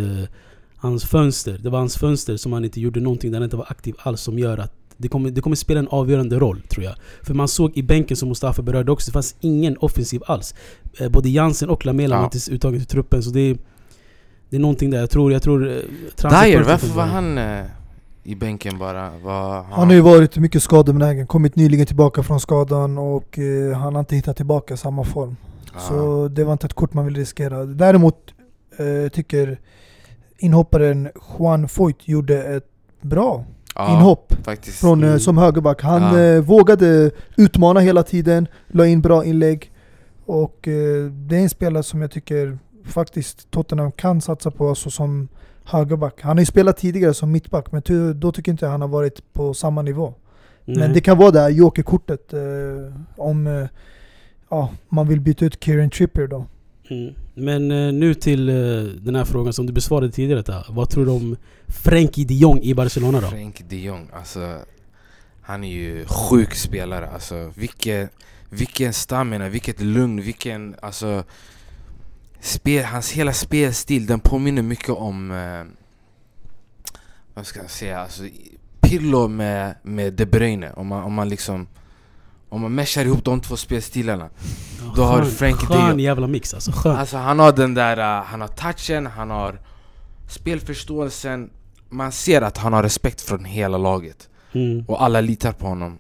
hans 0.77 1.05
fönster, 1.05 1.59
det 1.63 1.71
var 1.71 1.79
hans 1.79 1.97
fönster 1.97 2.37
som 2.37 2.53
han 2.53 2.65
inte 2.65 2.81
gjorde 2.81 3.01
någonting 3.01 3.31
där 3.31 3.39
han 3.39 3.45
inte 3.45 3.57
var 3.57 3.67
aktiv 3.69 3.95
alls 3.99 4.21
som 4.21 4.39
gör 4.39 4.59
att 4.59 4.73
det 4.97 5.09
kommer, 5.09 5.31
det 5.31 5.41
kommer 5.41 5.57
spela 5.57 5.81
en 5.81 5.89
avgörande 5.89 6.39
roll 6.39 6.61
tror 6.61 6.85
jag. 6.85 6.95
För 7.23 7.35
man 7.35 7.49
såg 7.49 7.77
i 7.77 7.83
bänken 7.83 8.17
som 8.17 8.29
Mustafa 8.29 8.63
berörde 8.63 8.93
också, 8.93 9.11
det 9.11 9.13
fanns 9.13 9.37
ingen 9.41 9.77
offensiv 9.77 10.23
alls. 10.27 10.55
Eh, 10.99 11.09
både 11.09 11.29
Jansen 11.29 11.69
och 11.69 11.87
Lamela 11.87 12.15
Ja. 12.15 12.19
var 12.19 12.25
inte 12.25 12.53
uttagen 12.53 12.81
till 12.81 12.89
truppen 12.89 13.23
så 13.23 13.31
det 13.31 13.41
är, 13.41 13.57
det 14.51 14.57
är 14.57 14.61
någonting 14.61 14.91
där. 14.91 14.99
Jag 14.99 15.11
tror... 15.11 15.33
Jag 15.33 15.43
tror 15.43 15.69
eh, 15.69 15.75
Dyer, 16.43 16.63
varför 16.63 16.95
var 16.97 17.05
han 17.07 17.39
eh, 17.39 17.65
i 18.27 18.37
bänken 18.37 18.79
bara? 18.79 19.11
Var, 19.25 19.63
Han 19.63 19.87
har 19.89 19.95
ju 19.95 20.01
varit 20.01 20.37
mycket 20.37 20.63
skadebenägen, 20.63 21.27
kommit 21.27 21.57
nyligen 21.57 21.87
tillbaka 21.87 22.23
från 22.23 22.41
skadan 22.41 22.99
och 22.99 23.39
eh, 23.39 23.79
han 23.79 23.95
har 23.95 24.01
inte 24.01 24.17
hittat 24.17 24.37
tillbaka 24.37 24.77
samma 24.77 25.05
form. 25.05 25.37
Ja. 25.75 25.81
Så 25.81 26.29
det 26.29 26.45
var 26.45 26.53
inte 26.53 26.67
ett 26.67 26.75
kort 26.75 26.95
man 26.95 27.05
vill 27.05 27.15
riskera. 27.17 27.65
Däremot 27.65 28.17
eh, 28.79 29.09
tycker 29.13 29.59
inhopparen 30.39 31.09
Juan 31.39 31.69
Foyt 31.69 32.09
gjorde 32.09 32.43
ett 32.45 32.67
bra 33.01 33.45
ja, 33.75 33.95
inhopp 33.97 34.33
Faktiskt. 34.45 34.81
från, 34.81 35.05
eh, 35.05 35.17
som 35.17 35.39
högerback. 35.39 35.83
Han 35.83 36.03
Ja. 36.03 36.19
eh, 36.21 36.41
vågade 36.41 37.11
utmana 37.37 37.81
hela 37.81 38.03
tiden, 38.03 38.49
la 38.69 38.87
in 38.87 39.01
bra 39.01 39.25
inlägg. 39.25 39.71
Och 40.27 40.69
eh, 40.69 41.05
det 41.11 41.37
är 41.37 41.41
en 41.41 41.49
spelare 41.51 41.83
som 41.83 42.01
jag 42.03 42.11
tycker 42.11 42.59
faktiskt 42.85 43.51
Tottenham 43.51 43.93
kan 43.93 44.21
satsa 44.21 44.51
på 44.51 44.69
alltså 44.69 44.91
som 44.91 45.29
högerback. 45.67 46.21
Han 46.23 46.37
har 46.37 46.43
ju 46.43 46.47
spelat 46.47 46.77
tidigare 46.77 47.15
som 47.15 47.33
mittback 47.33 47.73
men 47.73 47.83
ty- 47.83 48.13
då 48.13 48.33
tycker 48.33 48.53
inte 48.53 48.65
jag 48.65 48.71
han 48.73 48.81
har 48.81 48.89
varit 48.89 49.33
på 49.33 49.55
samma 49.55 49.83
nivå. 49.83 50.15
Nej. 50.65 50.79
Men 50.79 50.93
det 50.93 51.01
kan 51.01 51.19
vara 51.19 51.31
det 51.31 51.41
här 51.41 51.51
jokerkortet 51.51 52.33
eh, 52.33 52.41
om 53.17 53.47
eh, 53.47 53.67
ja, 54.51 54.71
man 54.89 55.09
vill 55.09 55.21
byta 55.21 55.45
ut 55.45 55.65
Kieran 55.65 55.91
Trippier 55.91 56.27
då. 56.27 56.47
Mm. 56.91 57.15
Men 57.35 57.71
eh, 57.71 57.93
nu 57.93 58.15
till 58.15 58.49
eh, 58.49 58.55
den 59.01 59.15
här 59.15 59.25
frågan 59.25 59.53
som 59.53 59.67
du 59.67 59.73
besvarade 59.73 60.11
tidigare. 60.11 60.43
Ta. 60.43 60.65
Vad 60.69 60.91
tror 60.91 61.05
du 61.05 61.11
om 61.11 61.37
Frenkie 61.67 62.25
de 62.25 62.35
Jong 62.35 62.61
i 62.63 62.75
Barcelona 62.75 63.21
då? 63.21 63.27
Frank 63.27 63.63
de 63.69 63.77
Jong, 63.77 64.09
alltså 64.13 64.59
Han 65.43 65.65
är 65.65 65.73
ju 65.73 66.05
sjuk 66.07 66.55
spelare, 66.55 67.09
alltså 67.09 67.53
vilken, 67.57 68.09
vilken 68.51 68.93
stamina, 68.93 69.49
vilket 69.49 69.81
lugn, 69.81 70.23
vilken 70.23 70.75
alltså 70.83 71.25
spel, 72.47 72.85
Hans 72.85 73.13
hela 73.13 73.33
spelstil, 73.33 74.07
den 74.07 74.21
påminner 74.21 74.63
mycket 74.63 74.89
om 74.91 75.31
eh, 75.31 75.65
Vad 77.35 77.47
ska 77.47 77.61
jag 77.61 77.71
säga, 77.71 78.01
alltså 78.01 78.23
Pirlo 78.81 79.29
med, 79.29 79.75
med 79.83 80.13
De 80.13 80.27
Bruyne 80.27 80.73
om 80.73 80.87
man, 80.87 81.05
om 81.05 81.13
man 81.13 81.29
liksom 81.29 81.69
Om 82.49 82.61
man 82.61 82.75
meshar 82.75 83.05
ihop 83.05 83.25
de 83.25 83.41
två 83.41 83.57
spelstilarna 83.57 84.29
Ja, 84.81 84.93
Då 84.97 85.03
har 85.03 85.21
de 85.21 85.57
Skön 85.57 85.99
jävla 85.99 86.27
mix 86.27 86.55
alltså. 86.55 86.73
Skön. 86.73 86.97
Alltså 86.97 87.17
han 87.17 87.39
har 87.39 87.53
den 87.53 87.75
där, 87.75 87.99
uh, 87.99 88.25
han 88.25 88.41
har 88.41 88.49
touchen, 88.49 89.07
han 89.07 89.31
har 89.31 89.61
spelförståelsen 90.29 91.51
Man 91.89 92.13
ser 92.13 92.43
att 92.43 92.59
han 92.59 92.73
har 92.73 92.83
respekt 92.83 93.21
från 93.21 93.45
hela 93.45 93.79
laget 93.79 94.29
Mm. 94.53 94.85
och 94.89 95.03
alla 95.03 95.21
litar 95.21 95.53
på 95.53 95.67
honom 95.67 95.99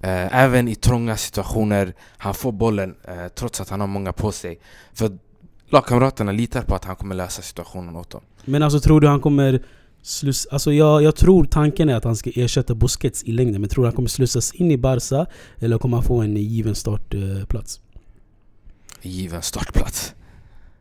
Eh, 0.00 0.34
Även 0.36 0.68
i 0.68 0.74
trånga 0.74 1.16
situationer, 1.16 1.94
han 2.18 2.34
får 2.34 2.52
bollen 2.52 2.94
eh, 3.08 3.28
trots 3.28 3.60
att 3.60 3.68
han 3.68 3.80
har 3.80 3.86
många 3.86 4.12
på 4.12 4.32
sig 4.32 4.60
För 4.94 5.18
lagkamraterna 5.68 6.32
litar 6.32 6.62
på 6.62 6.74
att 6.74 6.84
han 6.84 6.96
kommer 6.96 7.14
lösa 7.14 7.42
situationen 7.42 7.96
åt 7.96 8.10
dem 8.10 8.20
Men 8.44 8.62
alltså 8.62 8.80
tror 8.80 9.00
du 9.00 9.08
han 9.08 9.20
kommer 9.20 9.62
sluss, 10.02 10.46
Alltså 10.46 10.72
jag, 10.72 11.02
jag 11.02 11.16
tror 11.16 11.44
tanken 11.44 11.88
är 11.88 11.94
att 11.94 12.04
han 12.04 12.16
ska 12.16 12.30
ersätta 12.34 12.74
Busquets 12.74 13.24
i 13.24 13.32
längden. 13.32 13.60
Men 13.60 13.70
tror 13.70 13.84
du 13.84 13.88
han 13.88 13.96
kommer 13.96 14.08
slussas 14.08 14.52
in 14.52 14.70
i 14.70 14.78
Barca? 14.78 15.26
Eller 15.58 15.78
kommer 15.78 15.96
han 15.96 16.04
få 16.04 16.22
en 16.22 16.36
given 16.36 16.74
startplats? 16.74 17.80
Given 19.02 19.42
startplats 19.42 20.14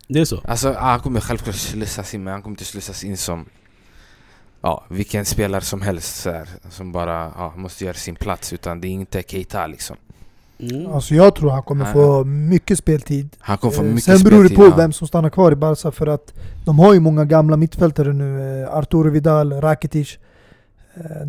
Det 0.08 0.20
är 0.20 0.26
så? 0.26 0.42
Alltså 0.44 0.74
han 0.74 1.00
kommer 1.00 1.20
självklart 1.20 1.56
slussas 1.56 2.14
in 2.14 2.24
men 2.24 2.34
han 2.34 2.42
kommer 2.42 2.54
inte 2.54 2.66
slussas 2.66 3.04
in 3.04 3.18
som 3.18 3.46
Ja, 4.62 4.86
vilken 4.90 5.26
spelare 5.26 5.62
som 5.62 5.82
helst 5.82 6.16
så 6.22 6.32
här, 6.32 6.50
Som 6.70 6.92
bara 6.92 7.34
ja, 7.36 7.54
måste 7.56 7.86
göra 7.86 7.94
sin 7.94 8.16
plats 8.16 8.54
Utan 8.54 8.82
det 8.82 8.88
är 8.88 8.90
inte 8.90 9.24
Keita 9.28 9.68
liksom 9.68 9.98
Mm. 10.60 10.88
Alltså 10.94 11.16
jag 11.16 11.36
tror 11.36 11.50
han 11.50 11.64
kommer 11.64 11.86
få 11.86 12.24
mycket 12.24 12.78
speltid. 12.78 13.30
Han 13.40 13.58
kommer 13.58 13.74
få 13.74 13.82
Eh, 13.82 13.88
mycket 13.88 14.04
Sen 14.04 14.20
beror 14.30 14.44
det 14.44 14.56
på 14.56 14.66
ja. 14.66 14.74
vem 14.78 14.94
som 14.94 15.08
stannar 15.08 15.30
kvar 15.30 15.52
i 15.52 15.56
Barca 15.56 15.92
för 15.92 16.08
att 16.08 16.34
de 16.66 16.80
har 16.80 16.94
ju 16.94 17.00
många 17.00 17.26
gamla 17.26 17.58
mittfältare 17.58 18.14
nu. 18.14 18.62
Eh, 18.64 18.74
Arturo 18.78 19.10
Vidal, 19.10 19.54
Rakitic. 19.54 20.18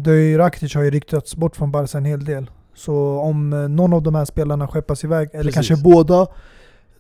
Eh, 0.04 0.12
ju- 0.12 0.38
Rakitic 0.38 0.74
har 0.74 0.82
ju 0.82 0.90
ryktats 0.90 1.36
bort 1.36 1.56
från 1.56 1.70
Barca 1.72 1.98
en 1.98 2.04
hel 2.04 2.24
del. 2.24 2.50
Så 2.74 3.18
om 3.18 3.50
någon 3.76 3.92
av 3.92 4.02
de 4.02 4.14
här 4.14 4.24
spelarna 4.24 4.68
skeppas 4.68 5.04
iväg, 5.04 5.28
eller 5.32 5.42
Precis. 5.52 5.54
kanske 5.54 5.76
båda, 5.84 6.26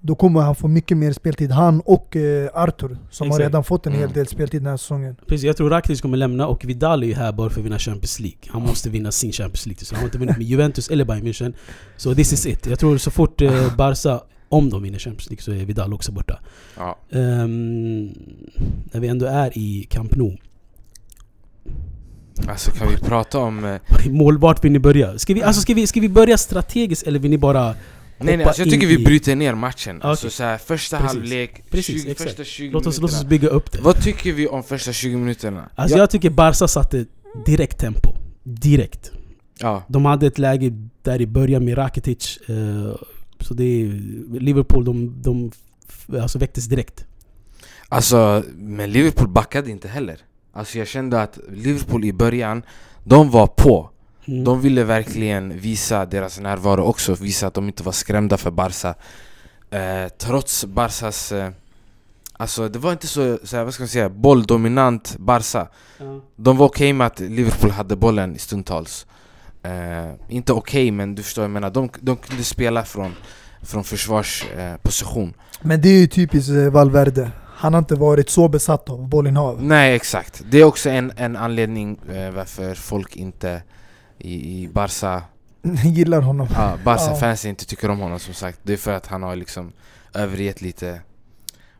då 0.06 0.14
kommer 0.14 0.40
han 0.40 0.54
få 0.54 0.68
mycket 0.68 0.96
mer 0.96 1.12
speltid. 1.12 1.50
Han 1.50 1.80
och 1.80 2.16
eh, 2.16 2.50
Artur, 2.54 2.98
som 3.10 3.30
har 3.30 3.36
Exakt. 3.36 3.48
redan 3.48 3.64
fått 3.64 3.86
en 3.86 3.92
hel 3.92 4.02
Mm. 4.02 4.12
del 4.14 4.26
speltid 4.26 4.60
den 4.62 4.70
här 4.70 4.76
säsongen. 4.76 5.16
Precis, 5.26 5.44
jag 5.44 5.56
tror 5.56 5.70
Rakitic 5.70 6.00
kommer 6.00 6.16
lämna 6.16 6.46
och 6.46 6.64
Vidal 6.64 7.02
är 7.02 7.06
ju 7.06 7.14
här 7.14 7.32
bara 7.32 7.50
för 7.50 7.60
att 7.60 7.66
vinna 7.66 7.78
Champions 7.78 8.20
League. 8.20 8.38
Han 8.48 8.62
måste 8.68 8.90
vinna 8.90 9.12
sin 9.12 9.32
Champions 9.32 9.66
League. 9.66 9.84
Så 9.84 9.94
han 9.94 10.00
har 10.02 10.06
inte 10.08 10.18
vunnit 10.18 10.36
med 10.38 10.46
Juventus 10.46 10.88
eller 10.88 11.04
Bayern 11.04 11.26
München. 11.26 11.54
Så 11.96 12.14
this 12.14 12.32
is 12.32 12.46
it. 12.46 12.66
Jag 12.66 12.78
tror 12.78 12.98
så 12.98 13.10
fort 13.10 13.42
eh, 13.42 13.76
Barca, 13.76 14.20
om 14.48 14.70
de 14.70 14.82
vinner 14.82 14.98
Champions 14.98 15.30
League, 15.30 15.42
så 15.42 15.52
är 15.52 15.64
Vidal 15.66 15.94
också 15.94 16.12
borta. 16.12 16.38
ja. 16.76 16.98
Ehm, 17.10 18.06
när 18.92 19.00
vi 19.00 19.08
ändå 19.08 19.26
är 19.26 19.58
i 19.58 19.86
Camp 19.90 20.14
Nou. 20.16 20.36
Alltså 22.48 22.70
kan 22.70 22.88
vi 22.88 22.96
prata 22.96 23.38
om 23.38 23.64
eh, 23.64 23.80
Mål, 24.10 24.38
vart 24.38 24.64
vill 24.64 24.72
ni 24.72 24.78
börja? 24.78 25.18
Ska 25.18 25.34
vi, 25.34 25.42
alltså, 25.42 25.62
ska, 25.62 25.74
vi, 25.74 25.86
ska 25.86 26.00
vi 26.00 26.08
börja 26.08 26.38
strategiskt 26.38 27.06
eller 27.06 27.18
vill 27.18 27.30
ni 27.30 27.38
bara... 27.38 27.74
Nej 28.18 28.36
nej, 28.36 28.46
alltså 28.46 28.62
jag 28.62 28.70
tycker 28.70 28.86
vi 28.86 28.98
bryter 28.98 29.36
ner 29.36 29.54
matchen. 29.54 29.96
Okej. 29.96 30.10
Alltså 30.10 30.30
så 30.30 30.42
här, 30.42 30.58
första 30.58 30.98
Precis. 30.98 31.16
halvlek, 31.16 31.70
Precis, 31.70 32.02
20, 32.02 32.10
exakt. 32.10 32.30
första 32.30 32.44
20 32.44 32.72
Låt 32.72 32.86
oss, 32.86 33.00
låt 33.00 33.10
oss 33.10 33.24
bygga 33.24 33.48
upp 33.48 33.72
det. 33.72 33.80
Vad 33.80 34.02
tycker 34.02 34.32
vi 34.32 34.48
om 34.48 34.62
första 34.62 34.92
20 34.92 35.16
minuterna? 35.16 35.68
Alltså 35.74 35.96
ja, 35.96 36.02
jag 36.02 36.10
tycker 36.10 36.30
Barca 36.30 36.68
satte 36.68 37.06
direkt 37.46 37.78
tempo. 37.78 38.10
Direkt. 38.42 39.10
ja. 39.58 39.84
De 39.88 40.04
hade 40.04 40.26
ett 40.26 40.38
läge 40.38 40.72
där 41.02 41.20
i 41.20 41.26
början 41.26 41.64
med 41.64 41.78
Rakitic. 41.78 42.38
Eh, 42.48 42.96
så 43.40 43.54
det 43.54 43.64
är, 43.64 43.86
Liverpool, 44.40 44.84
de, 44.84 45.22
de 45.22 45.52
alltså 46.20 46.38
väcktes 46.38 46.64
direkt. 46.64 47.06
Alltså, 47.88 48.42
men 48.56 48.90
Liverpool 48.90 49.28
backade 49.28 49.70
inte 49.70 49.88
heller. 49.88 50.18
Alltså 50.52 50.78
jag 50.78 50.88
kände 50.88 51.22
att 51.22 51.38
Liverpool 51.52 52.04
i 52.04 52.12
början, 52.12 52.62
de 53.04 53.30
var 53.30 53.46
på. 53.46 53.90
Mm. 54.28 54.44
De 54.44 54.60
ville 54.60 54.84
verkligen 54.84 55.58
visa 55.58 56.06
deras 56.06 56.40
närvaro 56.40 56.82
också, 56.82 57.14
visa 57.14 57.46
att 57.46 57.54
de 57.54 57.66
inte 57.66 57.82
var 57.82 57.92
skrämda 57.92 58.36
för 58.36 58.50
Barca. 58.50 58.94
Eh, 59.70 60.08
trots 60.18 60.64
Barcas... 60.64 61.32
Eh, 61.32 61.50
alltså 62.32 62.68
det 62.68 62.78
var 62.78 62.92
inte 62.92 63.06
så, 63.06 63.38
så 63.44 63.56
här, 63.56 63.64
vad 63.64 63.74
ska 63.74 63.82
man 63.82 63.88
säga, 63.88 64.08
bolldominant 64.08 65.16
Barca. 65.18 65.68
Ja. 65.98 66.20
De 66.36 66.56
var 66.56 66.66
okej 66.66 66.92
med 66.92 67.06
att 67.06 67.20
Liverpool 67.20 67.70
hade 67.70 67.96
bollen 67.96 68.36
i 68.36 68.38
stundtals. 68.38 69.06
Eh, 69.62 70.12
inte 70.28 70.52
okej, 70.52 70.90
men 70.90 71.14
du 71.14 71.22
förstår 71.22 71.42
vad 71.42 71.48
jag 71.48 71.52
menar. 71.52 71.70
De, 71.70 71.88
de 72.00 72.16
kunde 72.16 72.44
spela 72.44 72.84
från, 72.84 73.14
från 73.62 73.84
försvarsposition. 73.84 74.60
Eh, 74.60 74.76
position. 74.76 75.34
Men 75.60 75.80
det 75.80 75.88
är 75.88 75.98
ju 75.98 76.06
typiskt 76.06 76.50
eh, 76.50 76.70
Valverde. 76.70 77.30
Han 77.56 77.74
har 77.74 77.78
inte 77.78 77.94
varit 77.94 78.30
så 78.30 78.48
besatt 78.48 78.90
av 78.90 79.08
bollinnehav. 79.08 79.62
Nej, 79.62 79.94
exakt. 79.94 80.42
Det 80.50 80.58
är 80.58 80.64
också 80.64 80.90
en, 80.90 81.12
en 81.16 81.36
anledning 81.36 81.98
eh, 82.08 82.30
varför 82.30 82.74
folk 82.74 83.16
inte 83.16 83.62
i, 84.18 84.62
i 84.62 84.68
Barca, 84.68 85.22
Gillar 85.84 86.20
honom. 86.20 86.48
ja, 86.54 86.78
Barca 86.84 87.04
Ja. 87.06 87.16
fans 87.16 87.44
inte 87.44 87.66
tycker 87.66 87.90
om 87.90 87.98
honom 87.98 88.18
som 88.18 88.34
sagt. 88.34 88.60
Det 88.62 88.72
är 88.72 88.76
för 88.76 88.92
att 88.92 89.06
han 89.06 89.22
har 89.22 89.36
liksom 89.36 89.72
övergett 90.14 90.60
lite 90.62 91.00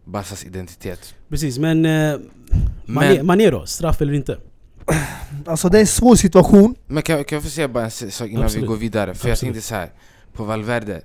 Barcas 0.04 0.44
identitet. 0.44 1.14
Precis, 1.28 1.58
men... 1.58 1.86
Eh, 1.86 2.18
Mané, 2.86 3.16
Men, 3.16 3.26
Mané 3.26 3.50
då? 3.50 3.66
Straff 3.66 4.00
eller 4.02 4.12
inte? 4.12 4.38
Alltså 5.46 5.68
det 5.68 5.78
är 5.78 5.80
en 5.80 5.86
svår 5.86 6.14
situation. 6.16 6.74
men 6.86 7.02
kan, 7.02 7.24
kan 7.24 7.36
jag 7.36 7.42
få 7.42 7.50
säga 7.50 7.68
bara 7.68 7.84
en 7.84 7.90
sak 7.90 8.28
innan 8.28 8.44
Absolut. 8.44 8.64
vi 8.64 8.68
går 8.68 8.76
vidare? 8.76 9.14
För 9.14 9.28
jag 9.28 9.32
Absolut. 9.32 9.54
tänkte 9.54 9.68
så 9.68 9.74
här 9.74 9.90
på 10.32 10.44
Valverde. 10.44 11.02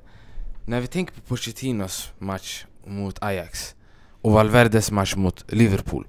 När 0.66 0.82
vi 0.82 0.88
tänker 0.88 1.14
på 1.14 1.22
Pochettinos 1.22 2.12
match 2.20 2.66
mot 2.88 3.24
Ajax 3.24 3.76
och 4.22 4.32
Valverdes 4.32 4.92
match 4.92 5.16
mot 5.16 5.46
Liverpool. 5.48 6.08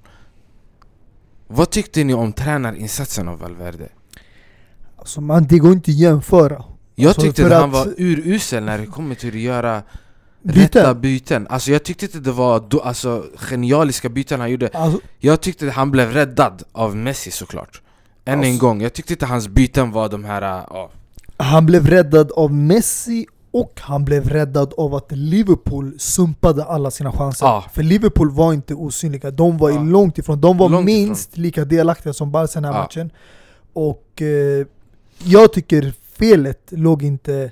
Vad 1.47 1.69
tyckte 1.69 2.03
ni 2.03 2.13
om 2.13 2.33
tränarinsatsen 2.33 3.27
av 3.27 3.39
Valverde? 3.39 3.89
Alltså 5.03 5.21
man, 5.21 5.43
det 5.49 5.57
går 5.59 5.71
inte 5.73 5.91
att 5.91 5.97
jämföra. 5.97 6.63
Jag 6.95 7.07
Alltså, 7.07 7.21
tyckte 7.21 7.45
att 7.45 7.61
han 7.61 7.71
var 7.71 7.87
urusel 7.97 8.63
när 8.63 8.77
det 8.77 8.85
kommer 8.85 9.15
till 9.15 9.29
att 9.29 9.35
göra 9.35 9.81
Byten. 10.43 10.61
rätta 10.63 10.93
byten 10.93 11.47
Alltså 11.49 11.71
jag 11.71 11.83
tyckte 11.83 12.05
inte 12.05 12.19
det 12.19 12.31
var 12.31 12.63
alltså, 12.83 13.25
genialiska 13.35 14.09
byten 14.09 14.39
han 14.39 14.51
gjorde 14.51 14.69
Alltså, 14.73 14.99
Jag 15.19 15.41
tyckte 15.41 15.67
att 15.67 15.73
han 15.73 15.91
blev 15.91 16.11
räddad 16.11 16.63
av 16.71 16.95
Messi 16.95 17.31
såklart 17.31 17.81
Än 18.25 18.33
en 18.43 18.49
Alltså- 18.49 18.65
gång, 18.65 18.81
jag 18.81 18.93
tyckte 18.93 19.13
inte 19.13 19.25
hans 19.25 19.47
byten 19.47 19.91
var 19.91 20.09
de 20.09 20.23
här... 20.23 20.41
ja. 20.41 20.89
han 21.37 21.65
blev 21.65 21.87
räddad 21.87 22.31
av 22.31 22.53
Messi 22.53 23.25
och 23.51 23.79
han 23.83 24.05
blev 24.05 24.29
räddad 24.29 24.73
av 24.77 24.95
att 24.95 25.11
Liverpool 25.11 25.95
sumpade 25.99 26.63
alla 26.65 26.91
sina 26.91 27.11
chanser. 27.11 27.45
Ja. 27.45 27.65
För 27.73 27.83
Liverpool 27.83 28.31
var 28.31 28.53
inte 28.53 28.73
osynliga, 28.73 29.31
de 29.31 29.57
var 29.57 29.69
ju 29.69 29.79
långt 29.83 30.17
ifrån. 30.17 30.41
De 30.41 30.57
var 30.57 30.69
Långt 30.69 30.85
minst 30.85 31.37
lika 31.37 31.65
delaktiga 31.65 32.13
som 32.13 32.31
Barca 32.31 32.51
i 32.59 32.61
den 32.61 32.65
här 32.65 32.73
Ja. 32.73 32.81
matchen. 32.83 33.11
Och 33.73 34.21
eh, 34.21 34.65
jag 35.25 35.53
tycker 35.53 35.93
felet 36.01 36.71
låg 36.71 37.03
inte 37.03 37.51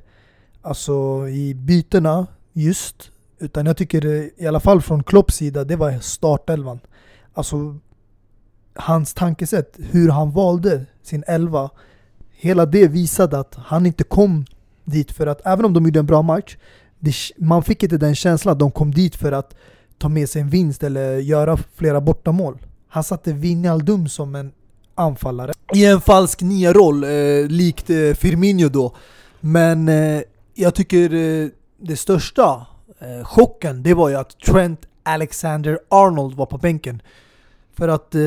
alltså, 0.61 1.27
i 1.27 1.53
bytena 1.53 2.27
just, 2.53 3.11
utan 3.39 3.65
jag 3.65 3.77
tycker 3.77 4.05
eh, 4.05 4.25
i 4.37 4.47
alla 4.47 4.59
fall 4.59 4.81
från 4.81 5.03
Klopps 5.03 5.35
sida, 5.35 5.63
det 5.63 5.75
var 5.75 5.99
startelvan. 5.99 6.79
Alltså 7.33 7.77
hans 8.75 9.13
tankesätt, 9.13 9.79
hur 9.91 10.09
han 10.09 10.31
valde 10.31 10.85
sin 11.03 11.23
elva, 11.27 11.69
hela 12.31 12.65
det 12.65 12.87
visade 12.87 13.39
att 13.39 13.55
han 13.55 13.85
inte 13.85 14.03
kom 14.03 14.45
dit 14.85 15.11
för 15.11 15.27
att, 15.27 15.41
även 15.45 15.65
om 15.65 15.73
de 15.73 15.85
gjorde 15.85 15.99
en 15.99 16.05
bra 16.05 16.21
match, 16.21 16.57
det, 16.99 17.13
man 17.37 17.63
fick 17.63 17.83
inte 17.83 17.97
den 17.97 18.15
känslan 18.15 18.51
att 18.51 18.59
de 18.59 18.71
kom 18.71 18.91
dit 18.91 19.15
för 19.15 19.31
att 19.31 19.55
ta 19.97 20.09
med 20.09 20.29
sig 20.29 20.41
en 20.41 20.49
vinst 20.49 20.83
eller 20.83 21.17
göra 21.17 21.57
flera 21.57 22.01
bortamål. 22.01 22.57
Han 22.87 23.03
satte 23.03 23.33
Wijnaldum 23.33 24.09
som 24.09 24.35
en 24.35 24.51
anfallare 25.01 25.53
i 25.73 25.85
en 25.85 26.01
falsk 26.01 26.41
nia-roll, 26.41 27.03
eh, 27.03 27.47
likt 27.47 27.89
eh, 27.89 28.13
Firmino 28.13 28.69
då. 28.69 28.95
Men 29.39 29.87
eh, 29.87 30.21
jag 30.53 30.75
tycker 30.75 31.13
eh, 31.13 31.49
det 31.81 31.95
största 31.95 32.65
eh, 32.99 33.25
chocken, 33.25 33.83
det 33.83 33.93
var 33.93 34.09
ju 34.09 34.15
att 34.15 34.39
Trent 34.39 34.79
Alexander-Arnold 35.03 36.35
var 36.35 36.45
på 36.45 36.57
bänken. 36.57 37.01
För 37.73 37.87
att 37.87 38.15
eh, 38.15 38.21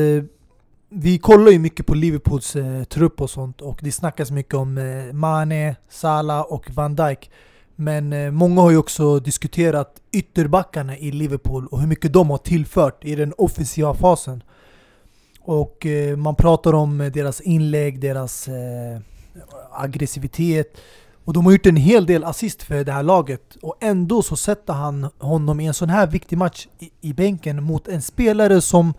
vi 0.89 1.17
kollar 1.17 1.51
ju 1.51 1.59
mycket 1.59 1.85
på 1.85 1.93
Liverpools 1.93 2.55
eh, 2.55 2.83
trupp 2.83 3.21
och 3.21 3.29
sånt 3.29 3.61
och 3.61 3.79
det 3.81 3.91
snackas 3.91 4.31
mycket 4.31 4.53
om 4.53 4.77
eh, 4.77 5.13
Mane, 5.13 5.75
Salah 5.89 6.41
och 6.41 6.71
Van 6.73 6.95
Dijk. 6.95 7.31
Men 7.75 8.13
eh, 8.13 8.31
många 8.31 8.61
har 8.61 8.71
ju 8.71 8.77
också 8.77 9.19
diskuterat 9.19 9.95
ytterbackarna 10.11 10.97
i 10.97 11.11
Liverpool 11.11 11.67
och 11.67 11.79
hur 11.79 11.87
mycket 11.87 12.13
de 12.13 12.29
har 12.29 12.37
tillfört 12.37 13.05
i 13.05 13.15
den 13.15 13.33
offensiva 13.37 13.93
fasen. 13.93 14.43
Och 15.45 15.85
eh, 15.85 16.17
man 16.17 16.35
pratar 16.35 16.73
om 16.73 17.01
eh, 17.01 17.11
deras 17.11 17.41
inlägg, 17.41 17.99
deras 17.99 18.47
eh, 18.47 18.99
aggressivitet. 19.71 20.77
Och 21.25 21.33
de 21.33 21.45
har 21.45 21.51
gjort 21.51 21.65
en 21.65 21.75
hel 21.75 22.05
del 22.05 22.23
assist 22.23 22.63
för 22.63 22.83
det 22.83 22.91
här 22.91 23.03
laget. 23.03 23.57
Och 23.61 23.75
ändå 23.79 24.21
så 24.21 24.35
sätter 24.35 24.73
han 24.73 25.09
honom 25.19 25.59
i 25.59 25.65
en 25.65 25.73
sån 25.73 25.89
här 25.89 26.07
viktig 26.07 26.37
match 26.37 26.67
i, 26.79 26.91
i 27.01 27.13
bänken 27.13 27.63
mot 27.63 27.87
en 27.87 28.01
spelare 28.01 28.61
som 28.61 28.93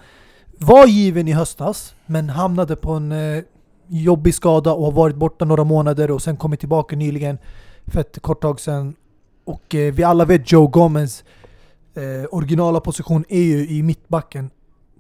var 0.59 0.87
given 0.87 1.29
i 1.29 1.33
höstas, 1.33 1.95
men 2.07 2.29
hamnade 2.29 2.77
på 2.77 2.93
en 2.93 3.13
eh, 3.13 3.43
jobbig 3.89 4.35
skada 4.35 4.73
och 4.73 4.85
har 4.85 4.93
varit 4.93 5.17
borta 5.17 5.45
några 5.45 5.65
månader 5.65 6.11
och 6.11 6.23
sen 6.23 6.37
kommit 6.37 6.61
tillbaka 6.61 6.97
nyligen 6.97 7.39
för 7.87 8.01
ett 8.01 8.23
kort 8.23 8.43
tag 8.43 8.61
sedan. 8.61 8.95
Och 9.45 9.75
eh, 9.75 9.95
vi 9.95 10.03
alla 10.03 10.25
vet 10.25 10.53
Joe 10.53 10.67
Gomez 10.67 11.25
eh, 11.95 12.29
originala 12.31 12.81
position 12.81 13.25
är 13.29 13.43
ju 13.43 13.69
i 13.69 13.83
mittbacken 13.83 14.51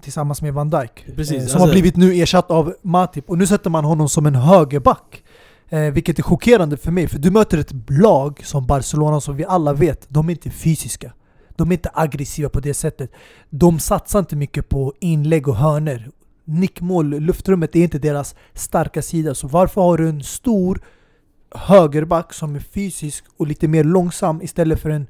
tillsammans 0.03 0.43
med 0.43 0.55
Van 0.55 0.71
Dijk. 0.71 1.07
Precis, 1.17 1.33
eh, 1.33 1.39
som 1.39 1.43
alltså- 1.43 1.59
har 1.59 1.69
blivit 1.69 1.97
nu 1.97 2.15
ersatt 2.15 2.51
av 2.51 2.75
Matip. 2.83 3.31
Och 3.31 3.39
nu 3.39 3.47
sätter 3.47 3.71
man 3.71 3.85
honom 3.85 4.09
som 4.09 4.27
en 4.27 4.35
högerback. 4.35 5.23
Eh, 5.69 5.81
vilket 5.81 6.19
är 6.19 6.23
chockerande 6.23 6.77
för 6.77 6.91
mig, 6.93 7.09
för 7.09 7.19
du 7.19 7.31
möter 7.31 7.59
ett 7.59 7.73
lag 7.89 8.41
som 8.45 8.67
Barcelona 8.67 9.21
som 9.21 9.37
vi 9.37 9.45
alla 9.45 9.73
vet, 9.73 10.07
de 10.09 10.29
är 10.29 10.33
inte 10.33 10.51
fysiska. 10.51 11.13
De 11.57 11.71
är 11.71 11.73
inte 11.73 11.91
aggressiva 11.95 12.49
på 12.49 12.61
det 12.61 12.75
sättet. 12.75 13.11
De 13.51 13.79
satsar 13.79 14.19
inte 14.19 14.37
mycket 14.37 14.69
på 14.69 14.95
inlägg 15.01 15.49
och 15.49 15.57
hörner. 15.57 16.11
Nickmål, 16.45 17.21
luftrummet 17.21 17.77
är 17.77 17.81
inte 17.81 17.99
deras 17.99 18.35
starka 18.55 19.03
sida. 19.03 19.35
Så 19.35 19.49
varför 19.49 19.81
har 19.81 19.99
du 19.99 20.09
en 20.09 20.23
stor 20.23 20.81
högerback 21.55 22.35
som 22.35 22.55
är 22.55 22.61
fysisk 22.61 23.25
och 23.37 23.47
lite 23.47 23.69
mer 23.69 23.85
långsam 23.85 24.43
istället 24.43 24.81
för 24.81 24.91
en 24.91 25.07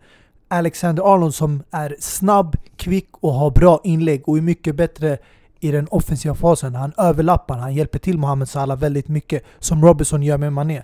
Alexander 0.48 1.14
Arnold 1.14 1.34
som 1.34 1.62
är 1.70 1.96
snabb, 2.00 2.56
kvick 2.76 3.08
och 3.12 3.32
har 3.32 3.50
bra 3.50 3.80
inlägg 3.84 4.28
och 4.28 4.38
är 4.38 4.42
mycket 4.42 4.76
bättre 4.76 5.18
i 5.60 5.70
den 5.70 5.88
offensiva 5.90 6.34
fasen. 6.34 6.74
Han 6.74 6.92
överlappar, 6.98 7.58
han 7.58 7.74
hjälper 7.74 7.98
till 7.98 8.18
Mohamed 8.18 8.48
Salah 8.48 8.78
väldigt 8.78 9.08
mycket 9.08 9.44
som 9.58 9.84
Robinson 9.84 10.22
gör 10.22 10.38
med 10.38 10.52
Mané. 10.52 10.82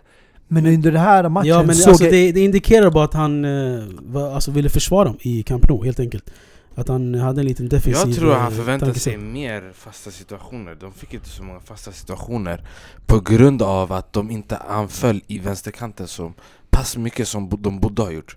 Men 0.49 0.67
under 0.67 0.93
den 0.93 1.01
här 1.01 1.29
matchen 1.29 1.49
Ja 1.49 1.63
men 1.63 1.75
såg 1.75 1.89
alltså, 1.89 2.05
det, 2.05 2.33
det 2.33 2.41
indikerar 2.41 2.91
bara 2.91 3.05
att 3.05 3.15
han 3.15 3.45
eh, 3.45 3.85
var, 4.01 4.35
alltså, 4.35 4.51
ville 4.51 4.69
försvara 4.69 5.05
dem 5.05 5.19
i 5.21 5.43
Camp 5.43 5.69
Nou 5.69 5.85
helt 5.85 6.01
enkelt. 6.01 6.31
Att 6.75 6.89
han 6.89 7.15
hade 7.15 7.41
en 7.41 7.47
liten 7.47 7.69
defensiv 7.69 8.09
Jag 8.09 8.17
tror 8.17 8.33
han 8.33 8.53
eh, 8.53 8.59
förväntade 8.59 8.95
sig 8.95 9.17
mer 9.17 9.73
fasta 9.75 10.11
situationer 10.11 10.75
De 10.75 10.93
fick 10.93 11.15
inte 11.15 11.29
så 11.29 11.43
många 11.43 11.61
fasta 11.61 11.93
situationer 11.93 12.65
På 13.07 13.21
grund 13.21 13.63
av 13.63 13.93
att 13.93 14.13
de 14.13 14.31
inte 14.31 14.57
anföll 14.57 15.23
i 15.27 15.39
vänsterkanten 15.39 16.09
så 16.09 16.33
pass 16.71 16.97
mycket 16.97 17.29
som 17.29 17.49
de 17.59 17.81
borde 17.81 18.03
ha 18.03 18.11
gjort 18.11 18.37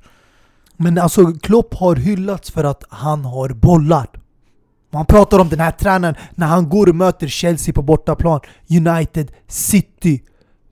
Men 0.78 0.98
alltså 0.98 1.34
Klopp 1.42 1.74
har 1.74 1.96
hyllats 1.96 2.52
för 2.52 2.64
att 2.64 2.84
han 2.90 3.26
har 3.26 3.50
bollar. 3.50 4.08
Man 4.92 5.06
pratar 5.06 5.40
om 5.40 5.50
den 5.50 5.60
här 5.60 5.72
tränaren 5.72 6.16
när 6.32 6.48
han 6.48 6.70
går 6.70 6.90
och 6.90 6.96
möter 6.96 7.28
Chelsea 7.28 7.74
på 7.74 7.82
bortaplan, 7.82 8.40
United, 8.70 9.32
City, 9.48 10.22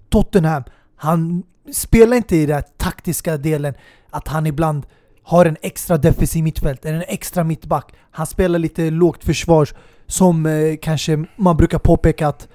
Tottenham. 0.09 0.63
Han 0.95 1.43
spelar 1.73 2.17
inte 2.17 2.35
i 2.35 2.45
den 2.45 2.55
här 2.55 2.63
taktiska 2.77 3.37
delen 3.37 3.73
att 4.09 4.27
han 4.27 4.45
ibland 4.47 4.85
har 5.23 5.45
en 5.45 5.57
extra 5.61 5.97
defensiv 5.97 6.43
mittfält, 6.43 6.85
eller 6.85 6.97
en 6.97 7.05
extra 7.07 7.43
mittback. 7.43 7.93
Han 8.11 8.25
spelar 8.27 8.59
lite 8.59 8.89
lågt 8.89 9.23
försvars 9.23 9.73
som 10.07 10.45
eh, 10.45 10.75
kanske 10.81 11.25
man 11.35 11.57
brukar 11.57 11.79
påpeka 11.79 12.27
att 12.27 12.47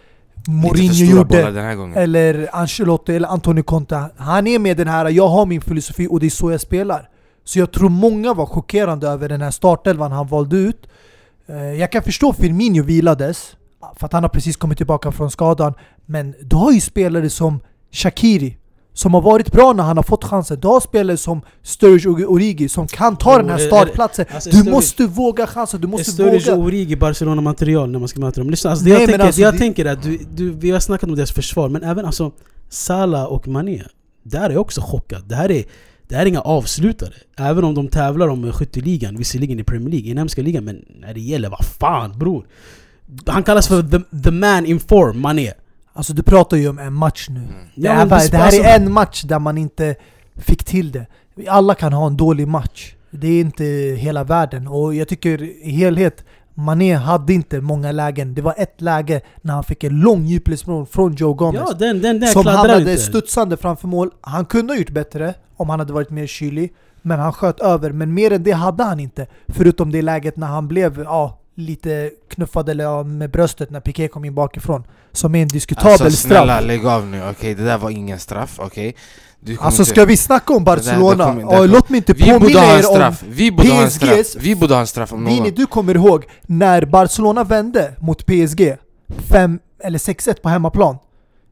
Mourinho 0.48 1.16
gjorde. 1.16 1.42
Eller 1.96 2.48
Ancelotti 2.52 3.16
eller 3.16 3.28
Antonio 3.28 3.62
Conte. 3.62 4.10
Han 4.16 4.46
är 4.46 4.58
med 4.58 4.76
den 4.76 4.88
här, 4.88 5.08
jag 5.08 5.28
har 5.28 5.46
min 5.46 5.60
filosofi 5.60 6.08
och 6.10 6.20
det 6.20 6.26
är 6.26 6.30
så 6.30 6.50
jag 6.50 6.60
spelar. 6.60 7.08
Så 7.48 7.58
jag 7.58 7.72
tror 7.72 7.88
många 7.88 8.34
var 8.34 8.46
chockerande 8.46 9.08
över 9.08 9.28
den 9.28 9.40
här 9.42 9.50
startelvan 9.50 10.12
han 10.12 10.26
valde 10.26 10.56
ut. 10.56 10.88
Eh, 11.46 11.56
Jag 11.56 11.92
kan 11.92 12.02
förstå 12.02 12.32
Firmino 12.32 12.82
vilades, 12.82 13.56
för 13.96 14.06
att 14.06 14.12
han 14.12 14.22
har 14.22 14.28
precis 14.30 14.56
kommit 14.56 14.78
tillbaka 14.78 15.12
från 15.12 15.30
skadan. 15.30 15.74
Men 16.06 16.34
du 16.42 16.56
har 16.56 16.72
ju 16.72 16.80
spelare 16.80 17.30
som 17.30 17.60
Shakiri, 17.92 18.56
som 18.92 19.14
har 19.14 19.20
varit 19.20 19.52
bra 19.52 19.72
när 19.72 19.84
han 19.84 19.96
har 19.96 20.04
fått 20.04 20.24
chansen. 20.24 20.60
Du 20.60 20.68
har 20.68 20.80
spelare 20.80 21.16
som 21.16 21.40
Sturridge 21.62 22.08
och 22.08 22.32
Origi 22.32 22.68
som 22.68 22.86
kan 22.86 23.16
ta 23.16 23.32
Jo, 23.32 23.38
den 23.38 23.48
här 23.50 23.58
är- 23.58 23.62
är- 23.62 23.66
startplatsen. 23.66 24.26
alltså, 24.34 24.50
Du 24.50 24.70
måste 24.70 25.06
våga 25.06 25.46
chansen, 25.46 25.80
du 25.80 25.86
måste 25.88 26.10
Sturridge 26.10 26.52
och 26.52 26.58
våga. 26.58 26.66
Origi 26.68 26.96
Barcelona-material 26.96 27.90
när 27.90 27.98
man 27.98 28.08
ska 28.08 28.20
möta 28.20 28.40
dem. 28.40 28.50
Lyssna, 28.50 28.70
alltså, 28.70 28.84
det 28.84 28.90
Nej, 28.90 29.00
jag, 29.00 29.08
tänker, 29.08 29.24
alltså 29.26 29.40
det 29.40 29.44
jag 29.44 29.58
tänker 29.58 29.84
är 29.84 29.92
att 29.92 30.02
du, 30.02 30.18
du, 30.34 30.50
vi 30.50 30.70
har 30.70 30.80
snackat 30.80 31.08
om 31.10 31.16
deras 31.16 31.32
försvar, 31.32 31.68
men 31.68 31.82
även 31.82 32.04
alltså 32.06 32.32
Salah 32.68 33.24
och 33.24 33.48
Mané. 33.48 33.82
Där 34.22 34.40
är 34.44 34.50
jag 34.50 34.60
också 34.60 34.80
chockad. 34.80 35.22
Det 35.28 35.34
här 35.34 35.50
är 35.50 35.64
Det 36.08 36.14
här 36.14 36.22
är 36.22 36.26
inga 36.26 36.40
avslutare. 36.40 37.12
Även 37.36 37.64
om 37.64 37.74
de 37.74 37.88
tävlar 37.88 38.28
om 38.28 38.52
skytteligan, 38.52 39.16
visserligen 39.16 39.60
i 39.60 39.64
Premier 39.64 39.90
League, 39.90 40.10
inhemska 40.10 40.42
ligan, 40.42 40.64
men 40.64 40.84
när 41.00 41.14
det 41.14 41.20
gäller, 41.20 41.48
vad 41.50 41.64
fan 41.64 42.18
bror? 42.18 42.46
Han 43.26 43.42
kallas 43.42 43.68
för 43.68 43.82
the, 43.82 44.22
the 44.24 44.30
man 44.30 44.66
in 44.66 44.80
form, 44.80 45.20
Mané. 45.20 45.52
Alltså 45.92 46.12
du 46.12 46.22
pratar 46.22 46.56
ju 46.56 46.68
om 46.68 46.78
en 46.78 46.94
match 46.94 47.26
nu. 47.30 47.40
Mm. 47.40 47.50
Det, 47.74 47.86
Ja, 47.86 47.92
är, 47.92 47.96
men 47.96 48.08
bara- 48.08 48.20
det- 48.20 48.30
det 48.30 48.36
här 48.36 48.44
alltså- 48.46 48.62
är 48.62 48.76
en 48.76 48.92
match 48.92 49.22
där 49.22 49.38
man 49.38 49.58
inte 49.58 49.94
fick 50.36 50.64
till 50.64 50.92
det. 50.92 51.06
Alla 51.48 51.74
kan 51.74 51.92
ha 51.92 52.06
en 52.06 52.16
dålig 52.16 52.48
match. 52.48 52.94
Det 53.10 53.28
är 53.28 53.40
inte 53.40 53.64
hela 53.98 54.24
världen. 54.24 54.66
Och 54.68 54.94
jag 54.94 55.08
tycker 55.08 55.42
i 55.42 55.70
helhet, 55.70 56.24
Mané 56.58 56.94
hade 56.94 57.32
inte 57.32 57.60
många 57.60 57.92
lägen. 57.92 58.34
Det 58.34 58.42
var 58.42 58.54
ett 58.58 58.80
läge 58.80 59.20
när 59.42 59.54
han 59.54 59.64
fick 59.64 59.84
en 59.84 60.00
lång 60.00 60.24
djupledsmål 60.24 60.86
från 60.86 61.14
Joe 61.14 61.34
Gomez. 61.34 61.62
Ja, 61.66 61.74
den, 61.74 62.02
den 62.02 62.20
där 62.20 62.26
som 62.26 62.46
hamnade 62.46 62.78
inte. 62.78 62.96
studsande 62.98 63.56
framför 63.56 63.88
mål. 63.88 64.10
Han 64.20 64.44
kunde 64.44 64.72
ha 64.72 64.78
gjort 64.78 64.90
bättre 64.90 65.34
om 65.56 65.70
han 65.70 65.78
hade 65.78 65.92
varit 65.92 66.10
mer 66.10 66.26
kylig. 66.26 66.74
Men 67.02 67.18
han 67.20 67.32
sköt 67.32 67.60
över. 67.60 67.92
Men 67.92 68.14
mer 68.14 68.32
än 68.32 68.42
det 68.42 68.52
hade 68.52 68.84
han 68.84 69.00
inte. 69.00 69.26
Förutom 69.48 69.92
det 69.92 70.02
läget 70.02 70.36
när 70.36 70.46
han 70.46 70.68
blev 70.68 71.00
ja, 71.02 71.38
lite 71.54 72.10
knuffad 72.28 72.68
eller, 72.68 72.84
ja, 72.84 73.02
med 73.02 73.30
bröstet 73.30 73.70
när 73.70 73.80
Piqué 73.80 74.08
kom 74.08 74.24
in 74.24 74.34
bakifrån. 74.34 74.84
Som 75.12 75.34
är 75.34 75.42
en 75.42 75.48
diskutabel 75.48 75.92
Alltså 75.92 76.10
snälla 76.10 76.54
straff. 76.56 76.66
lägg 76.66 76.86
av 76.86 77.06
nu, 77.06 77.28
okej 77.30 77.54
det 77.54 77.64
där 77.64 77.78
var 77.78 77.90
ingen 77.90 78.18
straff, 78.18 78.58
okej? 78.58 78.68
Kommer 78.72 78.96
Alltså 79.60 79.82
inte- 79.82 79.90
ska 79.90 80.04
vi 80.04 80.16
snacka 80.16 80.52
om 80.54 80.64
Det 80.64 80.70
där- 80.70 80.76
Barcelona? 80.76 81.24
kommer- 81.24 81.34
det 81.36 81.40
Ja, 81.42 81.48
kommer- 81.48 81.68
låt 81.68 81.88
mig 81.88 81.96
inte 81.96 82.12
Vi 82.12 82.30
påminna 82.30 82.60
er 82.78 83.06
om... 83.06 83.14
vi 83.28 83.50
borde 83.52 83.68
ha 83.70 83.82
en 83.82 83.90
straff, 83.90 84.10
PSGs 84.10 84.36
vi 84.44 84.54
borde 84.56 84.74
ha 84.74 84.80
en 84.80 84.86
straff 84.86 85.12
om 85.12 85.24
Vini, 85.24 85.40
någon 85.40 85.50
du 85.54 85.66
kommer 85.66 85.94
ihåg 85.94 86.24
när 86.46 86.84
Barcelona 86.84 87.44
vände 87.44 87.92
mot 88.00 88.26
PSG 88.26 88.76
5 89.30 89.58
eller 89.84 89.98
6-1 89.98 90.42
på 90.42 90.48
hemmaplan. 90.48 90.96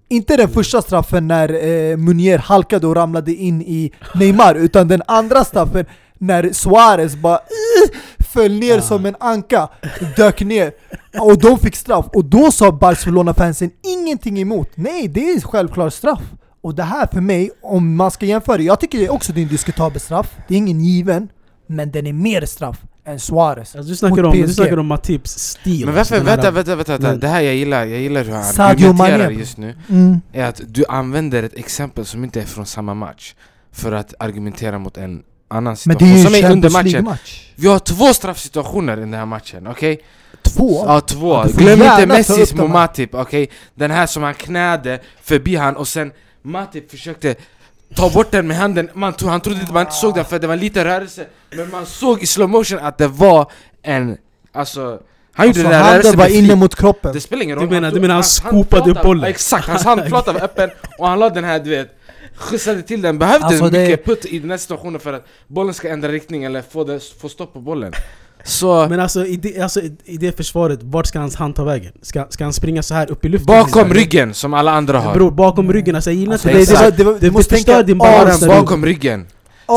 Inte 0.09 0.37
den 0.37 0.49
första 0.49 0.83
straffen 0.83 1.29
när 1.29 1.49
eh, 1.65 1.97
Munier 1.97 2.39
halkade 2.39 2.87
och 2.87 2.97
ramlade 2.97 3.35
in 3.35 3.63
i 3.63 3.93
Neymar, 4.15 4.55
utan 4.55 4.89
den 4.89 5.03
andra 5.07 5.45
straffen 5.45 5.85
när 6.19 6.53
Suarez 6.53 7.17
bara 7.17 7.37
"Ih", 7.39 7.91
föll 8.33 8.53
ner 8.53 8.79
Ah. 8.79 8.83
som 8.83 9.07
en 9.07 9.17
anka, 9.21 9.69
dök 10.17 10.41
ner. 10.41 10.73
Och 11.21 11.39
de 11.39 11.59
fick 11.59 11.77
straff. 11.77 12.07
Och 12.15 12.25
då 12.25 12.51
sa 12.53 12.73
Barcelona-fansen 12.73 13.71
ingenting 13.99 14.39
emot. 14.41 14.69
Nej, 14.75 15.09
det 15.09 15.31
är 15.31 15.41
självklart 15.41 15.93
straff. 15.93 16.21
Och 16.67 16.75
det 16.75 16.83
här 16.83 17.07
för 17.13 17.21
mig, 17.21 17.51
om 17.63 17.97
man 17.97 18.11
ska 18.11 18.27
jämföra, 18.27 18.63
jag 18.63 18.81
tycker 18.81 18.99
det 18.99 19.09
också 19.09 19.33
det 19.33 19.41
är 19.41 19.43
en 19.43 19.49
diskutabel 19.49 20.01
straff. 20.01 20.37
Det 20.49 20.55
är 20.55 20.59
ingen 20.59 20.81
given, 20.81 21.29
men 21.67 21.91
den 21.91 22.07
är 22.07 22.13
mer 22.13 22.47
straff 22.47 22.79
än 23.05 23.21
Suarez. 23.21 23.77
Alltså, 23.77 23.91
du, 23.91 23.97
snackar 23.97 24.23
om, 24.23 24.33
du 24.33 24.49
snackar 24.49 24.77
om 24.77 24.87
Matips 24.87 25.39
stil. 25.39 25.87
Men 25.87 25.95
varför, 25.95 26.21
vänta, 26.21 26.51
vänta, 26.51 26.77
vänta, 26.77 26.93
vänta. 26.93 27.09
Men- 27.09 27.21
det 27.21 27.29
här 27.29 27.41
jag 27.41 27.55
gillar, 27.55 27.85
jag 27.85 28.01
gillar 28.01 28.25
hur 28.25 28.33
han 28.33 28.45
Sadio 28.45 28.87
argumenterar 28.87 29.31
just 29.31 29.57
nu 29.57 29.75
Mm. 29.89 30.21
Är 30.33 30.45
att 30.45 30.61
du 30.67 30.85
använder 30.89 31.43
ett 31.43 31.55
exempel 31.55 32.05
som 32.05 32.25
inte 32.25 32.41
är 32.41 32.45
från 32.45 32.67
samma 32.67 32.95
match 32.95 33.35
För 33.73 33.93
att 33.93 34.15
argumentera 34.19 34.79
mot 34.79 34.97
en 34.97 35.23
annan 35.49 35.65
Men 35.65 35.77
situation 35.77 36.09
det 36.09 36.15
är 36.15 36.19
ju 36.19 36.25
som 36.25 36.35
är 36.35 36.53
under 36.53 36.71
matchen 36.71 36.91
League-match. 36.91 37.53
Vi 37.57 37.69
har 37.69 37.79
två 37.79 38.15
straffsituationer 38.15 38.97
i 38.97 39.01
den 39.01 39.15
här 39.15 39.27
matchen, 39.27 39.67
okej? 39.67 40.01
Två? 40.43 40.85
Ja, 40.87 41.01
två. 41.01 41.33
Ja, 41.33 41.49
får 41.49 41.59
Glöm 41.59 41.83
inte 41.83 42.07
Messis 42.07 42.39
upp 42.39 42.49
de 42.49 42.57
mot 42.57 42.67
här. 42.67 42.75
Matip, 42.75 43.15
okej? 43.15 43.51
Den 43.75 43.91
här 43.91 44.07
som 44.07 44.23
han 44.23 44.35
knäde 44.35 45.01
förbi 45.23 45.57
han 45.57 45.77
och 45.77 45.89
sen 45.89 46.13
Matip 46.47 46.91
försökte 46.91 47.35
ta 47.95 48.11
bort 48.11 48.31
den 48.31 48.47
med 48.47 48.57
handen, 48.57 48.91
man 48.95 49.15
han 49.21 49.41
trodde 49.41 49.61
inte 49.61 49.73
man 49.73 49.83
inte 49.83 49.95
såg 49.95 50.15
den 50.15 50.25
för 50.25 50.39
det 50.39 50.47
var 50.47 50.55
en 50.55 50.61
liten 50.61 50.85
rörelse. 50.85 51.27
Men 51.51 51.71
man 51.71 51.87
såg 51.87 52.23
i 52.23 52.27
slow 52.27 52.49
motion 52.49 52.79
att 52.79 52.99
det 52.99 53.09
var 53.09 53.51
en, 53.83 54.17
alltså 54.53 55.01
Han 55.33 55.47
gjorde 55.47 55.59
Alltså, 55.59 55.63
den 55.63 55.71
där 55.71 55.79
handen 55.79 55.93
rörelsen 56.03 56.19
var 56.19 56.27
inne 56.29 56.55
mot 56.57 56.75
kroppen. 56.75 57.13
Det 57.13 57.21
spelar 57.21 57.43
ingen 57.43 57.59
Du 57.59 57.65
roll. 57.65 57.71
menar- 57.71 57.87
han 57.89 57.95
du 57.95 58.01
menar 58.01 58.15
han 58.15 58.23
hans 58.23 58.35
skopade 58.35 58.91
upp 58.91 59.03
bollen? 59.03 59.25
Exakt, 59.25 59.69
hans 59.69 59.85
handflata 59.85 60.33
var 60.39 60.43
öppen 60.45 60.71
och 60.99 61.09
han 61.09 61.19
la 61.19 61.29
den 61.31 61.45
här 61.45 61.59
du 61.61 61.71
vet 61.71 61.93
Skjutsade 62.37 62.83
till 62.83 63.03
den, 63.03 63.19
behövde 63.19 63.47
Alltså, 63.47 63.69
det- 63.69 63.89
mycket 63.89 64.05
putt 64.05 64.25
i 64.25 64.39
den 64.39 64.51
här 64.51 64.59
situationen 64.59 65.01
för 65.01 65.13
att 65.13 65.27
bollen 65.47 65.75
ska 65.75 65.89
ändra 65.89 66.09
riktning 66.09 66.45
eller 66.45 66.63
få, 66.63 66.85
det, 66.85 67.01
få 67.21 67.29
stopp 67.29 67.53
på 67.53 67.61
bollen 67.61 67.93
Så 68.47 68.89
Men 68.89 69.01
alltså 69.01 69.27
i, 69.27 69.37
det, 69.37 69.61
alltså 69.61 69.81
i- 70.05 70.17
det 70.17 70.37
försvaret, 70.37 70.81
vart 70.83 71.07
ska 71.07 71.19
hans 71.19 71.37
hand 71.37 71.55
ta 71.55 71.65
vägen? 71.65 71.93
Ska, 72.03 72.27
ska 72.31 72.45
han 72.45 72.53
springa 72.53 72.83
så 72.83 72.95
här 72.95 73.11
upp 73.11 73.25
i 73.25 73.29
luften? 73.29 73.47
bakom 73.47 73.95
ryggen 73.95 74.35
som 74.35 74.55
alla 74.55 74.73
andra 74.73 74.99
har. 75.01 75.15
Bror, 75.15 75.31
bakom 75.31 75.73
ryggen, 75.73 75.95
alltså 75.95 76.11
jag 76.11 76.17
gillar 76.21 76.33
Alltså, 76.33 76.49
inte 76.51 76.81
det, 76.81 76.91
det, 76.91 77.05
det, 77.05 77.13
Det- 77.13 77.19
det 77.19 77.31
måste 77.31 77.55
förstör 77.55 77.83
din 77.83 77.99
Bara 77.99 78.11
balans 78.19 78.41
där 78.41 78.49
bakom 78.49 78.85
ryggen. 78.85 79.27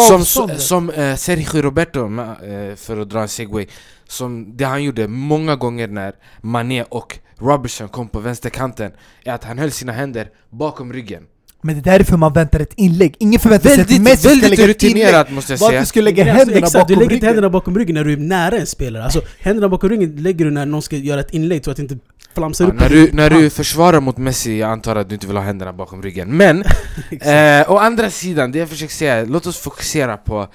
Som, 0.08 0.16
Avståndet. 0.22 0.62
som 0.62 0.90
eh, 0.90 1.16
Sergio 1.16 1.62
Roberto, 1.62 2.00
eh, 2.00 2.76
för 2.76 2.98
att 3.02 3.10
dra 3.10 3.22
en 3.22 3.28
segway. 3.28 3.68
Som 4.08 4.58
det 4.58 4.64
han 4.66 4.84
gjorde 4.84 5.08
många 5.08 5.56
gånger 5.56 5.88
när 5.88 6.14
Mané 6.42 6.84
och 6.90 7.20
Robertson 7.38 7.90
kom 7.90 8.08
på 8.08 8.20
vänsterkanten 8.20 8.92
Är 9.26 9.34
att 9.34 9.44
han 9.44 9.58
höll 9.60 9.72
sina 9.72 9.92
händer 9.92 10.28
bakom 10.50 10.94
ryggen 10.94 11.24
Men 11.62 11.82
det 11.82 11.90
är 11.90 11.98
därför 11.98 12.18
man 12.18 12.34
väntar 12.34 12.60
ett 12.60 12.74
inlägg. 12.76 13.16
Ingen 13.20 13.40
förväntar 13.40 13.70
sig 13.70 13.82
att 13.82 13.88
Väldigt, 13.92 14.02
Messi 14.02 14.18
ska 14.18 14.30
lägga 14.30 14.46
ett 14.46 14.60
inlägg. 14.60 14.70
rutinerat 14.70 15.32
måste 15.32 15.54
jag 15.54 15.60
säga 15.60 15.80
du 15.80 15.86
skulle 15.86 16.06
lägga 16.06 16.24
Alltså, 16.24 16.38
händerna 16.38 16.58
exakt, 16.68 16.74
du 16.74 16.80
bakom 16.80 17.00
lägger 17.00 17.04
inte 17.04 17.16
ryggen. 17.16 17.28
händerna 17.28 17.50
bakom 17.50 17.78
ryggen 17.78 17.96
när 17.96 18.04
du 18.04 18.14
är 18.14 18.18
nära 18.18 18.58
en 18.58 18.66
spelare. 18.66 19.04
Alltså, 19.04 19.22
händerna 19.40 19.70
bakom 19.70 19.90
ryggen 19.90 20.16
lägger 20.24 20.46
du 20.46 20.52
när 20.52 20.66
någon 20.66 20.82
ska 20.82 20.96
göra 20.96 21.20
ett 21.20 21.32
inlägg 21.34 21.66
så 21.66 21.72
att 21.72 21.78
det 21.78 21.84
inte 21.84 21.98
flamsar 22.36 22.66
ja, 22.66 22.72
upp. 22.72 22.80
när, 22.80 22.90
du, 22.90 23.10
när 23.14 23.30
du 23.30 23.50
försvarar 23.50 24.00
mot 24.00 24.18
Messi, 24.18 24.60
jag 24.60 24.70
antar 24.70 24.96
att 24.96 25.10
du 25.10 25.16
inte 25.16 25.28
vill 25.28 25.36
ha 25.38 25.44
händerna 25.44 25.74
bakom 25.74 26.04
ryggen 26.04 26.38
Men, 26.38 26.64
Exakt. 27.12 27.68
eh, 27.68 27.74
å 27.74 27.78
andra 27.78 28.10
sidan, 28.10 28.52
det 28.52 28.60
jag 28.60 28.70
försöker 28.70 28.94
säga, 28.94 29.26
låt 29.26 29.46
oss 29.48 29.58
fokusera 29.58 30.18
på 30.18 30.48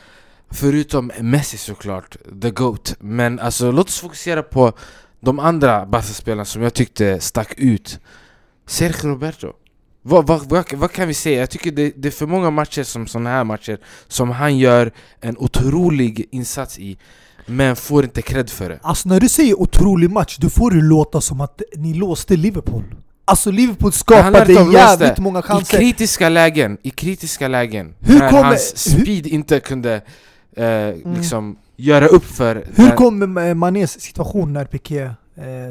Förutom 0.50 1.10
Messi 1.20 1.56
såklart, 1.56 2.16
the 2.42 2.50
GOAT 2.50 2.96
Men 3.00 3.38
alltså 3.38 3.70
låt 3.70 3.88
oss 3.88 3.98
fokusera 4.00 4.42
på 4.42 4.72
de 5.20 5.38
andra 5.38 5.86
Barca-spelarna 5.86 6.44
som 6.44 6.62
jag 6.62 6.74
tyckte 6.74 7.20
stack 7.20 7.54
ut 7.56 7.98
Sergio 8.66 9.08
Roberto 9.08 9.52
vad, 10.06 10.26
vad, 10.26 10.48
vad, 10.48 10.72
vad 10.72 10.92
kan 10.92 11.08
vi 11.08 11.14
säga? 11.14 11.40
Jag 11.40 11.50
tycker 11.50 11.70
det, 11.72 11.92
det 11.96 12.08
är 12.08 12.12
för 12.12 12.26
många 12.26 12.50
matcher 12.50 12.82
som 12.82 13.06
såna 13.06 13.30
här 13.30 13.44
matcher 13.44 13.78
Som 14.08 14.30
han 14.30 14.58
gör 14.58 14.92
en 15.20 15.36
otrolig 15.38 16.26
insats 16.30 16.78
i 16.78 16.98
Men 17.46 17.76
får 17.76 18.04
inte 18.04 18.22
cred 18.22 18.50
för 18.50 18.68
det 18.68 18.78
Alltså 18.82 19.08
när 19.08 19.20
du 19.20 19.28
säger 19.28 19.60
otrolig 19.60 20.10
match, 20.10 20.36
då 20.40 20.50
får 20.50 20.70
det 20.70 20.82
låta 20.82 21.20
som 21.20 21.40
att 21.40 21.62
ni 21.76 21.94
låste 21.94 22.36
Liverpool. 22.36 22.82
Alltså 23.24 23.50
Liverpool 23.50 23.92
skapade 23.92 24.52
jävligt 24.52 24.72
låste. 25.08 25.14
många 25.22 25.38
I 25.38 25.42
chanser. 25.42 25.78
kritiska 25.78 26.28
lägen, 26.28 26.78
i 26.82 26.90
kritiska 26.90 27.48
lägen 27.48 27.94
Hur 28.00 28.18
När 28.18 28.30
kommer- 28.30 28.42
hans 28.44 28.86
hur- 28.86 29.00
speed 29.02 29.26
inte 29.26 29.60
kunde 29.60 30.00
eh, 30.56 31.14
liksom 31.16 31.56
göra 31.76 32.06
upp 32.06 32.24
för 32.24 32.64
Hur 32.74 32.86
den- 32.88 32.96
kom 32.96 33.38
eh, 33.38 33.54
Manés 33.54 34.00
situation 34.00 34.52
när 34.52 34.64
Piqué, 34.64 35.10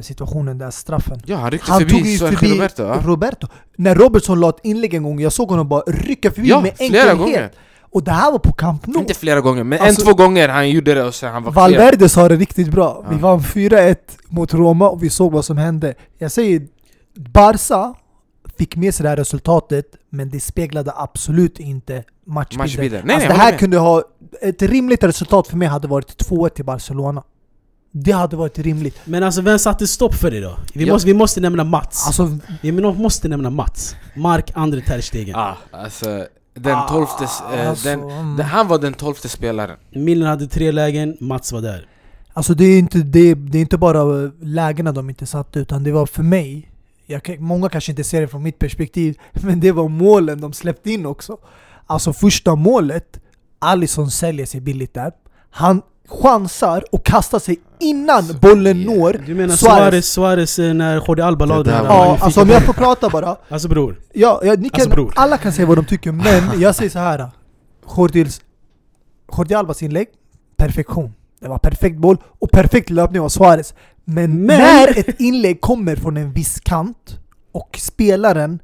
situationen 0.02 0.58
där 0.58 0.72
straffen? 0.72 1.22
Ja 1.26 1.38
han 1.38 1.52
ryckte 1.52 1.72
Han 1.72 1.82
tog 1.82 1.90
förbi 1.90 2.12
ju 2.12 2.18
Sergio 2.18 2.38
förbi 2.38 2.54
Roberto 2.54 2.84
ja. 2.84 3.02
Roberto. 3.04 3.48
När 3.78 3.96
Robertson 3.96 4.40
la 4.40 4.50
ett 4.50 4.60
inlägg 4.64 4.94
en 4.94 5.04
gång, 5.04 5.20
jag 5.20 5.34
såg 5.34 5.50
honom 5.50 5.68
bara 5.70 5.82
rycka 5.88 6.32
förbi 6.32 6.50
ja, 6.50 6.62
med 6.62 6.78
flera 6.78 7.12
enkelhet. 7.12 7.18
gånger 7.18 7.52
Och 7.94 8.04
det 8.04 8.12
här 8.12 8.32
var 8.32 8.40
på 8.40 8.54
Camp 8.54 8.88
Nou. 8.88 9.00
Inte 9.00 9.14
flera 9.14 9.42
gånger, 9.42 9.64
men 9.64 9.80
Alltså- 9.82 10.02
en, 10.02 10.06
två 10.08 10.14
gånger 10.14 10.50
han 10.50 10.70
gjorde 10.70 10.94
det 10.94 11.04
och 11.04 11.16
sen 11.16 11.32
han 11.34 11.44
var 11.44 11.52
clear 11.52 11.70
Valverde 11.70 12.10
sa 12.10 12.30
det 12.30 12.36
riktigt 12.36 12.72
bra. 12.72 13.06
Vi 13.10 13.16
vann 13.16 13.40
4-1 13.40 13.96
mot 14.28 14.54
Roma 14.54 14.90
och 14.90 15.04
vi 15.04 15.10
såg 15.10 15.32
vad 15.32 15.46
som 15.46 15.58
hände. 15.58 15.94
Jag 16.18 16.32
säger, 16.32 16.68
Barca 17.16 17.94
fick 18.58 18.76
med 18.76 18.96
sig 18.96 19.04
det 19.04 19.10
här 19.10 19.18
resultatet, 19.18 19.86
men 20.10 20.30
det 20.30 20.40
speglade 20.40 20.92
absolut 20.96 21.60
inte 21.60 22.04
matchbilden. 22.26 22.58
Matchbilden. 22.58 23.02
Nej, 23.06 23.16
alltså 23.16 23.30
nej, 23.30 23.38
det 23.38 23.44
här 23.44 23.58
kunde 23.58 23.78
ha... 23.78 24.04
Ett 24.42 24.62
rimligt 24.62 25.04
resultat 25.04 25.48
för 25.48 25.58
mig 25.58 25.68
hade 25.68 25.88
varit 25.88 26.30
2-1 26.30 26.50
till 26.50 26.66
Barcelona. 26.66 27.24
Det 27.96 28.12
hade 28.12 28.36
varit 28.36 28.60
rimligt. 28.60 29.00
Men 29.06 29.24
alltså 29.24 29.42
vem 29.42 29.60
satte 29.60 29.88
stopp 29.88 30.14
för 30.16 30.32
det 30.32 30.40
då? 30.40 30.58
Vi, 30.74 30.86
Ja. 30.86 30.94
måste, 30.94 31.08
vi 31.08 31.14
måste 31.14 31.42
nämna 31.42 31.64
Mats. 31.64 32.08
Alltså, 32.08 32.38
vi 32.62 32.72
måste 32.72 33.28
nämna 33.28 33.50
Mats. 33.50 33.96
Mark 34.16 34.52
Andre 34.56 34.82
Ter 34.82 35.02
Stegen. 35.02 35.36
ah, 35.36 35.58
alltså, 35.72 36.26
den 36.54 36.88
tolfte, 36.90 37.24
eh, 37.24 37.70
alltså, 37.70 37.88
den, 37.88 38.00
mm. 38.04 38.38
den, 38.38 38.46
han 38.46 38.68
var 38.68 38.78
den 38.80 38.94
tolfte 38.94 39.30
spelaren 39.30 39.78
Millen 39.92 40.28
hade 40.28 40.48
tre 40.48 40.72
lägen, 40.72 41.18
Mats 41.20 41.52
var 41.52 41.62
där. 41.62 41.88
Alltså 42.34 42.54
det 42.54 42.66
är 42.66 42.80
inte, 42.80 42.98
det, 42.98 43.34
det 43.34 43.58
är 43.58 43.62
inte 43.62 43.78
bara 43.78 44.32
lägena 44.42 44.92
de 44.92 45.10
inte 45.10 45.26
satte, 45.26 45.60
utan 45.60 45.84
det 45.84 45.92
var 45.92 46.06
för 46.06 46.24
mig 46.24 46.70
jag, 47.06 47.40
Många 47.40 47.70
kanske 47.70 47.92
inte 47.92 48.04
ser 48.04 48.22
det 48.22 48.28
från 48.28 48.44
mitt 48.44 48.60
perspektiv, 48.60 49.18
men 49.34 49.60
det 49.60 49.72
var 49.72 49.88
målen 49.88 50.42
de 50.42 50.54
släppte 50.54 50.92
in 50.92 51.06
också. 51.06 51.38
Alltså 51.86 52.14
första 52.14 52.56
målet, 52.56 53.20
Alisson 53.60 54.12
säljer 54.12 54.46
sig 54.46 54.62
billigt 54.62 54.94
där. 54.94 55.12
Han 55.50 55.82
chansar 56.10 56.84
och 56.92 57.06
kastar 57.06 57.40
sig 57.40 57.60
innan 57.80 58.24
Så 58.24 58.34
bollen 58.34 58.78
jävla- 58.80 58.94
når 58.96 59.22
Du 59.26 59.36
menar 59.36 59.56
Suarez. 59.56 60.06
Suarez, 60.06 60.60
eh, 60.60 60.74
när 60.74 60.96
Jordi 61.08 61.22
Alba 61.22 61.46
la 61.46 61.58
Det 61.58 61.72
den 61.72 61.86
Ja, 61.86 62.18
alltså 62.22 62.42
om 62.42 62.50
jag 62.50 62.64
får 62.66 62.74
prata 62.74 63.10
bara. 63.10 63.36
Alltså 63.50 63.68
bror. 63.68 64.00
Ja, 64.14 64.42
ja, 64.44 64.54
ni 64.54 64.70
kan, 64.70 64.82
Alltså, 64.82 64.90
bror. 64.90 65.14
alla 65.16 65.38
kan 65.38 65.54
säga 65.54 65.66
vad 65.66 65.78
de 65.78 65.86
tycker, 65.86 66.12
men 66.12 66.52
jag 66.62 66.76
säger 66.76 66.90
så 66.92 67.00
här. 67.00 67.30
Jordils, 67.98 68.42
Jordi 69.38 69.54
Albas 69.54 69.84
inlägg, 69.84 70.08
perfektion. 70.58 71.14
Det 71.42 71.48
var 71.50 71.58
perfekt 71.58 71.98
boll 71.98 72.18
och 72.40 72.52
perfekt 72.52 72.90
löpning 72.90 73.22
av 73.22 73.30
Suarez. 73.30 73.74
Men, 74.06 74.46
Men- 74.46 74.58
när 74.60 75.00
ett 75.00 75.20
inlägg 75.22 75.62
kommer 75.62 75.96
från 75.96 76.18
en 76.18 76.34
viss 76.34 76.60
kant 76.60 77.20
och 77.52 77.78
spelaren 77.82 78.60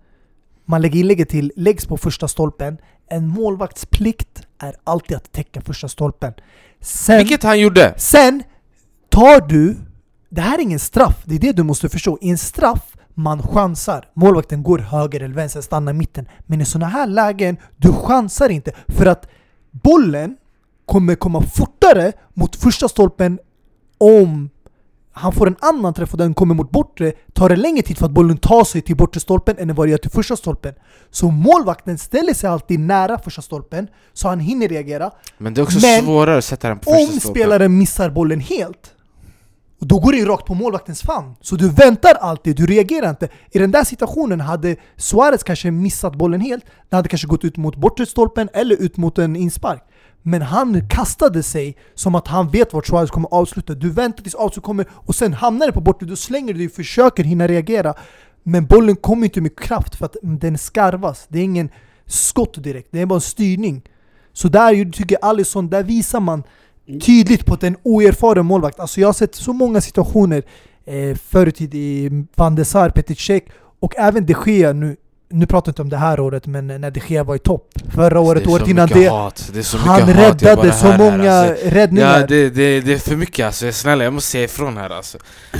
man 0.65 0.82
lägger 0.82 0.99
inlägget 0.99 1.30
till 1.30 1.52
läggs 1.56 1.86
på 1.86 1.97
första 1.97 2.28
stolpen, 2.28 2.78
en 3.10 3.28
målvakts 3.28 3.86
plikt 3.86 4.41
är 4.62 4.75
alltid 4.84 5.17
att 5.17 5.32
täcka 5.32 5.62
första 5.62 5.88
stolpen. 5.88 6.34
Sen, 6.81 7.17
Vilket 7.17 7.43
han 7.43 7.59
gjorde! 7.59 7.93
sen 7.97 8.43
tar 9.09 9.47
du... 9.47 9.77
Det 10.29 10.41
här 10.41 10.57
är 10.57 10.61
ingen 10.61 10.79
straff, 10.79 11.23
det 11.25 11.35
är 11.35 11.39
det 11.39 11.51
du 11.51 11.63
måste 11.63 11.89
förstå. 11.89 12.17
I 12.21 12.29
en 12.29 12.37
straff, 12.37 12.95
man 13.13 13.43
chansar. 13.43 14.05
Målvakten 14.13 14.63
går 14.63 14.77
höger 14.77 15.19
eller 15.19 15.35
vänster, 15.35 15.61
stannar 15.61 15.93
i 15.93 15.95
mitten. 15.95 16.27
Men 16.45 16.61
i 16.61 16.65
sådana 16.65 16.87
här 16.87 17.07
lägen, 17.07 17.57
du 17.77 17.93
chansar 17.93 18.49
inte. 18.49 18.71
För 18.87 19.05
att 19.05 19.27
bollen 19.71 20.37
kommer 20.85 21.15
komma 21.15 21.41
fortare 21.41 22.11
mot 22.33 22.55
första 22.55 22.89
stolpen 22.89 23.39
om 23.97 24.49
han 25.19 25.34
får 25.34 25.47
en 25.47 25.55
annan 25.60 25.93
träff 25.93 26.12
och 26.12 26.17
den 26.17 26.34
kommer 26.34 26.55
mot 26.55 26.71
bortre, 26.71 27.12
tar 27.34 27.49
det 27.49 27.55
längre 27.55 27.82
tid 27.82 27.97
för 27.97 28.05
att 28.05 28.12
bollen 28.12 28.38
tar 28.38 28.63
sig 28.63 28.82
till 28.82 28.95
bortre 28.95 29.19
stolpen 29.19 29.55
än 29.60 29.75
vad 29.75 29.88
det 29.88 29.91
gör 29.91 29.97
till 29.97 30.12
första 30.12 30.36
stolpen. 30.36 30.73
Så 31.12 31.32
målvakten 31.32 31.97
ställer 31.97 32.34
sig 32.34 32.49
alltid 32.49 32.79
nära 32.79 33.19
första 33.19 33.41
stolpen, 33.41 33.88
så 34.13 34.27
han 34.27 34.39
hinner 34.39 34.67
reagera. 34.67 35.12
Men 35.38 35.53
det 35.53 35.62
är 35.62 35.63
också 35.63 35.79
Men 35.82 36.03
svårare 36.03 36.38
att 36.38 36.45
sätta 36.45 36.67
den 36.67 36.77
på 36.77 36.84
första 36.84 36.99
Om 36.99 37.08
stolpen. 37.08 37.29
spelaren 37.29 37.77
missar 37.77 38.10
bollen 38.10 38.39
helt, 38.39 38.93
då 39.79 39.99
går 39.99 40.12
det 40.12 40.17
ju 40.17 40.25
rakt 40.25 40.45
på 40.45 40.53
målvaktens 40.53 41.01
famn. 41.01 41.36
Så 41.41 41.55
du 41.55 41.69
väntar 41.69 42.13
alltid, 42.13 42.55
du 42.55 42.65
reagerar 42.65 43.10
inte. 43.10 43.29
I 43.51 43.60
den 43.60 43.71
där 43.71 43.84
situationen 43.84 44.39
hade 44.41 44.75
Suarez 44.95 45.43
kanske 45.43 45.71
missat 45.71 46.15
bollen 46.15 46.41
helt, 46.41 46.65
den 46.89 46.97
hade 46.97 47.10
kanske 47.10 47.27
gått 47.27 47.43
ut 47.43 47.58
mot 47.58 47.75
bortre 47.75 48.05
stolpen 48.05 48.49
eller 48.53 48.75
ut 48.75 48.97
mot 48.97 49.17
en 49.17 49.36
inspark. 49.36 49.84
Men 50.21 50.41
han 50.41 50.88
kastade 50.89 51.43
sig 51.43 51.77
som 51.95 52.15
att 52.15 52.27
han 52.27 52.49
vet 52.49 52.73
vart 52.73 52.88
Suarez 52.88 53.12
kommer 53.12 53.34
avsluta. 53.34 53.73
Du 53.73 53.89
väntar 53.89 54.23
tills 54.23 54.36
avslut 54.36 54.63
kommer 54.63 54.86
och 54.91 55.15
sen 55.15 55.34
hamnar 55.34 55.65
det 55.65 55.71
på 55.71 55.82
bortre, 55.82 56.05
då 56.05 56.15
slänger 56.15 56.53
du 56.53 56.58
dig 56.58 56.67
och 56.67 56.73
försöker 56.73 57.23
hinna 57.23 57.47
reagera. 57.47 57.93
Men 58.43 58.65
bollen 58.65 58.95
kommer 58.95 59.25
inte 59.25 59.41
med 59.41 59.60
kraft 59.60 59.95
för 59.95 60.05
att 60.05 60.15
den 60.21 60.58
skarvas. 60.58 61.25
Det 61.29 61.39
är 61.39 61.43
ingen 61.43 61.69
skott 62.05 62.63
direkt, 62.63 62.88
det 62.91 63.01
är 63.01 63.05
bara 63.05 63.15
en 63.15 63.21
styrning. 63.21 63.82
Så 64.34 64.47
där 64.47 64.91
tycker 64.91 65.17
jag 65.21 65.29
Alisson, 65.29 65.69
där 65.69 65.84
visar 65.84 66.19
man 66.19 66.43
tydligt 67.05 67.45
på 67.45 67.53
att 67.53 67.62
det 67.62 67.67
är 67.67 67.71
en 67.71 67.77
oerfaren 67.84 68.45
målvakt. 68.45 68.79
Alltså 68.79 69.01
jag 69.01 69.08
har 69.08 69.13
sett 69.13 69.36
så 69.36 69.53
många 69.53 69.82
situationer 69.82 70.43
eh, 70.86 71.15
förr 71.15 71.47
i 71.47 71.51
tiden, 71.51 71.79
i 71.79 72.25
Van 72.36 72.55
de 72.55 72.65
Sar, 72.65 72.89
Petr 72.89 73.13
Cech 73.13 73.43
och 73.79 73.93
även 73.97 74.25
de 74.25 74.36
Gea 74.45 74.73
nu. 74.73 74.97
Nu 75.31 75.45
pratar 75.45 75.69
jag 75.69 75.71
inte 75.73 75.81
om 75.81 75.89
det 75.89 75.97
här 75.97 76.19
året, 76.19 76.47
men 76.47 76.67
när 76.67 76.91
de 76.91 77.01
Gea 77.07 77.23
var 77.23 77.35
i 77.35 77.39
topp. 77.39 77.69
Förra 77.95 78.19
året, 78.19 78.43
är 78.43 78.49
året 78.49 78.63
så 78.63 78.69
innan 78.69 78.87
det. 78.89 79.07
hat. 79.07 79.49
Det 79.53 79.59
är 79.59 79.63
så 79.63 79.77
Han 79.77 80.13
räddade 80.13 80.71
så 80.73 80.87
här, 80.87 80.97
många 80.97 81.31
alltså. 81.31 81.65
räddningar. 81.69 82.19
Ja 82.19 82.27
det, 82.27 82.49
det, 82.49 82.81
det 82.81 82.93
är 82.93 82.97
för 82.97 83.15
mycket 83.15 83.45
alltså, 83.45 83.71
snälla 83.71 84.03
jag 84.03 84.13
måste 84.13 84.31
säga 84.31 84.43
ifrån 84.43 84.77
här 84.77 84.89
alltså 84.89 85.17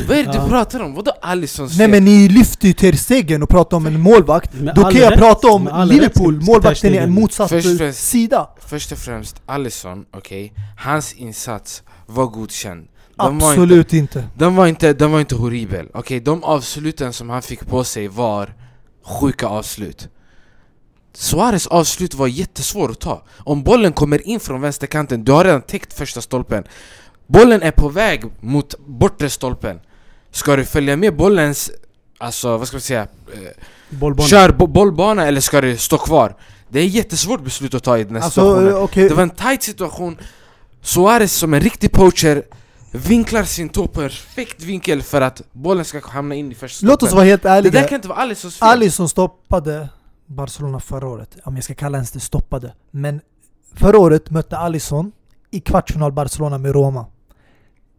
Vad 0.08 0.18
är 0.18 0.24
det 0.24 0.32
Ja. 0.36 0.44
du 0.44 0.50
pratar 0.50 0.80
om? 0.80 0.94
Vadå 0.96 1.12
Alissons 1.22 1.78
Nej 1.78 1.88
fel? 1.88 1.92
men 1.92 2.06
ni 2.06 2.30
lyfter 2.30 2.68
ju 2.68 2.74
Ter 2.74 2.94
Stegen 2.94 3.44
och 3.44 3.50
pratar 3.50 3.78
om 3.78 3.86
en 3.86 4.00
målvakt. 4.00 4.54
Med 4.54 4.76
Då 4.76 4.82
kan 4.82 5.02
jag 5.02 5.12
rätt, 5.12 5.20
prata 5.20 5.48
om 5.48 5.68
rätt 5.68 5.88
Liverpool, 5.88 6.42
målvakten 6.42 6.96
är 6.96 7.02
en 7.02 7.12
motsatt 7.14 7.50
Först 7.50 7.78
främst- 7.78 8.08
sida. 8.10 8.50
Först 8.68 8.92
och 8.92 8.98
främst 8.98 9.42
Alisson, 9.46 10.06
okej 10.18 10.54
Hans 10.78 11.14
insats 11.14 11.84
var 12.06 12.26
godkänd 12.26 12.88
Den 13.18 13.26
var 13.26 13.32
inte, 13.32 13.46
Absolut 13.46 13.94
inte. 13.94 14.24
den 14.38 14.56
var 14.56 14.68
inte, 14.68 14.94
den 14.94 15.12
var 15.12 15.20
inte 15.20 15.36
horribel 15.36 15.88
Okej, 15.94 16.20
de 16.20 16.44
avsluten 16.44 17.14
som 17.14 17.30
han 17.30 17.42
fick 17.42 17.68
på 17.68 17.84
sig 17.84 18.08
var 18.08 18.54
sjuka 19.04 19.48
avslut. 19.48 20.08
Suarez 21.14 21.68
avslut 21.68 22.14
var 22.14 22.28
jättesvår 22.28 22.92
att 22.92 23.00
ta. 23.00 23.24
Om 23.38 23.64
bollen 23.64 23.94
kommer 23.94 24.28
in 24.28 24.40
från 24.40 24.62
vänsterkanten, 24.62 25.24
du 25.24 25.32
har 25.32 25.44
redan 25.46 25.62
täckt 25.62 25.94
första 25.94 26.22
stolpen. 26.22 26.64
Bollen 27.28 27.62
är 27.62 27.72
på 27.72 27.90
väg 27.90 28.24
mot 28.40 28.76
bortre 28.88 29.30
stolpen. 29.30 29.80
Ska 30.32 30.56
du 30.56 30.66
följa 30.66 30.98
med 30.98 31.16
bollens, 31.16 31.72
alltså 32.18 32.58
vad 32.58 32.68
ska 32.68 32.76
man 32.76 32.82
säga, 32.82 33.02
eh, 33.34 33.40
Bollbana. 33.90 34.28
kör 34.30 34.52
bo 34.52 34.68
bollbana 34.68 35.26
eller 35.28 35.42
ska 35.42 35.62
du 35.62 35.78
stå 35.78 35.98
kvar? 35.98 36.36
Det 36.70 36.80
är 36.80 36.86
jättesvårt 36.86 37.44
beslut 37.44 37.74
att 37.74 37.84
ta 37.84 37.98
i 37.98 38.04
den 38.04 38.16
här 38.16 38.24
Alltså 38.24 38.42
situationen. 38.42 38.76
okej, 38.84 39.10
Det 39.10 39.16
var 39.16 39.24
en 39.24 39.30
tight 39.30 39.64
situation. 39.64 40.18
Suarez 40.82 41.34
som 41.34 41.54
en 41.54 41.62
riktig 41.62 41.92
poacher 41.92 42.44
vinklar 42.92 43.44
sin 43.44 43.70
tå 43.70 43.88
på 43.88 43.94
perfekt 43.94 44.64
vinkel 44.64 45.02
för 45.02 45.22
att 45.22 45.42
bollen 45.52 45.86
ska 45.86 46.00
hamna 46.08 46.36
in 46.36 46.52
i 46.52 46.56
första 46.56 46.88
låt 46.88 47.04
oss 47.04 47.14
vara 47.14 47.26
helt 47.26 47.44
Det 47.44 47.50
ärliga. 47.50 47.72
där 47.72 47.88
kan 47.88 47.96
inte 47.96 48.08
vara 48.08 48.20
Alissons 48.20 48.56
fel 48.56 48.70
Alisson 48.70 49.10
stoppade 49.10 49.90
Barcelona 50.26 50.80
förra 50.80 51.08
året, 51.08 51.38
om 51.44 51.56
jag 51.56 51.64
ska 51.64 51.74
kalla 51.74 51.98
ens 51.98 52.12
det 52.12 52.20
stoppade. 52.20 52.74
Men 52.92 53.22
förra 53.74 53.98
året 54.00 54.30
mötte 54.30 54.58
Alisson 54.58 55.12
i 55.52 55.60
kvartsfinal 55.60 56.12
Barcelona 56.12 56.58
med 56.58 56.72
Roma. 56.72 57.06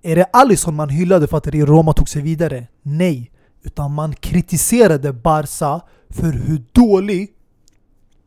Är 0.02 0.16
det 0.16 0.24
Alisson 0.32 0.74
man 0.74 0.88
hyllade 0.88 1.28
för 1.28 1.36
att 1.36 1.46
Roma 1.46 1.92
tog 1.92 2.08
sig 2.08 2.22
vidare? 2.22 2.66
Nej. 2.82 3.30
Utan 3.62 3.94
man 3.94 4.14
kritiserade 4.14 5.12
Barca 5.12 5.80
för 6.10 6.32
hur 6.32 6.64
dålig 6.72 7.30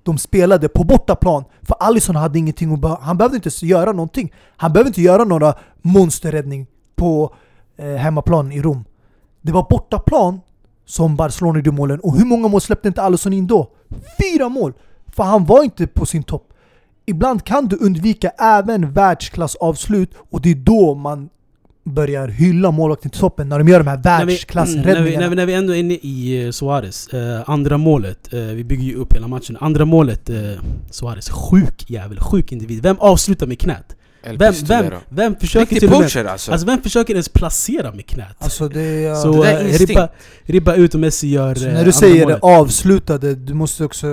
de 0.04 0.18
spelade 0.18 0.70
på 0.70 0.84
bortaplan. 0.84 1.44
För 1.62 1.76
Alisson 1.80 2.16
hade 2.16 2.40
ingenting 2.40 2.74
att 2.74 2.80
be- 2.80 2.98
Han 3.02 3.18
behövde 3.18 3.36
inte 3.38 3.66
göra 3.66 3.92
någonting. 3.92 4.34
Han 4.58 4.74
behövde 4.74 4.88
inte 4.88 5.02
göra 5.02 5.24
några 5.24 5.54
monsterräddning 5.82 6.68
på 6.96 7.36
eh, 7.78 7.86
hemmaplan 7.96 8.52
i 8.52 8.62
Rom. 8.62 8.86
Det 9.42 9.52
var 9.52 9.68
bortaplan 9.70 10.42
som 10.86 11.16
Barcelona 11.16 11.58
gjorde 11.60 11.72
målen. 11.72 12.00
Och 12.00 12.18
hur 12.18 12.26
många 12.26 12.48
mål 12.48 12.62
släppte 12.62 12.88
inte 12.88 13.02
Alisson 13.02 13.34
in 13.34 13.48
då? 13.48 13.68
Fyra 14.22 14.50
mål! 14.50 14.74
För 15.08 15.24
han 15.24 15.46
var 15.46 15.64
inte 15.64 15.88
på 15.88 16.06
sin 16.06 16.24
topp. 16.24 16.50
Ibland 17.06 17.44
kan 17.44 17.68
du 17.68 17.76
undvika 17.76 18.30
även 18.30 18.92
världsklassavslut 18.94 20.14
och 20.32 20.42
det 20.42 20.52
är 20.52 20.56
då 20.56 20.96
man 20.96 21.30
börjar 21.84 22.28
hylla 22.28 22.72
målvakten 22.72 23.12
till 23.12 23.20
toppen, 23.20 23.50
när 23.50 23.60
de 23.60 23.68
gör 23.68 23.80
de 23.80 23.88
här 23.88 23.96
När 24.04 24.04
vi, 24.04 24.10
mm, 24.10 24.18
när, 24.18 24.26
vi, 24.26 24.32
världsklassräddningarna. 24.34 25.20
när, 25.20 25.30
vi, 25.30 25.36
när 25.36 25.46
vi 25.46 25.54
ändå 25.54 25.74
är 25.76 25.78
inne 25.80 25.94
i 25.94 26.46
eh, 26.46 26.52
Suarez, 26.52 27.08
eh, 27.08 27.50
andra 27.50 27.78
målet, 27.78 28.34
eh, 28.34 28.40
vi 28.40 28.64
bygger 28.64 28.84
ju 28.84 28.96
upp 28.96 29.14
hela 29.16 29.28
matchen. 29.28 29.58
Andra 29.62 29.86
målet, 29.86 30.30
eh, 30.30 30.36
Suarez, 30.92 31.30
sjuk 31.30 31.90
jävel, 31.90 32.20
sjuk 32.20 32.52
individ. 32.52 32.82
Vem 32.84 33.00
avslutar 33.00 33.48
med 33.48 33.60
knät? 33.60 33.96
Vem, 34.38 34.54
vem, 34.68 34.94
vem 35.10 35.36
försöker 35.36 35.76
till 35.80 35.84
och 35.94 36.00
med... 36.00 36.00
poacher 36.00 36.26
alltså, 36.26 36.52
Alltså 36.52 36.68
vem 36.68 36.82
försöker 36.82 37.14
ens 37.14 37.30
placera 37.30 37.92
med 37.92 38.06
knät? 38.06 38.36
Alltså 38.40 38.68
det 38.68 38.82
är... 39.06 39.16
så 39.16 39.32
det 39.32 39.38
där 39.48 39.54
är 39.56 39.60
eh, 39.62 39.68
instinkt. 39.70 39.90
ribba, 39.90 40.10
ribba 40.44 40.74
ut 40.76 40.94
och 40.94 41.00
Messi 41.00 41.28
gör 41.28 41.56
Så 41.56 41.68
eh, 41.68 41.74
när 41.74 41.86
du 41.86 41.92
säger 41.92 42.24
målet. 42.24 42.40
avslutade, 42.44 43.36
du 43.36 43.54
måste 43.54 43.84
också 43.86 44.08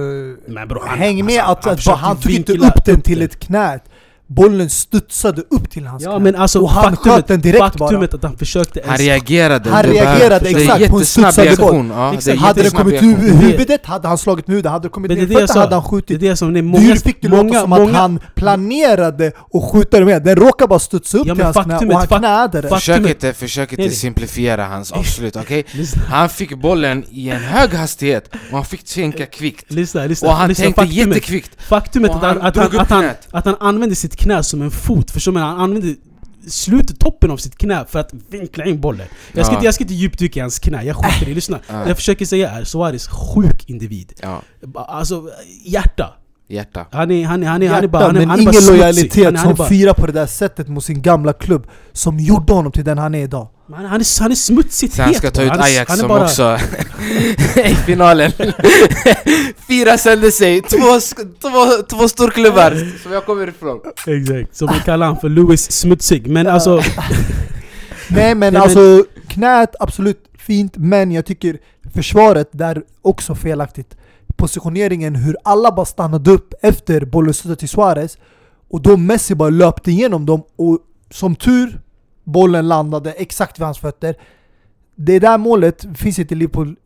Men 0.46 0.68
bro, 0.68 0.80
han- 0.86 0.98
häng 0.98 1.24
med 1.24 1.40
alltså, 1.40 1.50
att, 1.50 1.64
han 1.64 1.72
att 1.72 1.78
försökte 1.78 1.98
han 2.00 2.16
tog 2.16 2.32
inte 2.32 2.52
upp 2.52 2.84
den 2.84 3.00
till 3.00 3.22
ett 3.22 3.38
knät. 3.38 3.84
Bollen 4.34 4.70
studsade 4.70 5.42
upp 5.50 5.70
till 5.70 5.86
hans 5.86 6.02
Ja 6.02 6.10
knä. 6.10 6.18
men 6.18 6.36
alltså 6.36 6.60
och 6.60 6.70
han 6.70 6.84
faktumet, 6.84 7.16
sköt 7.16 7.26
den 7.28 7.40
direkt 7.40 7.58
bara. 7.58 7.68
faktumet 7.88 8.14
att 8.14 8.22
han 8.22 8.36
försökte 8.36 8.80
han 8.86 8.96
reagerade 8.98 9.70
Han 9.70 9.82
reagerade 9.82 10.38
det 10.44 10.50
är 10.50 10.56
exakt 10.60 10.90
på 10.90 10.96
en 10.96 11.02
jättesnabb 11.02 11.32
studsande 11.32 11.56
boll. 11.56 11.72
reaktion, 11.74 11.90
ja, 11.96 12.10
det 12.10 12.14
är 12.14 12.14
Exakt. 12.16 12.38
Hade 12.38 12.54
det 12.54 12.64
jättesnabb 12.64 12.82
kommit 12.84 13.02
reaktion. 13.02 13.24
ur 13.28 13.34
huvudet 13.34 13.86
hade 13.86 14.08
han 14.08 14.18
slagit 14.18 14.46
med 14.46 14.52
huvudet, 14.54 14.72
hade 14.72 14.84
det 14.88 14.90
kommit 14.92 15.10
ner 15.10 15.16
är 15.22 15.26
det 15.26 15.32
jag 15.32 15.40
fötter 15.40 15.54
sa. 15.54 15.60
hade 15.60 15.74
han 15.74 15.82
Det 15.82 15.86
är 15.86 15.90
skjutit. 15.90 16.20
det 16.20 16.36
som 16.36 16.52
det 16.52 16.60
är 16.60 16.62
många... 16.62 16.94
Du 16.94 17.00
fick 17.00 17.22
det 17.22 17.28
låta 17.28 17.42
många, 17.42 17.60
som 17.60 17.72
att 17.72 17.80
många, 17.80 17.92
han 17.98 18.20
planerade 18.34 19.32
och 19.38 19.64
skjuta 19.72 20.00
med. 20.00 20.22
Den 20.24 20.36
råkade 20.36 20.68
bara 20.68 20.78
studsa 20.78 21.18
upp 21.18 21.26
Ja, 21.26 21.34
till 21.34 21.44
hans 21.44 21.56
knä 21.56 21.62
faktumet- 21.74 21.94
och 21.94 21.98
han 22.10 22.18
knäade 22.18 22.60
den. 22.60 22.70
Försök 22.70 23.06
inte, 23.08 23.32
försök 23.32 23.72
inte 23.72 23.80
Nej, 23.82 23.88
nej. 23.88 23.96
simplifiera 23.96 24.64
hans 24.64 24.92
avslut, 24.92 25.36
okej? 25.36 25.64
Lyssna, 25.72 26.02
Han 26.08 26.28
fick 26.28 26.54
bollen 26.58 27.04
i 27.10 27.30
en 27.30 27.40
hög 27.42 27.70
hastighet 27.74 28.28
och 28.50 28.56
han 28.56 28.64
fick 28.64 28.84
tänka 28.84 29.26
kvickt 29.26 29.72
lyssna, 29.72 30.06
lyssna. 30.06 30.28
Och 30.28 30.34
han 30.34 30.48
lyssna, 30.48 30.62
tänkte 30.64 30.82
faktumet, 30.82 31.06
jättekvickt 31.16 31.62
faktumet 31.62 32.10
att, 32.10 32.24
att, 32.24 32.92
att, 32.92 33.26
att 33.32 33.44
han 33.46 33.56
använde 33.60 33.94
sitt 33.94 34.16
knä 34.20 34.42
som 34.42 34.62
en 34.62 34.70
fot, 34.70 35.10
förstår 35.10 35.32
du? 35.32 35.38
Han 35.38 35.60
använde 35.60 35.94
slutet, 36.48 36.98
toppen 36.98 37.30
av 37.30 37.36
sitt 37.36 37.58
knä 37.58 37.84
för 37.88 37.98
att 37.98 38.10
vinkla 38.30 38.64
in 38.64 38.80
bollen. 38.80 39.06
Jag 39.32 39.46
ska, 39.46 39.52
Ja. 39.54 39.58
inte, 39.58 39.64
jag 39.66 39.74
ska 39.74 39.84
inte 39.84 39.94
djupdyka 39.94 40.38
i 40.38 40.40
hans 40.40 40.58
knä, 40.58 40.82
jag 40.82 40.96
skiter 40.96 41.22
i 41.26 41.28
det. 41.28 41.34
Lyssna. 41.34 41.60
Ja. 41.68 41.74
Det 41.76 41.88
jag 41.88 41.96
försöker 41.96 42.26
säga 42.26 42.50
är 42.50 42.64
Suarez 42.64 43.08
sjuk 43.08 43.64
individ. 43.70 44.12
Ja, 44.22 44.42
Alltså, 44.74 45.30
hjärta. 45.64 46.14
Hjärta. 46.50 46.86
Han 46.92 47.10
är, 47.10 47.24
han 47.26 47.42
är, 47.42 47.46
han 47.46 47.62
är, 47.62 47.68
han 47.68 47.76
är 47.78 47.82
Hjärta, 47.82 47.88
bara, 47.88 48.04
han 48.06 48.16
är, 48.16 48.20
men 48.20 48.30
han 48.30 48.38
är 48.38 48.42
ingen 48.42 48.66
lojalitet 48.66 49.24
Han 49.24 49.34
är, 49.34 49.38
han 49.38 49.50
är 49.52 49.56
som 49.56 49.66
firar 49.66 49.94
på 49.94 50.06
det 50.06 50.12
där 50.12 50.26
sättet 50.26 50.68
mot 50.68 50.84
sin 50.84 51.02
gamla 51.02 51.32
klubb 51.32 51.66
som 51.92 52.18
gjorde 52.18 52.52
honom 52.52 52.72
till 52.72 52.84
den 52.84 52.98
han 52.98 53.14
är 53.14 53.22
idag. 53.22 53.48
han, 53.74 53.84
han, 53.84 54.00
är, 54.00 54.20
han 54.22 54.30
är 54.30 54.34
smutsigt 54.34 54.94
Så 54.94 55.02
han 55.02 55.14
ska 55.14 55.26
het 55.26 55.34
ta 55.34 55.42
ut 55.42 55.52
Ajax 55.52 55.96
som 55.98 56.08
bara- 56.08 56.22
också 56.24 56.58
i 57.64 57.74
finalen. 57.74 58.32
Fyra 59.68 59.98
sönder 59.98 60.30
sig, 60.30 60.60
två, 60.62 61.00
två, 61.40 61.82
två 61.90 62.08
storklubbar. 62.08 62.98
Som 63.02 63.12
jag 63.12 63.26
kommer 63.26 63.48
ifrån. 63.48 63.80
Exakt, 64.06 64.56
som 64.56 64.68
vi 64.74 64.80
kallar 64.84 65.06
han 65.06 65.16
för 65.20 65.28
Louis 65.28 65.72
Smutsig. 65.72 66.26
Men 66.26 66.46
alltså, 66.46 66.76
Nej 68.08 68.34
men 68.34 68.38
men- 68.38 68.56
alltså, 68.62 69.04
knät 69.28 69.74
absolut 69.80 70.24
fint, 70.38 70.72
men 70.76 71.12
jag 71.12 71.26
tycker 71.26 71.58
försvaret 71.94 72.48
där 72.52 72.82
också 73.02 73.34
felaktigt. 73.34 73.96
Positioneringen, 74.40 75.14
hur 75.14 75.36
alla 75.44 75.72
bara 75.72 75.86
stannade 75.86 76.30
upp 76.30 76.54
efter 76.62 77.04
bollen 77.04 77.34
stötte 77.34 77.56
till 77.56 77.68
Suarez 77.68 78.18
och 78.70 78.82
då 78.82 78.96
Messi 78.96 79.34
bara 79.34 79.50
löpte 79.50 79.90
igenom 79.90 80.26
dem 80.26 80.42
och 80.56 80.78
som 81.10 81.36
tur, 81.36 81.80
bollen 82.24 82.68
landade 82.68 83.12
exakt 83.12 83.58
vid 83.58 83.64
hans 83.64 83.78
fötter. 83.78 84.14
Det 84.96 85.18
där 85.18 85.38
målet 85.38 85.86
finns 85.94 86.18
inte 86.18 86.34
i 86.34 86.36
Liverpool. 86.36 86.76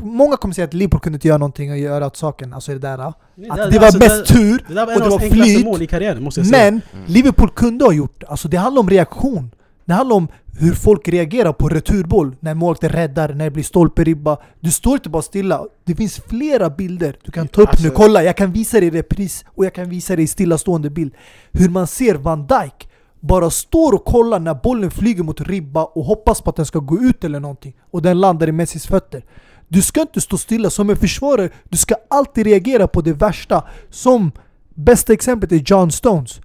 Många 0.00 0.36
kommer 0.36 0.54
säga 0.54 0.64
att 0.64 0.74
Liverpool 0.74 1.00
kunde 1.00 1.16
inte 1.16 1.28
göra 1.28 1.38
någonting 1.38 1.70
och 1.70 1.78
göra 1.78 2.06
åt 2.06 2.16
saken, 2.16 2.52
alltså 2.54 2.72
det 2.72 2.78
där. 2.78 2.98
Att 2.98 3.16
det 3.36 3.78
var 3.78 3.86
alltså, 3.86 3.98
mest 3.98 4.26
tur, 4.26 4.64
Det 4.68 4.74
där 4.74 4.86
var 4.86 4.94
och 4.94 5.00
det 5.00 5.08
var 5.08 5.20
enklaste 5.20 5.44
flyt, 5.44 5.64
mål 5.64 5.82
i 5.82 5.86
karriären 5.86 6.22
måste 6.22 6.40
jag 6.40 6.46
säga. 6.46 6.70
men 6.70 6.80
Liverpool 7.06 7.50
kunde 7.50 7.84
ha 7.84 7.92
gjort 7.92 8.24
Alltså 8.28 8.48
det 8.48 8.56
handlar 8.56 8.80
om 8.80 8.90
reaktion. 8.90 9.50
Det 9.86 9.94
handlar 9.94 10.16
om 10.16 10.28
hur 10.58 10.72
folk 10.72 11.08
reagerar 11.08 11.52
på 11.52 11.68
returboll. 11.68 12.36
När 12.40 12.54
målvakten 12.54 12.88
räddar, 12.90 13.34
när 13.34 13.44
det 13.44 13.50
blir 13.50 13.64
stolperibba. 13.64 14.38
Du 14.60 14.70
står 14.70 14.94
inte 14.94 15.08
bara 15.08 15.22
stilla. 15.22 15.64
Det 15.84 15.94
finns 15.94 16.20
flera 16.28 16.70
bilder 16.70 17.16
du 17.24 17.32
kan 17.32 17.48
ta 17.48 17.62
upp 17.62 17.68
nu. 17.68 17.88
Alltså- 17.88 18.02
Kolla, 18.02 18.22
jag 18.22 18.36
kan 18.36 18.52
visa 18.52 18.80
dig 18.80 18.90
repris 18.90 19.44
och 19.48 19.64
jag 19.64 19.74
kan 19.74 19.88
visa 19.88 20.16
dig 20.16 20.24
i 20.24 20.28
stillastående 20.28 20.90
bild. 20.90 21.14
Hur 21.52 21.68
man 21.68 21.86
ser 21.86 22.14
Van 22.14 22.46
Dijk 22.46 22.88
bara 23.20 23.50
står 23.50 23.92
och 23.94 24.04
kollar 24.04 24.40
när 24.40 24.54
bollen 24.54 24.90
flyger 24.90 25.22
mot 25.22 25.40
ribba 25.40 25.84
och 25.84 26.04
hoppas 26.04 26.40
på 26.40 26.50
att 26.50 26.56
den 26.56 26.66
ska 26.66 26.78
gå 26.78 26.98
ut 27.00 27.24
eller 27.24 27.40
någonting. 27.40 27.74
Och 27.90 28.02
den 28.02 28.20
landar 28.20 28.48
i 28.48 28.52
Messis 28.52 28.86
fötter. 28.86 29.24
Du 29.68 29.82
ska 29.82 30.00
inte 30.00 30.20
stå 30.20 30.38
stilla 30.38 30.70
som 30.70 30.90
en 30.90 30.96
försvarare. 30.96 31.50
Du 31.68 31.76
ska 31.76 31.94
alltid 32.10 32.46
reagera 32.46 32.86
på 32.86 33.00
det 33.00 33.12
värsta. 33.12 33.64
Som 33.90 34.32
Bästa 34.74 35.12
exemplet 35.12 35.52
är 35.52 35.62
John 35.66 35.90
Stones 35.90 36.40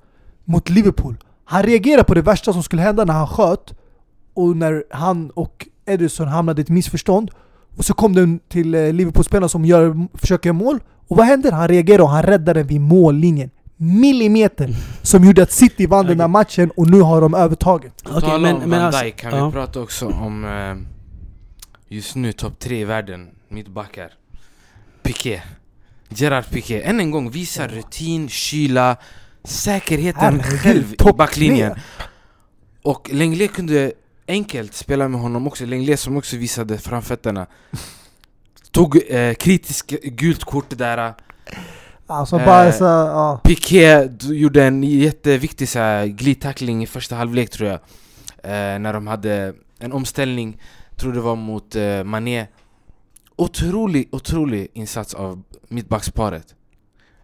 mot 0.46 0.70
Liverpool. 0.70 1.18
Han 1.52 1.64
reagerade 1.64 2.04
på 2.04 2.14
det 2.14 2.22
värsta 2.22 2.54
som 2.54 2.64
skulle 2.64 2.82
hända 2.82 3.06
när 3.06 3.14
han 3.14 3.28
sköt 3.28 3.74
och 4.34 4.58
när 4.58 4.84
han 4.90 5.30
och 5.30 5.68
Edison 5.86 6.28
hamnade 6.28 6.62
i 6.62 6.64
ett 6.64 6.70
missförstånd. 6.70 7.32
Och 7.78 7.86
så 7.86 7.94
kom 7.94 8.16
den 8.16 8.40
till 8.50 8.76
eh, 8.76 8.94
Liverpool-spelaren 8.94 9.50
som 9.50 9.66
gör, 9.66 10.08
försöker 10.14 10.50
göra 10.50 10.58
mål. 10.58 10.80
Och 11.08 11.18
vad 11.18 11.26
händer? 11.26 11.52
Han 11.52 11.68
reagerar 11.68 12.04
och 12.04 12.10
han 12.10 12.24
räddar 12.24 12.54
den 12.54 12.68
vid 12.68 12.82
mållinjen. 12.82 13.50
Millimeter! 13.76 14.76
Som 15.02 15.24
gjorde 15.26 15.44
att 15.44 15.52
City 15.52 15.86
vann 15.86 16.06
den 16.06 16.20
här 16.20 16.28
matchen 16.28 16.72
och 16.78 16.90
nu 16.90 17.02
har 17.02 17.22
de 17.22 17.34
övertaget. 17.34 17.94
Okej, 18.06 18.22
tal 18.22 18.42
men- 18.42 18.56
om 18.56 18.70
men 18.70 18.82
alltså- 18.82 19.04
Dijk 19.04 19.16
kan 19.16 19.34
ja. 19.38 19.46
vi 19.46 19.52
prata 19.52 19.82
också 19.82 20.08
om 20.08 20.46
eh, 20.46 20.76
just 21.96 22.16
nu 22.16 22.32
topp 22.32 22.60
tre 22.60 22.82
i 22.82 22.86
världen, 22.86 23.28
mittbackar. 23.50 24.12
Piqué. 25.04 25.42
Gerard 26.10 26.50
Piqué. 26.50 26.82
Än 26.82 27.00
en 27.00 27.12
gång 27.12 27.30
visar 27.32 27.68
rutin, 27.68 28.30
kyla, 28.30 28.98
säkerheten 29.44 30.40
Herregud, 30.40 30.60
själv 30.60 30.94
i 30.94 31.14
backlinjen. 31.18 31.76
Och 32.84 33.10
Lenglet 33.14 33.54
kunde 33.54 33.92
enkelt 34.28 34.74
spela 34.74 35.08
med 35.08 35.22
honom 35.22 35.48
också. 35.48 35.66
Lenglet 35.66 36.00
som 36.00 36.18
också 36.18 36.38
visade 36.38 36.78
framfötterna. 36.78 37.48
Tog 38.72 39.12
eh, 39.12 39.34
kritiskt 39.34 39.90
gult 40.04 40.44
kort 40.44 40.78
där. 40.78 41.14
Alltså 42.08 42.40
Eh, 42.40 42.46
bara 42.46 42.72
så, 42.72 42.84
ja. 42.84 43.42
Piqué 43.44 44.10
gjorde 44.22 44.64
en 44.64 44.84
jätteviktig 44.84 45.70
så 45.70 45.80
här, 45.80 46.06
glidtackling 46.06 46.84
i 46.84 46.88
första 46.88 47.16
halvlek 47.16 47.50
tror 47.50 47.70
jag 47.70 47.80
eh, 48.44 48.80
När 48.80 48.94
de 48.94 49.08
hade 49.08 49.54
en 49.80 49.94
omställning, 49.94 50.62
tror 50.96 51.14
det 51.14 51.20
var 51.22 51.36
mot 51.36 51.76
eh, 51.76 52.04
Mané 52.04 52.48
Otrolig, 53.36 54.10
otrolig 54.12 54.68
insats 54.74 55.14
av 55.14 55.44
mittbacksparet 55.68 56.56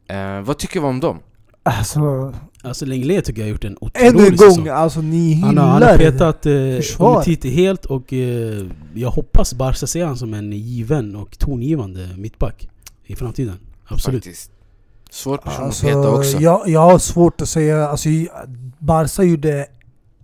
eh, 0.07 0.41
Vad 0.41 0.57
tycker 0.57 0.79
vi 0.79 0.85
om 0.85 0.99
dem? 0.99 1.19
Alltså, 1.67 2.33
Alltså 2.63 2.85
Lenglet 2.85 3.25
tycker 3.25 3.41
jag 3.41 3.45
har 3.47 3.51
gjort 3.51 3.63
en 3.63 3.77
ännu 3.93 4.07
en 4.09 4.15
otrolig 4.15 4.37
gång, 4.39 4.49
säsong. 4.49 4.67
alltså 4.67 5.01
ni 5.01 5.33
Han 5.41 5.57
har, 5.57 5.63
han 5.67 5.81
har 5.83 5.97
hyllar 5.97 6.11
petat 6.11 6.45
eh. 6.45 7.05
Umtiti 7.17 7.49
helt 7.49 7.85
och 7.85 8.13
eh, 8.13 8.65
jag 8.93 9.09
hoppas 9.09 9.53
Barca 9.53 9.87
ser 9.87 10.05
han 10.05 10.17
som 10.17 10.33
en 10.33 10.51
given 10.53 11.15
och 11.15 11.39
tongivande 11.39 12.09
mittback 12.17 12.69
i 13.05 13.15
framtiden. 13.15 13.55
Absolut. 13.87 14.23
Faktiskt 14.23 14.51
Svår 15.11 15.37
person 15.37 15.63
Alltså, 15.65 15.87
att 15.87 15.93
peta 15.93 16.09
också 16.11 16.37
jag, 16.37 16.69
jag 16.69 16.79
har 16.79 16.99
svårt 16.99 17.41
att 17.41 17.49
säga, 17.49 17.87
alltså 17.87 18.09
Barca 18.79 19.23
gjorde 19.23 19.65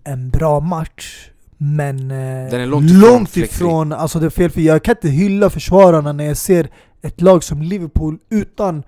en 0.03 0.29
bra 0.29 0.59
match 0.59 1.29
Men 1.57 2.11
eh, 2.11 2.49
Den 2.51 2.61
är 2.61 2.65
långt 2.65 2.89
ifrån 2.91 3.25
fläckfri. 3.27 3.55
ifrån, 3.65 3.91
alltså 3.93 4.19
det 4.19 4.25
är 4.25 4.29
fel 4.29 4.51
för 4.51 4.61
jag 4.61 4.83
kan 4.83 4.95
inte 4.95 5.09
hylla 5.09 5.49
försvararna 5.49 6.13
när 6.13 6.23
jag 6.25 6.37
ser 6.37 6.67
ett 7.01 7.21
lag 7.21 7.43
som 7.43 7.61
Liverpool 7.61 8.17
utan 8.29 8.83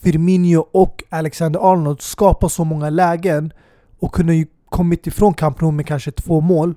Firmino 0.00 0.66
och 0.72 1.02
Alexander 1.08 1.72
Arnold 1.72 2.02
skapa 2.02 2.48
så 2.48 2.64
många 2.64 2.90
lägen 2.90 3.52
och 4.00 4.14
kunna 4.14 4.34
ju 4.34 4.46
kommit 4.68 5.06
ifrån 5.06 5.34
Camp 5.34 5.60
Nou 5.60 5.70
med 5.70 5.86
kanske 5.86 6.10
två 6.10 6.40
mål. 6.40 6.74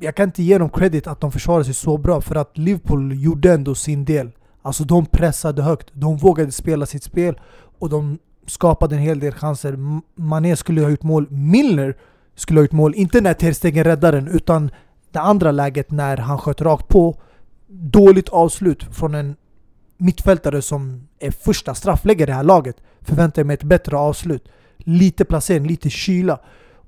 Jag 0.00 0.14
kan 0.14 0.28
inte 0.28 0.42
ge 0.42 0.58
dem 0.58 0.70
credit 0.70 1.06
att 1.06 1.20
de 1.20 1.32
försvarade 1.32 1.64
sig 1.64 1.74
så 1.74 1.98
bra 1.98 2.20
för 2.20 2.34
att 2.34 2.58
Liverpool 2.58 3.22
gjorde 3.22 3.52
ändå 3.52 3.74
sin 3.74 4.04
del. 4.04 4.30
Alltså 4.62 4.84
de 4.84 5.06
pressade 5.06 5.62
högt, 5.62 5.90
de 5.92 6.16
vågade 6.16 6.52
spela 6.52 6.86
sitt 6.86 7.02
spel 7.02 7.40
och 7.78 7.88
de 7.88 8.18
skapade 8.46 8.94
en 8.94 9.02
hel 9.02 9.20
del 9.20 9.32
chanser. 9.32 9.78
Mané 10.14 10.56
skulle 10.56 10.82
ha 10.82 10.90
gjort 10.90 11.02
mål, 11.02 11.30
Milner 11.30 11.96
skulle 12.34 12.60
ha 12.60 12.64
gjort 12.64 12.72
mål, 12.72 12.94
inte 12.94 13.20
när 13.20 13.34
Ter 13.34 13.52
Stegen 13.52 13.84
räddade 13.84 14.20
den 14.20 14.28
utan 14.28 14.70
det 15.12 15.20
andra 15.20 15.50
läget 15.52 15.90
när 15.90 16.16
han 16.16 16.38
sköt 16.38 16.60
rakt 16.60 16.88
på. 16.88 17.20
Dåligt 17.68 18.28
avslut 18.28 18.82
från 18.82 19.14
en 19.14 19.36
mittfältare 19.98 20.62
som 20.62 21.08
är 21.20 21.30
första 21.30 21.74
straffläggare 21.74 22.28
i 22.28 22.32
det 22.32 22.36
här 22.36 22.42
laget. 22.44 22.76
Förväntar 23.02 23.40
jag 23.42 23.46
mig 23.46 23.54
ett 23.54 23.62
bättre 23.62 23.96
avslut. 23.96 24.48
Lite 24.78 25.24
placering, 25.24 25.66
lite 25.66 25.90
kyla. 25.90 26.38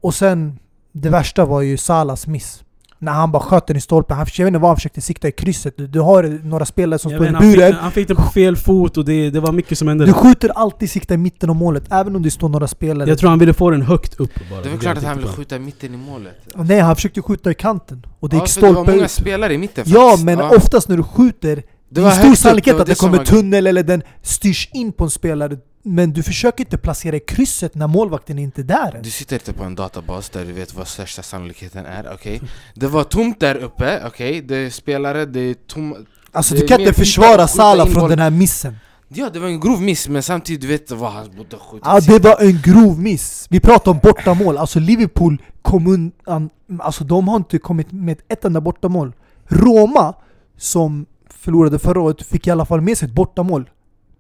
Och 0.01 0.15
sen, 0.15 0.59
det 0.93 1.09
värsta 1.11 1.45
var 1.45 1.61
ju 1.61 1.77
Salas 1.77 2.27
miss. 2.27 2.63
När 2.99 3.13
han 3.13 3.33
bara 3.33 3.43
sköt 3.43 3.67
den 3.67 3.77
i 3.77 3.81
stolpen. 3.81 4.17
Han, 4.17 4.27
jag 4.37 4.45
vet 4.45 4.49
inte 4.51 4.59
vad 4.59 4.69
han 4.71 4.77
försökte 4.77 5.01
sikta 5.01 5.29
i 5.29 5.33
krysset. 5.33 5.77
Du, 5.77 5.87
du 5.87 6.01
har 6.01 6.23
några 6.45 6.65
spelare 6.67 6.99
som 6.99 7.11
Jag 7.13 7.19
står 7.19 7.27
i 7.27 7.31
vet, 7.31 7.35
han, 7.43 7.51
fick, 7.51 7.57
buren. 7.61 7.75
han 7.75 7.93
fick 7.93 8.09
den 8.09 8.17
på 8.17 8.23
fel 8.23 8.57
fot 8.57 8.97
och 8.97 9.05
det, 9.05 9.31
det 9.31 9.41
var 9.41 9.53
mycket 9.53 9.79
som 9.79 9.89
hände. 9.89 10.05
Du 10.07 10.13
skjuter 10.13 10.49
alltid 10.49 10.91
sikta 10.91 11.15
i 11.15 11.17
mitten 11.17 11.51
av 11.51 11.57
målet, 11.57 11.85
även 11.91 12.17
om 12.17 12.23
det 12.23 12.31
står 12.31 12.49
några 12.49 12.69
spelare. 12.69 13.09
Jag 13.09 13.19
tror 13.19 13.31
han 13.31 13.39
ville 13.39 13.55
få 13.55 13.71
den 13.71 13.83
högt 13.83 14.15
upp 14.21 14.31
bara. 14.51 14.61
Det 14.63 14.69
är 14.71 14.77
klart 14.79 14.97
att 14.99 15.05
han 15.05 15.15
tänkte 15.15 15.19
vill 15.19 15.27
på. 15.29 15.37
skjuta 15.37 15.59
mitten 15.59 15.95
i 15.95 15.97
målet 15.97 16.35
Nej, 16.55 16.81
han 16.81 16.95
försökte 16.97 17.23
skjuta 17.23 17.51
i 17.51 17.55
kanten. 17.55 18.07
Och 18.21 18.29
det 18.29 18.37
Ja, 18.37 18.43
gick 18.43 18.51
för 18.53 18.61
det 18.61 18.73
var 18.73 18.85
många 18.85 19.05
ut. 19.05 19.11
spelare 19.11 19.55
i 19.55 19.59
mitten 19.59 19.85
Ja, 19.87 20.01
faktiskt. 20.09 20.25
men 20.25 20.39
Ja. 20.39 20.57
oftast 20.57 20.89
när 20.89 20.97
du 20.97 21.03
skjuter, 21.03 21.63
det 21.89 22.01
är 22.01 22.11
stor 22.11 22.35
sannolikhet 22.35 22.81
att 22.81 22.87
det 22.87 22.95
som 22.95 23.11
kommer 23.11 23.25
tunnel 23.25 23.67
eller 23.67 23.83
den 23.83 24.03
styrs 24.23 24.69
in 24.73 24.93
på 24.93 25.05
en 25.05 25.11
spelare. 25.11 25.59
Men 25.83 26.13
du 26.13 26.23
försöker 26.23 26.65
inte 26.65 26.79
placera 26.79 27.17
i 27.17 27.21
krysset 27.21 27.75
när 27.75 27.87
målvakten 27.87 28.39
är 28.39 28.43
inte 28.43 28.63
där 28.63 29.01
Du 29.03 29.11
sitter 29.11 29.37
inte 29.37 29.53
på 29.53 29.65
en 29.65 29.75
databas 29.75 30.29
där 30.29 30.45
du 30.45 30.53
vet 30.53 30.75
vad 30.75 30.89
största 30.89 31.23
sannolikheten 31.23 31.87
är, 31.87 32.13
okej? 32.15 32.41
Det 32.75 32.87
var 32.87 33.05
tomt 33.05 33.41
där 33.41 33.57
uppe, 33.57 34.03
okej? 34.07 34.43
Det 34.43 34.57
är 34.57 34.71
spelare, 34.71 35.27
det 35.27 35.41
är 35.41 35.55
tom... 35.55 36.07
Alltså 36.33 36.55
det 36.55 36.61
du 36.61 36.65
är 36.65 36.69
kan 36.69 36.81
inte 36.81 36.93
försvara 36.93 37.49
Salah 37.49 37.89
från 37.89 38.11
den 38.11 38.19
här 38.19 38.31
missen. 38.31 38.77
Ja, 39.09 39.31
det 39.31 39.39
var 39.39 39.49
en 39.49 39.61
grov 39.61 39.83
miss, 39.83 40.09
men 40.09 40.23
samtidigt 40.23 40.61
du 40.61 40.67
vet 40.67 40.91
vad 40.91 41.13
han 41.13 41.31
borde 41.37 41.57
skjuta 41.57 41.91
Ja, 41.95 42.01
det 42.01 42.19
var 42.19 42.41
en 42.41 42.61
grov 42.63 43.01
miss. 43.01 43.47
Vi 43.51 43.61
pratar 43.61 43.91
om 43.91 43.99
bortamål. 43.99 44.59
Alltså 44.59 44.81
Liverpool 44.81 45.43
kom 45.63 45.87
undan... 45.87 46.51
Alltså 46.79 47.05
de 47.05 47.29
har 47.29 47.37
inte 47.37 47.59
kommit 47.59 47.93
med 47.93 48.21
ett 48.29 48.45
enda 48.45 48.61
bortamål. 48.61 49.13
Roma, 49.49 50.15
som 50.57 51.07
förlorade 51.39 51.79
förra 51.79 52.01
året, 52.01 52.23
fick 52.23 52.47
i 52.47 52.51
alla 52.51 52.65
fall 52.65 52.81
med 52.81 52.99
sig 52.99 53.09
ett 53.09 53.15
bortamål. 53.15 53.71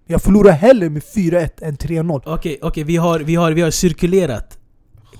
Jag 0.06 0.22
förlorar 0.22 0.52
hellre 0.52 0.90
med 0.90 1.02
4-1 1.02 1.48
än 1.62 1.76
3-0. 1.76 2.22
Okej, 2.26 2.58
okej 2.62 2.84
vi, 2.84 2.96
har, 2.96 3.20
vi, 3.20 3.34
har, 3.34 3.52
vi 3.52 3.60
har 3.62 3.70
cirkulerat 3.70 4.58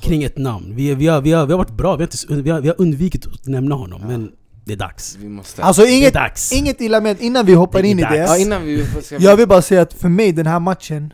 kring 0.01 0.23
ett 0.23 0.39
namn. 0.39 0.75
Vi, 0.77 0.95
vi, 0.95 1.07
har, 1.07 1.21
vi, 1.21 1.33
har, 1.33 1.47
vi 1.47 1.53
har 1.53 1.59
varit 1.59 1.77
bra, 1.77 1.97
vi 1.97 2.03
har, 2.05 2.29
inte, 2.29 2.43
vi 2.43 2.51
har, 2.51 2.61
vi 2.61 2.69
har 2.69 2.81
undvikit 2.81 3.27
att 3.27 3.47
nämna 3.47 3.75
honom. 3.75 4.03
Men 4.07 4.33
det 4.65 4.73
är 4.73 4.77
dags. 4.77 5.17
Vi 5.21 5.29
måste... 5.29 5.63
Alltså 5.63 5.83
Det 5.83 5.89
är 5.89 5.97
inget, 5.99 6.15
dags. 6.15 6.53
inget 6.53 6.81
illa 6.81 7.01
med 7.01 7.21
innan 7.21 7.47
vi 7.47 7.55
hoppar 7.55 7.85
in 7.85 7.99
i 7.99 8.03
dags. 8.03 8.13
det. 8.15 8.19
ja, 8.19 8.37
innan 8.39 8.63
vi 8.65 8.87
ska... 9.03 9.17
Jag 9.19 9.37
vill 9.37 9.49
bara 9.49 9.63
säga 9.63 9.83
att 9.83 9.93
för 9.93 10.09
mig 10.09 10.33
den 10.33 10.47
här 10.47 10.61
matchen, 10.61 11.13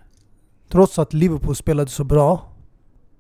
trots 0.73 0.99
att 0.99 1.13
Liverpool 1.13 1.57
spelade 1.57 1.91
så 1.91 2.05
bra, 2.05 2.53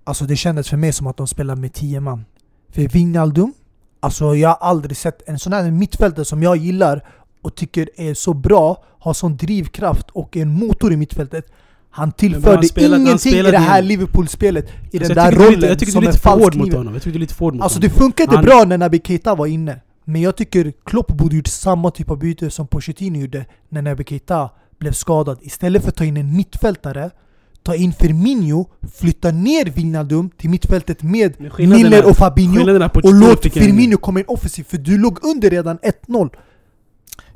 alltså 0.04 0.24
det 0.24 0.36
kändes 0.36 0.68
för 0.68 0.76
mig 0.76 0.92
som 0.92 1.06
att 1.06 1.16
de 1.16 1.26
spelade 1.26 1.60
med 1.60 1.72
10 1.72 2.00
man. 2.00 2.24
För 2.70 2.82
Wijnaldum, 2.82 3.52
alltså 4.00 4.34
jag 4.34 4.48
har 4.48 4.68
aldrig 4.68 4.96
sett 4.96 5.28
en 5.28 5.38
sån 5.38 5.52
här 5.52 5.70
mittfältare 5.70 6.24
som 6.24 6.42
jag 6.42 6.56
gillar 6.56 7.04
och 7.42 7.54
tycker 7.54 7.88
är 7.96 8.14
så 8.14 8.34
bra, 8.34 8.84
har 8.98 9.14
sån 9.14 9.36
drivkraft 9.36 10.10
och 10.10 10.36
är 10.36 10.42
en 10.42 10.50
motor 10.58 10.92
i 10.92 10.96
mittfältet. 10.96 11.46
Han 11.90 12.02
han 12.02 12.12
tillförde 12.12 12.68
han 12.76 13.00
ingenting 13.00 13.12
i 13.14 13.18
spelade 13.34 13.50
det 13.50 13.58
här 13.58 13.82
Liverpool-spelet, 13.82 14.68
i 14.90 14.98
Alltså, 14.98 15.14
den 15.14 15.24
där 15.24 15.32
rollen 15.32 15.52
lite, 15.54 15.66
jag 15.66 15.78
tycker 15.78 15.86
du 15.86 15.92
som 15.92 16.02
är 16.02 16.06
en 16.06 16.12
lite 16.12 16.22
för 16.22 16.30
hård 16.30 16.54
mot 16.56 16.72
honom. 16.74 16.94
Jag 16.94 17.02
tycker 17.02 17.12
du 17.12 17.18
är 17.18 17.20
lite 17.20 17.34
för 17.34 17.44
hård 17.44 17.54
mot 17.54 17.62
Alltså 17.62 17.78
honom. 17.78 17.88
det 17.90 17.98
funkade 17.98 18.36
Han- 18.36 18.44
bra 18.44 18.64
när 18.66 18.78
Naby 18.78 19.00
Keita 19.04 19.34
var 19.34 19.46
inne. 19.46 19.80
Men 20.04 20.22
jag 20.22 20.36
tycker 20.36 20.72
Klopp 20.84 21.08
borde 21.08 21.36
gjort 21.36 21.46
samma 21.46 21.90
typ 21.90 22.10
av 22.10 22.18
byte 22.18 22.50
som 22.50 22.66
Pochettino 22.66 23.18
gjorde 23.18 23.44
när 23.68 23.82
Naby 23.82 24.04
Keita 24.04 24.50
blev 24.78 24.92
skadad. 24.92 25.38
Istället 25.42 25.82
för 25.82 25.88
att 25.88 25.96
ta 25.96 26.04
in 26.04 26.16
en 26.16 26.36
mittfältare, 26.36 27.10
ta 27.62 27.74
in 27.74 27.92
Firmino, 27.92 28.68
flytta 28.94 29.30
ner 29.30 29.64
Wijnaldum 29.66 30.30
till 30.36 30.50
mittfältet 30.50 31.02
med 31.02 31.34
Milner 31.58 32.08
och 32.08 32.16
Fabinho 32.16 32.80
och 33.04 33.14
låt 33.14 33.52
Firmino 33.52 33.96
komma 33.96 34.20
in 34.20 34.26
offensivt 34.28 34.66
för 34.70 34.78
du 34.78 34.98
låg 34.98 35.18
under 35.24 35.50
redan 35.50 35.78
1-0. 35.78 36.30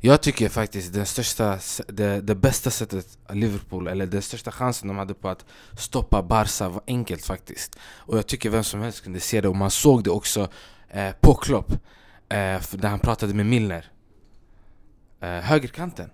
Jag 0.07 0.21
tycker 0.23 0.49
faktiskt 0.49 0.93
den 0.93 1.07
största, 1.07 1.59
det, 1.89 2.21
det 2.21 2.35
bästa 2.35 2.71
sättet 2.71 3.19
Liverpool, 3.33 3.89
eller 3.89 4.07
den 4.07 4.23
största 4.23 4.53
chansen 4.53 4.89
de 4.89 4.97
hade 4.97 5.15
på 5.15 5.29
att 5.29 5.45
stoppa 5.79 6.23
Barca 6.23 6.69
var 6.69 6.83
enkelt 6.87 7.25
faktiskt. 7.25 7.79
Och 7.97 8.19
jag 8.19 8.27
tycker 8.27 8.51
vem 8.51 8.65
som 8.65 8.81
helst 8.81 9.05
kunde 9.05 9.21
se 9.21 9.41
det, 9.41 9.49
och 9.49 9.57
man 9.57 9.71
såg 9.71 10.05
det 10.05 10.11
också 10.11 10.49
eh, 10.89 11.13
på 11.21 11.35
Klopp 11.35 11.73
eh, 12.29 12.61
Där 12.71 12.89
han 12.89 12.99
pratade 12.99 13.35
med 13.35 13.47
Milner. 13.47 13.91
Eh, 15.21 15.29
Högerkanten. 15.29 16.11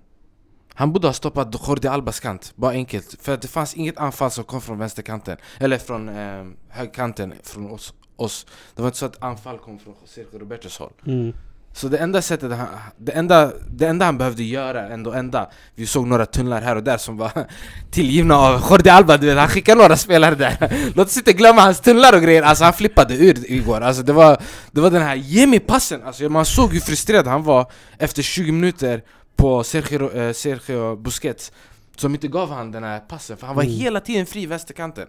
Han 0.74 0.92
borde 0.92 1.08
ha 1.08 1.12
stoppat 1.12 1.66
Jordi 1.68 1.88
Albas 1.88 2.20
kant, 2.20 2.52
bara 2.56 2.72
enkelt. 2.72 3.16
För 3.20 3.36
det 3.36 3.48
fanns 3.48 3.74
inget 3.74 3.98
anfall 3.98 4.30
som 4.30 4.44
kom 4.44 4.60
från 4.60 4.78
vänsterkanten 4.78 5.36
Eller 5.58 5.78
från 5.78 6.08
eh, 6.08 6.46
högerkanten 6.68 7.34
från 7.42 7.70
oss, 7.70 7.94
oss. 8.16 8.46
Det 8.74 8.82
var 8.82 8.88
inte 8.88 8.98
så 8.98 9.06
att 9.06 9.22
anfall 9.22 9.58
kom 9.58 9.78
från 9.78 9.94
José 10.00 10.24
Robertos 10.32 10.78
håll. 10.78 10.92
Mm 11.06 11.32
så 11.74 11.88
det 11.88 11.98
enda 11.98 12.22
sättet 12.22 12.52
han, 12.52 12.68
det 12.96 13.12
enda, 13.12 13.52
det 13.70 13.86
enda 13.86 14.04
han 14.04 14.18
behövde 14.18 14.42
göra, 14.42 14.88
ändå 14.88 15.12
enda 15.12 15.50
Vi 15.74 15.86
såg 15.86 16.06
några 16.06 16.26
tunnlar 16.26 16.62
här 16.62 16.76
och 16.76 16.82
där 16.82 16.96
som 16.96 17.16
var 17.16 17.30
tillgivna 17.90 18.36
av 18.36 18.62
Jordi 18.70 18.90
Alba, 18.90 19.16
du 19.16 19.26
vet, 19.26 19.38
han 19.38 19.48
skickade 19.48 19.80
några 19.82 19.96
spelare 19.96 20.34
där 20.34 20.92
Låt 20.96 21.06
oss 21.06 21.16
inte 21.16 21.32
glömma 21.32 21.60
hans 21.60 21.80
tunnlar 21.80 22.16
och 22.16 22.22
grejer, 22.22 22.42
alltså 22.42 22.64
han 22.64 22.72
flippade 22.72 23.14
ur 23.16 23.50
igår 23.50 23.80
Alltså 23.80 24.02
det 24.02 24.12
var, 24.12 24.38
det 24.72 24.80
var 24.80 24.90
den 24.90 25.02
här, 25.02 25.14
ge 25.14 25.46
mig 25.46 25.60
passen! 25.60 26.02
Alltså 26.04 26.28
man 26.28 26.44
såg 26.44 26.72
hur 26.72 26.80
frustrerad 26.80 27.26
han 27.26 27.42
var 27.42 27.70
efter 27.98 28.22
20 28.22 28.52
minuter 28.52 29.02
på 29.36 29.64
Sergio, 29.64 30.12
eh, 30.16 30.32
Sergio 30.32 30.96
Busquets 30.96 31.52
Som 31.96 32.14
inte 32.14 32.28
gav 32.28 32.50
han 32.50 32.72
den 32.72 32.84
här 32.84 33.00
passen, 33.00 33.36
för 33.36 33.46
han 33.46 33.56
var 33.56 33.62
Mm. 33.62 33.74
hela 33.74 34.00
tiden 34.00 34.26
fri 34.26 34.42
i 34.42 34.46
vänsterkanten 34.46 35.06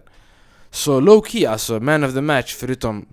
Så 0.70 1.00
low 1.00 1.24
key 1.26 1.46
alltså, 1.46 1.80
man 1.80 2.04
of 2.04 2.14
the 2.14 2.20
match 2.20 2.54
förutom 2.60 3.06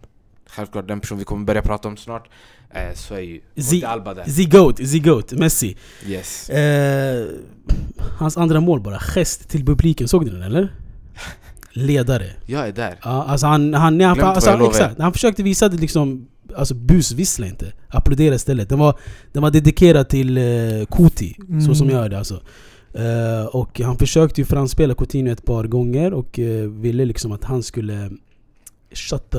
Självklart 0.49 0.87
den 0.87 0.99
person 0.99 1.17
vi 1.17 1.23
kommer 1.23 1.45
börja 1.45 1.61
prata 1.61 1.87
om 1.87 1.97
snart 1.97 2.29
eh, 2.73 2.93
Så 2.95 3.13
är 3.13 3.19
ju 3.19 3.41
Z- 3.57 3.85
Alba 3.87 4.13
där 4.13 4.23
Z-Goat, 4.25 4.77
Z-Goat, 4.87 5.31
Messi. 5.31 5.75
Yes 6.07 6.49
Eh, 6.49 7.25
hans 8.19 8.37
andra 8.37 8.59
mål 8.59 8.81
bara, 8.81 8.99
gest 8.99 9.49
till 9.49 9.65
publiken. 9.65 10.07
Såg 10.07 10.25
du 10.25 10.31
den 10.31 10.41
eller? 10.41 10.73
ledare. 11.73 12.25
Jag 12.45 12.67
är 12.67 12.71
där. 12.71 12.95
Ja, 13.03 13.23
alltså 13.23 13.47
han, 13.47 13.73
han, 13.73 13.97
nej, 13.97 14.07
han, 14.07 14.19
alltså, 14.19 14.49
jag 14.49 14.57
han, 14.57 14.65
exakt, 14.67 14.99
han 14.99 15.13
försökte 15.13 15.43
visa 15.43 15.69
det 15.69 15.77
liksom 15.77 16.27
Alltså 16.55 16.73
busvissla 16.73 17.47
inte, 17.47 17.73
applådera 17.87 18.35
istället. 18.35 18.69
Den 18.69 18.79
var, 18.79 18.99
den 19.31 19.41
var 19.43 19.51
dedikerad 19.51 20.09
till 20.09 20.37
uh, 20.37 20.85
Kuti, 20.85 21.35
så 21.37 21.43
Mm. 21.53 21.75
som 21.75 21.89
jag 21.89 22.05
är 22.05 22.09
det 22.09 22.17
alltså. 22.17 22.41
Eh, 22.93 23.45
och 23.45 23.79
han 23.79 23.97
försökte 23.97 24.41
ju 24.41 24.45
framspela 24.45 24.93
Coutinho 24.95 25.31
ett 25.33 25.45
par 25.45 25.63
gånger 25.63 26.13
och 26.13 26.39
eh, 26.39 26.67
ville 26.69 27.05
liksom 27.05 27.31
att 27.31 27.43
han 27.43 27.63
skulle 27.63 28.09
shut 28.93 29.29
the 29.29 29.37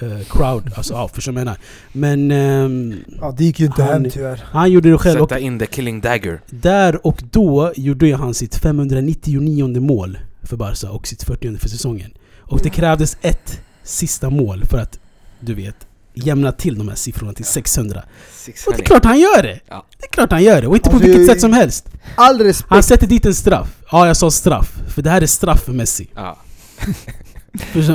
eh, 0.00 0.18
crowd, 0.30 0.72
alltså 0.76 0.94
ja, 0.94 1.08
förstår 1.08 1.32
du 1.32 1.38
menar? 1.38 1.56
Men 1.92 2.30
ehm, 2.30 2.94
Ja, 3.20 3.34
det 3.38 3.44
gick 3.44 3.60
ju 3.60 3.66
inte 3.66 3.82
Han- 3.82 3.92
hem 3.92 4.10
tyvärr. 4.10 4.44
han 4.50 4.72
gjorde 4.72 4.90
det 4.90 4.98
själv 4.98 5.20
och 5.22 5.28
Sätta 5.28 5.38
in 5.40 5.58
the 5.58 5.66
killing 5.66 6.00
dagger. 6.00 6.40
där 6.50 7.06
och 7.06 7.22
då 7.30 7.72
gjorde 7.76 8.06
ju 8.06 8.14
han 8.14 8.34
sitt 8.34 8.56
599 8.56 9.80
mål 9.80 10.18
för 10.42 10.56
Barca 10.56 10.90
och 10.90 11.06
sitt 11.06 11.22
40 11.24 11.58
för 11.58 11.68
säsongen. 11.68 12.10
Och 12.40 12.60
det 12.62 12.70
krävdes 12.70 13.16
ett 13.22 13.60
sista 13.82 14.30
mål 14.30 14.64
för 14.64 14.78
att, 14.78 14.98
du 15.40 15.54
vet, 15.54 15.76
jämna 16.14 16.52
till 16.52 16.78
de 16.78 16.88
här 16.88 16.94
siffrorna 16.96 17.32
till 17.32 17.44
600. 17.44 18.02
Six 18.34 18.66
Och 18.66 18.72
det 18.72 18.74
är 18.74 18.76
honey. 18.76 18.86
klart 18.86 19.04
han 19.04 19.18
gör 19.20 19.42
det! 19.42 19.60
Ja. 19.68 19.86
Det 19.98 20.06
är 20.06 20.10
klart 20.10 20.30
han 20.32 20.42
gör 20.44 20.60
det, 20.60 20.66
och 20.66 20.76
inte 20.76 20.90
på 20.90 20.96
Alltså, 20.96 21.06
vilket 21.08 21.26
jag- 21.26 21.34
sätt 21.36 21.40
som 21.40 21.52
helst. 21.52 21.88
All 22.14 22.38
respekt. 22.40 22.70
Han 22.70 22.82
sätter 22.82 23.06
dit 23.06 23.26
en 23.26 23.34
straff. 23.34 23.68
Ja, 23.92 24.06
jag 24.06 24.16
sa 24.16 24.30
straff. 24.30 24.78
För 24.88 25.02
det 25.02 25.10
här 25.10 25.22
är 25.22 25.26
straff 25.26 25.60
för 25.64 25.72
Messi. 25.72 26.08
Ja. 26.14 26.38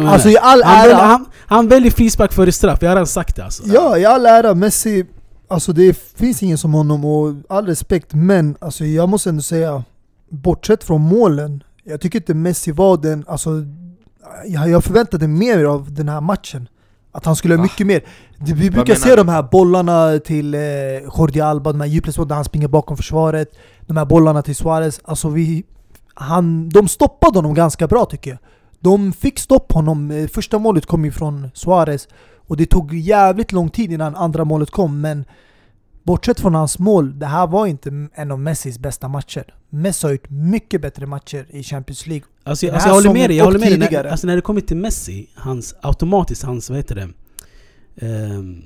Alltså 0.05 0.29
i 0.29 0.37
all 0.37 0.63
han, 0.63 0.81
väljer, 0.81 0.95
ära. 0.95 1.05
han, 1.05 1.25
han 1.47 1.67
väljer 1.67 1.91
frispark 1.91 2.33
före 2.33 2.51
straff, 2.51 2.79
jag 2.81 2.89
har 2.89 2.95
redan 2.95 3.07
sagt 3.07 3.35
det 3.35 3.43
alltså. 3.43 3.63
Ja, 3.65 3.97
i 3.97 4.05
all 4.05 4.25
ära. 4.25 4.53
Messi, 4.53 5.05
alltså 5.47 5.73
det 5.73 5.97
finns 6.15 6.43
ingen 6.43 6.57
som 6.57 6.73
honom 6.73 7.05
och 7.05 7.33
all 7.49 7.65
respekt. 7.65 8.13
Men 8.13 8.55
alltså 8.61 8.85
jag 8.85 9.09
måste 9.09 9.29
ändå 9.29 9.41
säga, 9.41 9.83
bortsett 10.29 10.83
från 10.83 11.01
målen. 11.01 11.63
Jag 11.83 12.01
tycker 12.01 12.19
inte 12.19 12.33
Messi 12.33 12.71
var 12.71 12.97
den, 12.97 13.25
alltså 13.27 13.49
jag, 14.47 14.69
jag 14.69 14.83
förväntade 14.83 15.27
mer 15.27 15.65
av 15.65 15.93
den 15.93 16.09
här 16.09 16.21
matchen. 16.21 16.67
Att 17.11 17.25
han 17.25 17.35
skulle 17.35 17.55
ha 17.55 17.61
mycket 17.61 17.87
mer. 17.87 18.01
Vi 18.39 18.53
Vad 18.53 18.73
brukar 18.73 18.95
se 18.95 19.09
du? 19.09 19.15
de 19.15 19.27
här 19.27 19.43
bollarna 19.43 20.19
till 20.19 20.53
eh, 20.53 20.61
Jordi 21.17 21.41
Alba, 21.41 21.71
de 21.71 21.81
här 21.81 21.87
djupledsbollarna 21.87 22.29
där 22.29 22.35
han 22.35 22.45
springer 22.45 22.67
bakom 22.67 22.97
försvaret. 22.97 23.51
De 23.81 23.97
här 23.97 24.05
bollarna 24.05 24.41
till 24.41 24.55
Suarez. 24.55 24.99
Alltså 25.03 25.29
vi, 25.29 25.63
han, 26.13 26.69
de 26.69 26.87
stoppade 26.87 27.37
honom 27.37 27.53
ganska 27.53 27.87
bra 27.87 28.05
tycker 28.05 28.31
jag. 28.31 28.39
De 28.81 29.13
fick 29.13 29.39
stopp 29.39 29.71
honom. 29.71 30.11
Eh, 30.11 30.27
Första 30.27 30.59
målet 30.59 30.85
kom 30.85 31.05
ju 31.05 31.11
från 31.11 31.49
Suarez. 31.53 32.07
Och 32.47 32.57
det 32.57 32.65
tog 32.65 32.93
jävligt 32.93 33.51
lång 33.51 33.69
tid 33.69 33.91
innan 33.91 34.15
andra 34.15 34.45
målet 34.45 34.71
kom. 34.71 35.01
Men 35.01 35.25
bortsett 36.03 36.39
från 36.39 36.55
hans 36.55 36.79
mål, 36.79 37.19
det 37.19 37.25
här 37.25 37.47
var 37.47 37.67
inte 37.67 38.07
en 38.13 38.31
av 38.31 38.39
Messis 38.39 38.79
bästa 38.79 39.07
matcher. 39.07 39.53
Messi 39.69 40.07
har 40.07 40.11
gjort 40.11 40.29
mycket 40.29 40.81
bättre 40.81 41.05
matcher 41.05 41.45
i 41.49 41.63
Champions 41.63 42.07
League. 42.07 42.25
Alltså, 42.43 42.71
alltså 42.71 42.89
jag 42.89 42.95
håller 42.95 43.13
med 43.13 43.29
dig, 43.29 43.37
jag 43.37 43.45
håller 43.45 43.59
med 43.59 43.79
dig. 43.79 43.89
När, 43.91 44.03
alltså 44.03 44.27
när 44.27 44.35
det 44.35 44.41
kommer 44.41 44.61
till 44.61 44.77
Messi, 44.77 45.27
hans 45.35 45.75
automatiskt 45.81 46.43
hans, 46.43 46.69
vad 46.69 46.77
heter 46.79 46.95
det? 46.95 47.09
Ehm, 48.07 48.61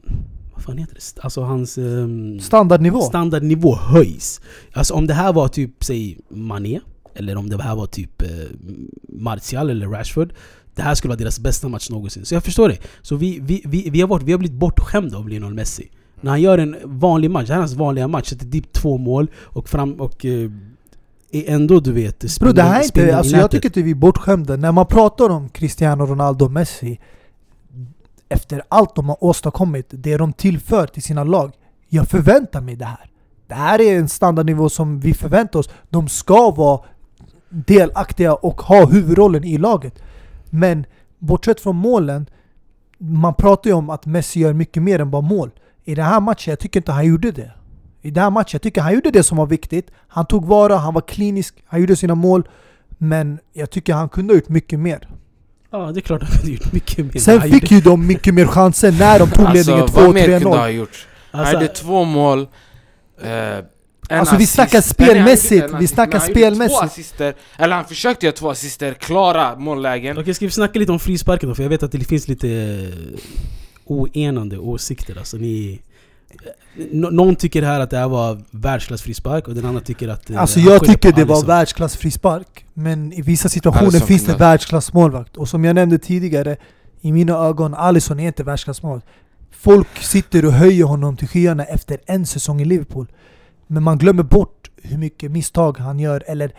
vad 0.53 0.63
fan 0.63 0.77
heter 0.77 0.93
det? 0.95 1.21
Alltså 1.23 1.41
hans... 1.41 1.77
ehm, 1.77 2.39
Standardnivå. 2.39 3.01
standardnivå 3.01 3.75
höjs. 3.75 4.41
Alltså 4.73 4.93
om 4.93 5.07
det 5.07 5.13
här 5.13 5.33
var 5.33 5.47
typ, 5.47 5.83
säg 5.83 6.19
Mané, 6.29 6.79
eller 7.15 7.35
om 7.35 7.49
det 7.49 7.63
här 7.63 7.75
var 7.75 7.85
typ 7.85 8.21
eh, 8.21 8.29
Martial 9.09 9.69
eller 9.69 9.87
Rashford. 9.87 10.33
Det 10.75 10.81
här 10.81 10.95
skulle 10.95 11.09
vara 11.09 11.19
deras 11.19 11.39
bästa 11.39 11.67
match 11.67 11.89
någonsin. 11.89 12.25
Så 12.25 12.35
jag 12.35 12.43
förstår 12.43 12.69
det. 12.69 12.77
Så 13.01 13.15
vi, 13.15 13.39
vi, 13.41 13.61
vi, 13.65 13.89
vi, 13.89 14.01
har, 14.01 14.07
varit, 14.07 14.23
vi 14.23 14.31
har 14.31 14.39
blivit 14.39 14.57
bortskämda 14.57 15.17
av 15.17 15.29
Lionel 15.29 15.53
Messi. 15.53 15.91
När 16.21 16.31
han 16.31 16.41
gör 16.41 16.57
en 16.57 16.75
vanlig 16.83 17.31
match, 17.31 17.47
det 17.47 17.53
här 17.53 17.59
är 17.59 17.61
hans 17.61 17.73
vanliga 17.73 18.07
match, 18.07 18.29
sätter 18.29 18.45
dit 18.45 18.73
två 18.73 18.97
mål 18.97 19.27
och, 19.37 19.69
fram, 19.69 19.93
och 19.93 20.25
eh, 20.25 20.51
är 21.31 21.49
ändå 21.53 21.79
du 21.79 21.91
vet 21.91 22.19
Bro, 22.19 22.27
spindeln- 22.27 22.53
det 22.53 22.61
här 22.61 22.79
är 22.79 22.83
inte, 22.83 23.17
alltså 23.17 23.37
jag 23.37 23.51
tycker 23.51 23.69
inte 23.69 23.81
vi 23.81 23.91
är 23.91 23.95
bortskämda. 23.95 24.55
När 24.55 24.71
man 24.71 24.85
pratar 24.85 25.29
om 25.29 25.49
Cristiano 25.49 26.05
Ronaldo 26.05 26.45
och 26.45 26.51
Messi, 26.51 26.99
efter 28.29 28.61
allt 28.67 28.95
de 28.95 29.09
har 29.09 29.23
åstadkommit, 29.23 29.85
det 29.89 30.17
de 30.17 30.33
tillför 30.33 30.87
till 30.87 31.03
sina 31.03 31.23
lag. 31.23 31.51
Jag 31.89 32.07
förväntar 32.07 32.61
mig 32.61 32.75
det 32.75 32.85
här. 32.85 33.11
Det 33.47 33.53
här 33.53 33.81
är 33.81 33.97
en 33.97 34.09
standardnivå 34.09 34.69
som 34.69 34.99
vi 34.99 35.13
förväntar 35.13 35.59
oss. 35.59 35.69
De 35.89 36.07
ska 36.07 36.51
vara 36.51 36.81
delaktiga 37.67 38.33
och 38.33 38.61
ha 38.61 38.85
huvudrollen 38.85 39.43
i 39.43 39.57
laget. 39.57 40.03
Men 40.49 40.85
bortsett 41.19 41.61
från 41.61 41.75
målen, 41.75 42.25
man 42.97 43.33
pratar 43.33 43.69
ju 43.69 43.73
om 43.75 43.89
att 43.89 44.05
Messi 44.05 44.39
gör 44.39 44.53
mycket 44.53 44.83
mer 44.83 44.99
än 44.99 45.11
bara 45.11 45.21
mål. 45.21 45.51
I 45.83 45.95
den 45.95 46.05
här 46.05 46.19
matchen, 46.19 46.51
jag 46.51 46.59
tycker 46.59 46.79
inte 46.79 46.91
han 46.91 47.05
gjorde 47.05 47.31
det. 47.31 47.51
I 48.01 48.11
den 48.11 48.23
här 48.23 48.29
matchen, 48.31 48.49
jag 48.51 48.61
tycker 48.61 48.81
han 48.81 48.93
gjorde 48.93 49.11
det 49.11 49.23
som 49.23 49.37
var 49.37 49.45
viktigt. 49.45 49.91
Han 50.07 50.25
tog 50.25 50.45
vara, 50.45 50.75
han 50.77 50.93
var 50.93 51.01
klinisk, 51.01 51.55
han 51.65 51.79
gjorde 51.81 51.95
sina 51.95 52.15
mål. 52.15 52.47
Men 52.97 53.39
jag 53.53 53.69
tycker 53.69 53.93
han 53.93 54.09
kunde 54.09 54.33
ha 54.33 54.35
gjort 54.35 54.49
mycket 54.49 54.79
mer. 54.79 55.07
Ja, 55.71 55.77
det 55.91 55.99
är 55.99 56.01
klart 56.01 56.21
han 56.23 56.31
kunde 56.31 56.51
gjort 56.51 56.73
mycket 56.73 57.05
mer. 57.13 57.21
Sen 57.21 57.41
fick 57.41 57.53
gjorde- 57.53 57.75
ju 57.75 57.81
de 57.81 58.07
mycket 58.07 58.33
mer 58.33 58.45
chanser 58.45 58.91
när 58.91 59.19
de 59.19 59.29
tog 59.29 59.45
Alltså 59.45 59.71
ledningen 59.71 59.89
vad 59.93 60.13
mer 60.13 60.23
kunde 60.25 60.39
2-3-0. 60.39 60.57
ha 60.57 60.69
gjorts? 60.69 61.07
Han 61.31 61.41
Alltså, 61.41 61.55
hade 61.57 61.67
två 61.67 62.03
mål, 62.03 62.47
eh, 63.23 63.65
en 64.09 64.19
Alltså, 64.19 64.35
vi 64.35 64.43
assist. 64.43 64.53
snackar 64.55 64.71
nej, 64.73 64.81
han 64.81 64.93
spelmässigt, 65.37 65.65
vi 65.79 65.87
snackar 65.87 66.19
han 66.19 66.27
spelmässigt. 66.29 66.79
Två 66.79 66.85
assister, 66.85 67.35
eller 67.57 67.75
han 67.75 67.85
försökte 67.85 68.25
göra 68.25 68.35
två 68.35 68.49
assister, 68.49 68.93
klara 68.93 69.55
mållägen. 69.55 70.17
Okej, 70.17 70.33
ska 70.33 70.45
vi 70.45 70.51
snacka 70.51 70.79
lite 70.79 70.91
om 70.91 70.99
frisparken 70.99 71.49
då? 71.49 71.55
För 71.55 71.63
jag 71.63 71.69
vet 71.69 71.83
att 71.83 71.91
det 71.91 71.99
finns 71.99 72.27
lite 72.27 72.49
eh, 72.49 73.19
oenande 73.85 74.57
åsikter. 74.57 75.17
Alltså 75.17 75.37
ni... 75.37 75.81
Nå- 76.91 77.09
någon 77.09 77.35
tycker 77.35 77.61
här 77.61 77.79
att 77.79 77.89
det 77.89 77.97
här 77.97 78.07
var 78.07 78.41
världsklass 78.51 79.01
frispark 79.01 79.47
och 79.47 79.55
den 79.55 79.65
andra 79.65 79.81
tycker 79.81 80.07
att... 80.07 80.29
eh, 80.29 80.41
Alltså 80.41 80.59
jag 80.59 80.85
tycker 80.85 81.11
det 81.11 81.23
var 81.25 81.35
Alisson. 81.35 81.47
världsklass 81.47 81.97
frispark. 81.97 82.65
Men 82.73 83.13
i 83.13 83.21
vissa 83.21 83.49
situationer 83.49 83.87
Alisson 83.87 84.07
finns 84.07 84.21
det 84.21 84.25
kunde- 84.31 84.45
världsklass 84.45 84.93
målvakt. 84.93 85.37
Och 85.37 85.49
som 85.49 85.65
jag 85.65 85.75
nämnde 85.75 85.97
tidigare, 85.97 86.57
i 87.01 87.11
mina 87.11 87.33
ögon, 87.37 87.73
Alisson 87.73 88.19
är 88.19 88.27
inte 88.27 88.43
världsklass 88.43 88.83
målvakt. 88.83 89.07
Folk 89.51 89.87
sitter 90.01 90.45
och 90.45 90.51
höjer 90.53 90.85
honom 90.85 91.17
till 91.17 91.27
skyarna 91.27 91.63
efter 91.63 91.97
en 92.05 92.25
säsong 92.25 92.61
i 92.61 92.65
Liverpool. 92.65 93.07
Men 93.67 93.83
man 93.83 93.97
glömmer 93.97 94.23
bort 94.23 94.71
hur 94.75 94.97
mycket 94.97 95.31
misstag 95.31 95.77
han 95.77 95.99
gör, 95.99 96.23
eller 96.27 96.51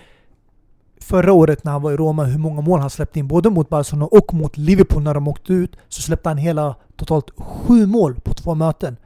förra 1.00 1.32
året 1.32 1.64
när 1.64 1.72
han 1.72 1.82
var 1.82 1.92
i 1.92 1.96
Roma, 1.96 2.24
hur 2.24 2.38
många 2.38 2.60
mål 2.60 2.80
han 2.80 2.90
släppte 2.90 3.18
in. 3.18 3.28
Både 3.28 3.50
mot 3.50 3.68
Barcelona 3.68 4.06
och 4.06 4.34
mot 4.34 4.56
Liverpool 4.56 5.02
när 5.02 5.14
de 5.14 5.28
åkte 5.28 5.52
ut, 5.52 5.76
så 5.88 6.02
släppte 6.02 6.28
han 6.28 6.38
hela 6.38 6.74
totalt 6.96 7.30
sju 7.36 7.86
mål 7.86 8.14
på 8.20 8.34
två 8.34 8.54
möten. 8.54 8.96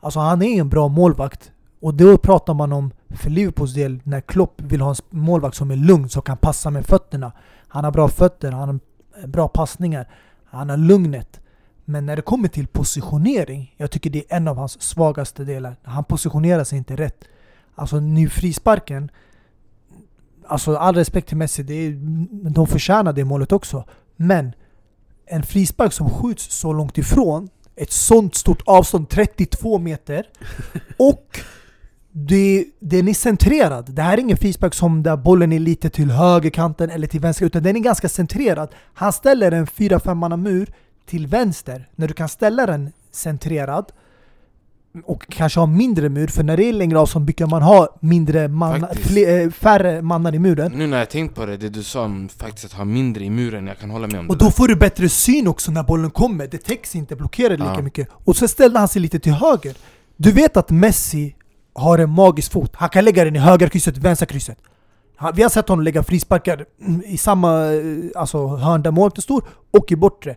Alltså 0.00 0.20
han 0.20 0.42
är 0.42 0.60
en 0.60 0.68
bra 0.68 0.88
målvakt. 0.88 1.52
Och 1.80 1.94
då 1.94 2.18
pratar 2.18 2.54
man 2.54 2.72
om, 2.72 2.90
för 3.10 3.30
Liverpools 3.30 3.74
del, 3.74 4.00
när 4.04 4.20
Klopp 4.20 4.60
vill 4.60 4.80
ha 4.80 4.90
en 4.90 5.20
målvakt 5.20 5.56
som 5.56 5.70
är 5.70 5.76
lugn, 5.76 6.08
som 6.08 6.22
kan 6.22 6.36
passa 6.36 6.70
med 6.70 6.86
fötterna. 6.86 7.32
Han 7.68 7.84
har 7.84 7.92
bra 7.92 8.08
fötter, 8.08 8.52
han 8.52 8.68
har 8.68 9.26
bra 9.26 9.48
passningar, 9.48 10.08
han 10.44 10.70
har 10.70 10.76
lugnet. 10.76 11.40
Men 11.84 12.06
när 12.06 12.16
det 12.16 12.22
kommer 12.22 12.48
till 12.48 12.66
positionering, 12.66 13.74
jag 13.76 13.90
tycker 13.90 14.10
det 14.10 14.18
är 14.18 14.36
en 14.36 14.48
av 14.48 14.56
hans 14.56 14.82
svagaste 14.82 15.44
delar. 15.44 15.76
Han 15.82 16.04
positionerar 16.04 16.64
sig 16.64 16.78
inte 16.78 16.96
rätt. 16.96 17.24
Alltså 17.74 18.00
nu 18.00 18.28
frisparken, 18.28 19.10
alltså 20.46 20.76
all 20.76 20.94
respekt 20.94 21.28
till 21.28 21.36
Messi, 21.36 21.62
det 21.62 21.74
är, 21.74 21.92
de 22.50 22.66
förtjänar 22.66 23.12
det 23.12 23.24
målet 23.24 23.52
också. 23.52 23.84
Men 24.16 24.52
en 25.26 25.42
frispark 25.42 25.92
som 25.92 26.10
skjuts 26.10 26.54
så 26.54 26.72
långt 26.72 26.98
ifrån, 26.98 27.48
ett 27.76 27.92
sånt 27.92 28.34
stort 28.34 28.62
avstånd, 28.66 29.08
32 29.08 29.78
meter, 29.78 30.26
och 30.96 31.40
det, 32.12 32.64
den 32.78 33.08
är 33.08 33.14
centrerad. 33.14 33.94
Det 33.94 34.02
här 34.02 34.12
är 34.18 34.20
ingen 34.20 34.36
frispark 34.36 34.74
som 34.74 35.02
där 35.02 35.16
bollen 35.16 35.52
är 35.52 35.58
lite 35.58 35.90
till 35.90 36.10
högerkanten 36.10 36.90
eller 36.90 37.06
till 37.06 37.20
vänster, 37.20 37.46
utan 37.46 37.62
den 37.62 37.76
är 37.76 37.80
ganska 37.80 38.08
centrerad. 38.08 38.68
Han 38.94 39.12
ställer 39.12 39.52
en 39.52 39.66
4-5 39.66 40.14
manna 40.14 40.36
mur 40.36 40.72
till 41.06 41.26
vänster, 41.26 41.88
när 41.96 42.08
du 42.08 42.14
kan 42.14 42.28
ställa 42.28 42.66
den 42.66 42.92
centrerad 43.12 43.92
och 45.04 45.26
kanske 45.28 45.60
ha 45.60 45.66
mindre 45.66 46.08
mur, 46.08 46.26
för 46.26 46.42
när 46.42 46.56
det 46.56 46.64
är 46.68 46.72
längre 46.72 46.98
avstånd 46.98 47.24
brukar 47.24 47.46
man 47.46 47.62
ha 47.62 47.88
mindre 48.00 48.48
Faktiskt. 48.48 49.08
fler, 49.08 49.40
eh, 49.44 49.50
färre 49.50 50.02
mannar 50.02 50.34
i 50.34 50.38
muren. 50.38 50.72
Nu 50.72 50.86
när 50.86 50.98
jag 50.98 51.10
tänkt 51.10 51.34
på 51.34 51.46
det, 51.46 51.56
det 51.56 51.68
du 51.68 51.82
sa 51.82 52.04
om 52.04 52.28
faktiskt 52.28 52.64
att 52.64 52.72
ha 52.72 52.84
mindre 52.84 53.24
i 53.24 53.30
muren, 53.30 53.66
jag 53.66 53.78
kan 53.78 53.90
hålla 53.90 54.06
med 54.06 54.20
om 54.20 54.30
Och 54.30 54.36
det 54.36 54.44
då 54.44 54.48
där. 54.48 54.52
får 54.52 54.68
du 54.68 54.76
bättre 54.76 55.08
syn 55.08 55.48
också 55.48 55.70
när 55.72 55.82
bollen 55.82 56.10
kommer. 56.10 56.46
Det 56.46 56.58
täcks 56.58 56.96
inte, 56.96 57.16
blockerar 57.16 57.56
lika 57.56 57.64
Ja. 57.74 57.82
mycket. 57.82 58.08
Och 58.12 58.36
så 58.36 58.48
ställde 58.48 58.78
han 58.78 58.88
sig 58.88 59.02
lite 59.02 59.18
till 59.18 59.32
höger. 59.32 59.74
Du 60.16 60.32
vet 60.32 60.56
att 60.56 60.70
Messi 60.70 61.34
har 61.72 61.98
en 61.98 62.10
magisk 62.10 62.52
fot. 62.52 62.70
Han 62.76 62.88
kan 62.88 63.04
lägga 63.04 63.24
den 63.24 63.36
i 63.36 63.38
högra 63.38 63.68
krysset, 63.68 63.96
vänstra 63.98 64.26
krysset. 64.26 64.58
Vi 65.34 65.42
har 65.42 65.50
sett 65.50 65.68
honom 65.68 65.84
lägga 65.84 66.02
frisparkar 66.02 66.64
mm, 66.86 67.02
i 67.06 67.18
samma 67.18 67.72
eh, 67.72 67.80
alltså, 68.16 68.46
hörn 68.46 68.82
där 68.82 68.90
målet 68.90 69.22
står 69.22 69.44
och 69.70 69.92
i 69.92 69.96
bortre. 69.96 70.36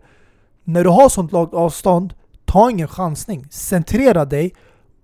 När 0.68 0.84
du 0.84 0.90
har 0.90 1.10
sånt 1.10 1.32
långt 1.32 1.54
avstånd, 1.54 2.14
ta 2.46 2.70
ingen 2.72 2.88
chansning. 2.88 3.46
Centrera 3.50 4.26
dig 4.26 4.54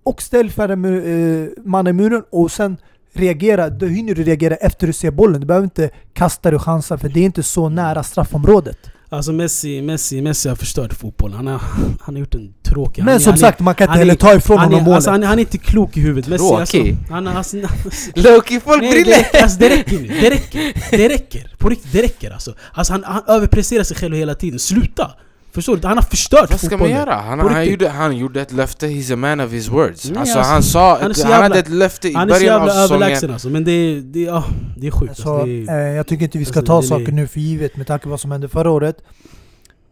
och 0.04 0.22
ställ 0.22 0.50
färre 0.50 0.72
eh, 0.72 1.48
man 1.64 1.86
i 1.86 1.92
muren 1.92 2.22
och 2.32 2.50
sen 2.50 2.76
reagera. 3.12 3.70
Då 3.70 3.86
hinner 3.86 4.14
du 4.14 4.24
reagera 4.24 4.54
efter 4.54 4.86
du 4.86 4.92
ser 4.92 5.10
bollen. 5.10 5.40
Du 5.40 5.46
behöver 5.46 5.64
inte 5.64 5.90
kasta 6.12 6.50
dig 6.50 6.56
och 6.56 6.62
chansa 6.62 6.98
för 6.98 7.08
det 7.08 7.20
är 7.20 7.24
inte 7.24 7.42
så 7.42 7.68
nära 7.68 8.02
straffområdet. 8.02 8.78
Alltså 9.08 9.32
Messi, 9.32 9.82
Messi, 9.82 10.22
Messi 10.22 10.48
har 10.48 10.56
förstört 10.56 10.92
fotbollen. 10.94 11.36
Han 11.36 11.46
har, 11.46 11.60
han 12.00 12.14
har 12.14 12.20
gjort 12.20 12.34
en 12.34 12.54
tråkig... 12.62 13.02
han 13.02 13.06
Men 13.06 13.14
är- 13.14 13.18
som 13.18 13.30
han 13.30 13.38
sagt, 13.38 13.60
man 13.60 13.74
kan 13.74 13.84
inte 13.84 13.90
han 13.90 13.98
heller 13.98 14.14
ta 14.14 14.34
ifrån 14.34 14.58
han 14.58 14.66
honom 14.66 14.80
är, 14.80 14.84
målet. 14.84 14.94
alltså, 14.96 15.10
han, 15.10 15.22
är- 15.22 15.26
han 15.26 15.38
är 15.38 15.40
inte 15.40 15.58
klok 15.58 15.96
i 15.96 16.00
huvudet. 16.00 16.30
Messi, 16.30 16.44
alltså, 16.54 16.76
Tråkig? 16.76 16.96
han, 17.10 17.26
har- 17.26 17.34
alltså, 17.34 17.56
Loki, 18.14 18.60
folk 18.60 18.82
Nej, 18.82 19.04
det, 19.32 19.42
alltså, 19.42 19.58
det 19.58 19.68
räcker 19.68 19.98
nu. 20.00 20.08
Det 20.08 20.30
räcker. 20.30 20.72
Det 20.96 21.08
räcker. 21.08 21.54
På 21.58 21.68
riktigt, 21.68 21.92
det 21.92 22.02
räcker 22.02 22.30
alltså. 22.30 22.54
alltså 22.72 22.92
han, 22.92 23.04
han 23.04 23.22
överpresterar 23.26 23.82
sig 23.82 23.96
själv 23.96 24.16
hela 24.16 24.34
tiden. 24.34 24.58
Sluta! 24.58 25.10
Förstår 25.54 25.76
du? 25.76 25.88
Han 25.88 25.96
har 25.96 26.02
förstört 26.04 26.50
Vad 26.50 26.60
ska 26.60 26.76
man 26.76 26.90
göra? 26.90 27.14
Han, 27.14 27.40
han, 27.40 27.66
gjorde, 27.66 27.88
han 27.88 28.16
gjorde 28.16 28.40
ett 28.40 28.52
löfte, 28.52 28.86
he's 28.86 29.12
a 29.12 29.16
man 29.16 29.40
of 29.40 29.52
his 29.52 29.68
words. 29.68 30.10
Nej, 30.10 30.18
alltså, 30.18 30.38
alltså, 30.38 30.52
han 30.52 30.62
sa, 30.62 30.98
han 30.98 31.10
ett, 31.10 31.16
så 31.16 31.22
han 31.22 31.30
jävla- 31.32 31.42
hade 31.48 31.58
ett 31.58 31.68
löfte 31.68 32.08
i 32.08 32.14
Han 32.14 32.30
är 32.30 32.34
så 32.34 32.40
början 32.40 32.60
av 32.60 32.66
jävla 32.68 32.82
säsongen. 32.82 33.02
överlägsen 33.02 33.30
alltså. 33.30 33.48
Men 33.50 33.64
det, 33.64 34.00
det, 34.00 34.20
ja, 34.20 34.44
det 34.76 34.86
är 34.86 34.90
sjukt. 34.90 35.16
Så, 35.16 35.32
Alltså, 35.34 35.46
det 35.46 35.68
eh, 35.68 35.76
jag 35.76 36.06
tycker 36.06 36.24
inte 36.24 36.38
vi 36.38 36.44
ska 36.44 36.58
alltså, 36.58 36.80
ta 36.80 36.88
saker 36.88 37.12
nu 37.12 37.26
för 37.26 37.40
givet 37.40 37.76
med 37.76 37.86
tanke 37.86 38.02
på 38.02 38.10
vad 38.10 38.20
som 38.20 38.30
hände 38.30 38.48
förra 38.48 38.70
året. 38.70 38.96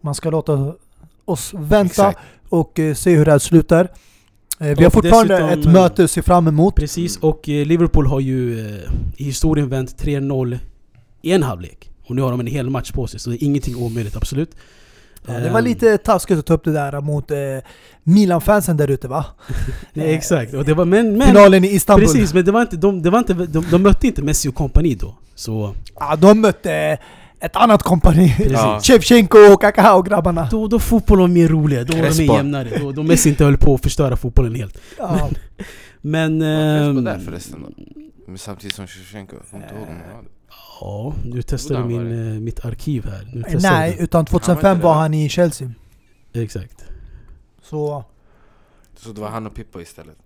Man 0.00 0.14
ska 0.14 0.30
låta 0.30 0.72
oss 1.24 1.54
vänta 1.54 1.86
Exakt. 2.08 2.18
och 2.48 2.78
eh, 2.78 2.94
se 2.94 3.10
hur 3.16 3.24
det 3.24 3.30
här 3.30 3.38
slutar. 3.38 3.88
Eh, 4.58 4.66
vi 4.68 4.74
Och 4.74 4.82
har 4.82 4.90
fortfarande 4.90 5.38
ett 5.38 5.64
möte 5.64 6.04
att 6.04 6.10
se 6.10 6.22
fram 6.22 6.48
emot. 6.48 6.74
precis. 6.76 7.16
Och 7.16 7.40
Liverpool 7.48 8.06
har 8.06 8.20
ju 8.20 8.58
i 9.16 9.24
historien 9.24 9.68
vänt 9.68 10.02
3-0 10.04 10.58
i 11.22 11.32
en 11.32 11.42
halvlek. 11.42 11.90
Och 12.06 12.16
nu 12.16 12.22
har 12.22 12.30
de 12.30 12.40
en 12.40 12.46
hel 12.46 12.70
match 12.70 12.92
på 12.92 13.06
sig. 13.06 13.20
Så 13.20 13.30
det 13.30 13.36
är 13.36 13.44
ingenting 13.44 13.76
omöjligt, 13.76 14.16
absolut. 14.16 14.50
Ja, 15.26 15.32
det 15.32 15.50
var 15.50 15.58
Ehm, 15.58 15.64
lite 15.64 15.98
taskigt 15.98 16.38
att 16.38 16.46
ta 16.46 16.54
upp 16.54 16.64
det 16.64 16.72
där 16.72 17.00
mot 17.00 17.30
eh, 17.30 17.36
Milan-fansen 18.02 18.76
där 18.76 18.90
ute 18.90 19.08
va? 19.08 19.24
Nej, 19.92 20.14
exakt. 20.14 20.54
Och 20.54 20.64
det 20.64 20.74
var, 20.74 20.84
men, 20.84 21.18
men, 21.18 21.28
Finalen 21.28 21.64
i 21.64 21.68
Istanbul. 21.68 22.06
Precis, 22.06 22.34
men 22.34 22.44
det 22.44 22.52
var 22.52 22.62
inte, 22.62 22.76
de, 22.76 23.02
det 23.02 23.10
var 23.10 23.18
inte, 23.18 23.34
de, 23.34 23.64
de 23.70 23.82
mötte 23.82 24.06
inte 24.06 24.22
Messi 24.22 24.48
och 24.48 24.54
kompani 24.54 24.94
då. 24.94 25.14
Så 25.34 25.74
Ja, 26.00 26.16
de 26.16 26.40
mötte 26.40 26.98
ett 27.40 27.56
annat 27.56 27.82
kompani. 27.82 28.36
Ja. 28.50 28.80
Shevchenko 28.82 29.38
och 29.38 29.62
Kaká 29.62 29.94
och 29.94 30.06
grabbarna. 30.06 30.48
då, 30.50 30.68
då 30.68 30.78
fotboll 30.78 31.18
var 31.18 31.28
mer 31.28 31.48
roligare, 31.48 31.84
då 31.84 31.96
var 31.96 32.08
de 32.08 32.26
mer 32.26 32.34
jämnare. 32.34 32.78
Då, 32.80 32.92
då 32.92 33.02
Messi 33.02 33.28
inte 33.28 33.44
höll 33.44 33.56
på 33.56 33.74
att 33.74 33.82
förstöra 33.82 34.16
fotbollen 34.16 34.54
helt. 34.54 34.78
Ja. 34.98 35.30
Men... 36.00 36.38
Var 36.38 36.46
ehm, 36.48 37.04
där 37.04 37.18
förresten 37.18 37.62
då? 37.62 37.84
Men 38.26 38.38
samtidigt 38.38 38.76
som 38.76 38.86
Shevchenko, 38.86 39.36
jag 39.36 39.50
kommer 39.50 39.64
inte 39.64 39.74
ihåg 39.74 39.88
om 39.88 39.96
han 40.06 40.16
var 40.16 40.22
det. 40.22 40.28
Ja, 40.80 41.12
nu 41.24 41.42
testar 41.42 41.74
du 41.74 41.80
han 41.80 41.88
min, 41.88 42.34
eh, 42.34 42.40
mitt 42.40 42.64
arkiv 42.64 43.04
här. 43.06 43.30
Nu 43.34 43.42
testar 43.50 43.70
Nej, 43.70 43.94
du. 43.98 44.04
utan 44.04 44.18
Han 44.18 44.24
2005 44.26 44.62
var 44.64 44.72
inte 44.72 44.84
var 44.84 44.94
det. 44.94 44.98
han 45.00 45.14
i 45.14 45.28
Chelsea. 45.28 45.70
Exakt. 46.32 46.84
Så 47.62 48.04
Så 48.96 49.12
det 49.12 49.20
var 49.20 49.28
han 49.28 49.46
och 49.46 49.54
Pippo 49.54 49.80
istället? 49.80 50.16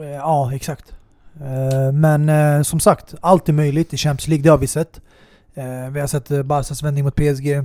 Eh, 0.00 0.04
Ja, 0.08 0.52
exakt. 0.54 0.92
Eh, 1.40 1.92
Men 1.92 2.28
eh, 2.28 2.62
som 2.62 2.80
sagt, 2.80 3.14
allt 3.20 3.48
är 3.48 3.52
möjligt 3.52 3.92
i 3.94 3.96
Champions 3.96 4.28
League, 4.28 4.42
det 4.42 4.48
har 4.50 4.58
vi 4.58 4.66
sett. 4.66 5.00
Eh, 5.54 5.90
Vi 5.90 6.00
har 6.00 6.06
sett 6.06 6.30
eh, 6.30 6.42
Barcas 6.42 6.82
vändning 6.82 7.04
mot 7.04 7.14
PSG, 7.16 7.58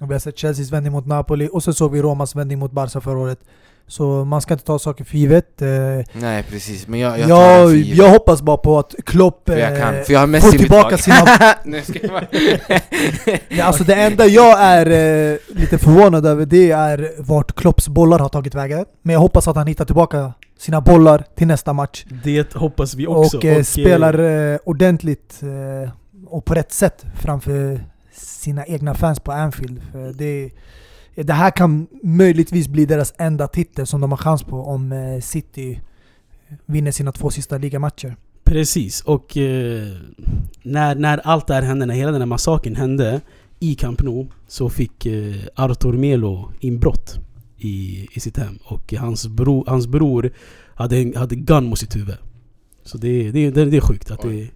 och 0.00 0.10
vi 0.10 0.14
har 0.14 0.18
sett 0.18 0.38
Chelseas 0.38 0.70
vändning 0.70 0.92
mot 0.92 1.06
Napoli, 1.06 1.48
och 1.52 1.62
så 1.62 1.72
såg 1.72 1.92
vi 1.92 2.02
Romas 2.02 2.36
vändning 2.36 2.58
mot 2.58 2.72
Barca 2.72 3.00
förra 3.00 3.18
året. 3.18 3.40
Så 3.88 4.24
man 4.24 4.40
ska 4.40 4.54
inte 4.54 4.64
ta 4.64 4.78
saker 4.78 5.04
för 5.04 5.16
givet. 5.16 5.62
Eh, 5.62 5.68
Nej 6.12 6.42
precis, 6.50 6.88
men 6.88 7.00
jag, 7.00 7.18
jag 7.18 7.28
Jag, 7.28 7.60
jag, 7.60 7.68
för 7.68 7.76
givet. 7.76 8.10
hoppas 8.10 8.42
bara 8.42 8.56
på 8.56 8.78
att 8.78 8.94
Klopp 9.06 9.42
För 9.46 9.56
jag 9.56 9.72
eh, 9.72 9.78
kan, 9.80 10.04
för 10.04 10.12
jag 10.12 10.20
har 10.20 10.26
Messi 10.26 10.50
får 10.50 10.58
tillbaka 10.58 10.98
sina... 10.98 11.16
Nej, 11.64 11.84
jag. 12.02 12.26
Ja, 13.48 13.64
alltså 13.64 13.84
det 13.84 13.94
enda 13.94 14.26
jag 14.26 14.60
är 14.62 14.86
eh, 15.32 15.38
lite 15.48 15.78
förvånad 15.78 16.26
över 16.26 16.46
det 16.46 16.70
är 16.70 17.10
vart 17.18 17.54
Klopps 17.54 17.88
bollar 17.88 18.18
har 18.18 18.28
tagit 18.28 18.54
vägen. 18.54 18.84
Men 19.02 19.12
jag 19.12 19.20
hoppas 19.20 19.48
att 19.48 19.56
han 19.56 19.66
hittar 19.66 19.84
tillbaka 19.84 20.32
sina 20.58 20.80
bollar 20.80 21.24
till 21.36 21.46
nästa 21.46 21.72
match. 21.72 22.04
Det 22.24 22.54
hoppas 22.54 22.94
vi 22.94 23.06
också. 23.06 23.36
och 23.36 23.44
eh, 23.44 23.62
spelar 23.62 24.18
eh, 24.52 24.58
ordentligt 24.64 25.42
eh, 25.42 25.90
och 26.26 26.44
på 26.44 26.54
rätt 26.54 26.72
sätt 26.72 27.04
framför 27.20 27.80
sina 28.12 28.66
egna 28.66 28.94
fans 28.94 29.20
på 29.20 29.32
Anfield. 29.32 29.82
För 29.92 30.12
det, 30.12 30.50
det 31.14 31.32
här 31.32 31.50
kan 31.50 31.86
möjligtvis 32.02 32.68
bli 32.68 32.86
deras 32.86 33.14
enda 33.18 33.48
titel 33.48 33.86
som 33.86 34.00
de 34.00 34.10
har 34.10 34.18
chans 34.18 34.42
på 34.42 34.56
om 34.56 34.92
eh, 34.92 35.20
City 35.20 35.80
vinner 36.66 36.90
sina 36.90 37.12
två 37.12 37.30
sista 37.30 37.58
ligamatcher. 37.58 38.16
Precis, 38.44 39.00
och 39.00 39.36
eh, 39.36 39.88
när, 40.62 40.94
när 40.94 41.18
allt 41.18 41.46
det 41.46 41.54
här 41.54 41.62
hände, 41.62 41.86
när 41.86 41.94
hela 41.94 42.12
den 42.12 42.20
här 42.20 42.26
massakern 42.26 42.76
hände 42.76 43.20
i 43.60 43.74
Camp 43.74 44.02
Nou 44.02 44.26
så 44.48 44.70
fick 44.70 45.06
eh, 45.06 45.34
Artur 45.54 45.92
Melo 45.92 46.50
inbrott 46.60 47.18
i, 47.58 48.08
i 48.12 48.20
sitt 48.20 48.36
hem. 48.36 48.58
Och 48.64 48.92
hans, 48.92 49.26
bro, 49.26 49.64
hans 49.66 49.86
bror 49.86 50.32
hade, 50.74 51.12
hade 51.16 51.36
gun 51.36 51.64
mot 51.64 51.78
sitt 51.78 51.96
huvud. 51.96 52.16
Så 52.84 52.98
det, 52.98 53.30
det, 53.30 53.50
det, 53.50 53.64
det 53.64 53.76
är 53.76 53.80
sjukt 53.80 54.10
att 54.10 54.22
det, 54.22 54.48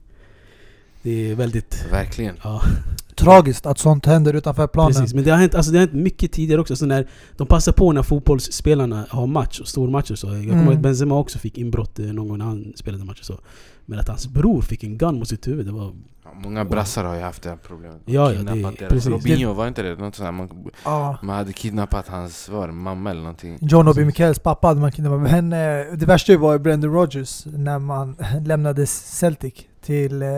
det 1.03 1.31
är 1.31 1.35
väldigt... 1.35 1.87
Verkligen. 1.91 2.37
Ja, 2.43 2.63
Tragiskt 3.19 3.67
att 3.67 3.79
sånt 3.79 4.07
händer 4.07 4.35
utanför 4.35 4.67
planen. 4.67 4.93
precis. 4.93 5.15
Men 5.15 5.25
det 5.25 5.31
har, 5.31 5.39
hänt, 5.39 5.55
alltså 5.55 5.73
det 5.73 5.79
har 5.79 5.87
hänt 5.87 6.03
mycket 6.03 6.33
tidigare 6.33 6.61
också. 6.61 6.77
Så 6.77 6.87
när 6.87 7.09
de 7.37 7.47
passar 7.47 7.73
på 7.73 7.93
när 7.93 8.03
fotbollsspelarna 8.03 9.07
har 9.11 9.27
match, 9.27 9.61
och 9.61 9.69
stormatcher 9.69 10.15
så. 10.15 10.27
Jag 10.27 10.35
kommer 10.37 10.53
Mm. 10.53 10.65
ihåg 10.65 10.75
att 10.75 10.81
Benzema 10.81 11.19
också 11.19 11.39
fick 11.39 11.59
inbrott 11.59 11.99
eh, 11.99 12.05
någon 12.07 12.29
gång 12.29 12.39
när 12.39 12.45
han 12.45 12.73
spelade 12.77 13.05
matcher 13.05 13.23
så. 13.23 13.39
Men 13.87 13.99
att 13.99 14.09
hans 14.09 14.29
bror 14.29 14.63
fick 14.63 14.85
en 14.85 14.99
gun 14.99 15.19
mot 15.19 15.29
sitt 15.29 15.49
huvud, 15.49 15.67
det 15.67 15.73
var... 15.73 15.93
Ja, 16.25 16.31
många 16.35 16.65
brassar 16.65 17.05
har 17.05 17.15
ju 17.15 17.21
haft 17.21 17.43
det 17.43 17.49
här 17.49 17.57
problemet. 17.67 17.99
Ja, 18.05 18.13
ja, 18.33 18.37
Kidnappat 18.37 18.79
det- 18.79 18.85
deras- 18.85 18.89
precis. 18.89 19.11
Robinho, 19.11 19.53
var 19.53 19.69
inte 19.69 19.83
det 19.83 19.95
något 19.97 20.15
sånt 20.15 20.25
här? 20.25 20.33
Man, 20.33 20.49
Ja. 20.85 21.19
man 21.23 21.37
hade 21.37 21.53
kidnappat 21.53 22.09
hans, 22.09 22.49
vad 22.49 22.61
var 22.61 22.69
mamma 22.69 23.11
eller 23.11 23.21
någonting? 23.21 23.59
John 23.61 23.89
Obi 23.89 24.05
Michaels 24.05 24.39
pappa 24.39 24.67
hade 24.67 24.81
man 24.81 24.93
kunnat 24.93 25.21
Men 25.21 25.53
eh, 25.53 25.59
det 25.97 26.07
värsta 26.07 26.37
var 26.37 26.53
ju 26.53 26.59
Brendan 26.59 26.93
Rodgers 26.93 27.47
när 27.47 27.79
man 27.79 28.17
lämnade 28.47 28.87
Celtic 28.87 29.55
till 29.85 30.23
eh, 30.23 30.29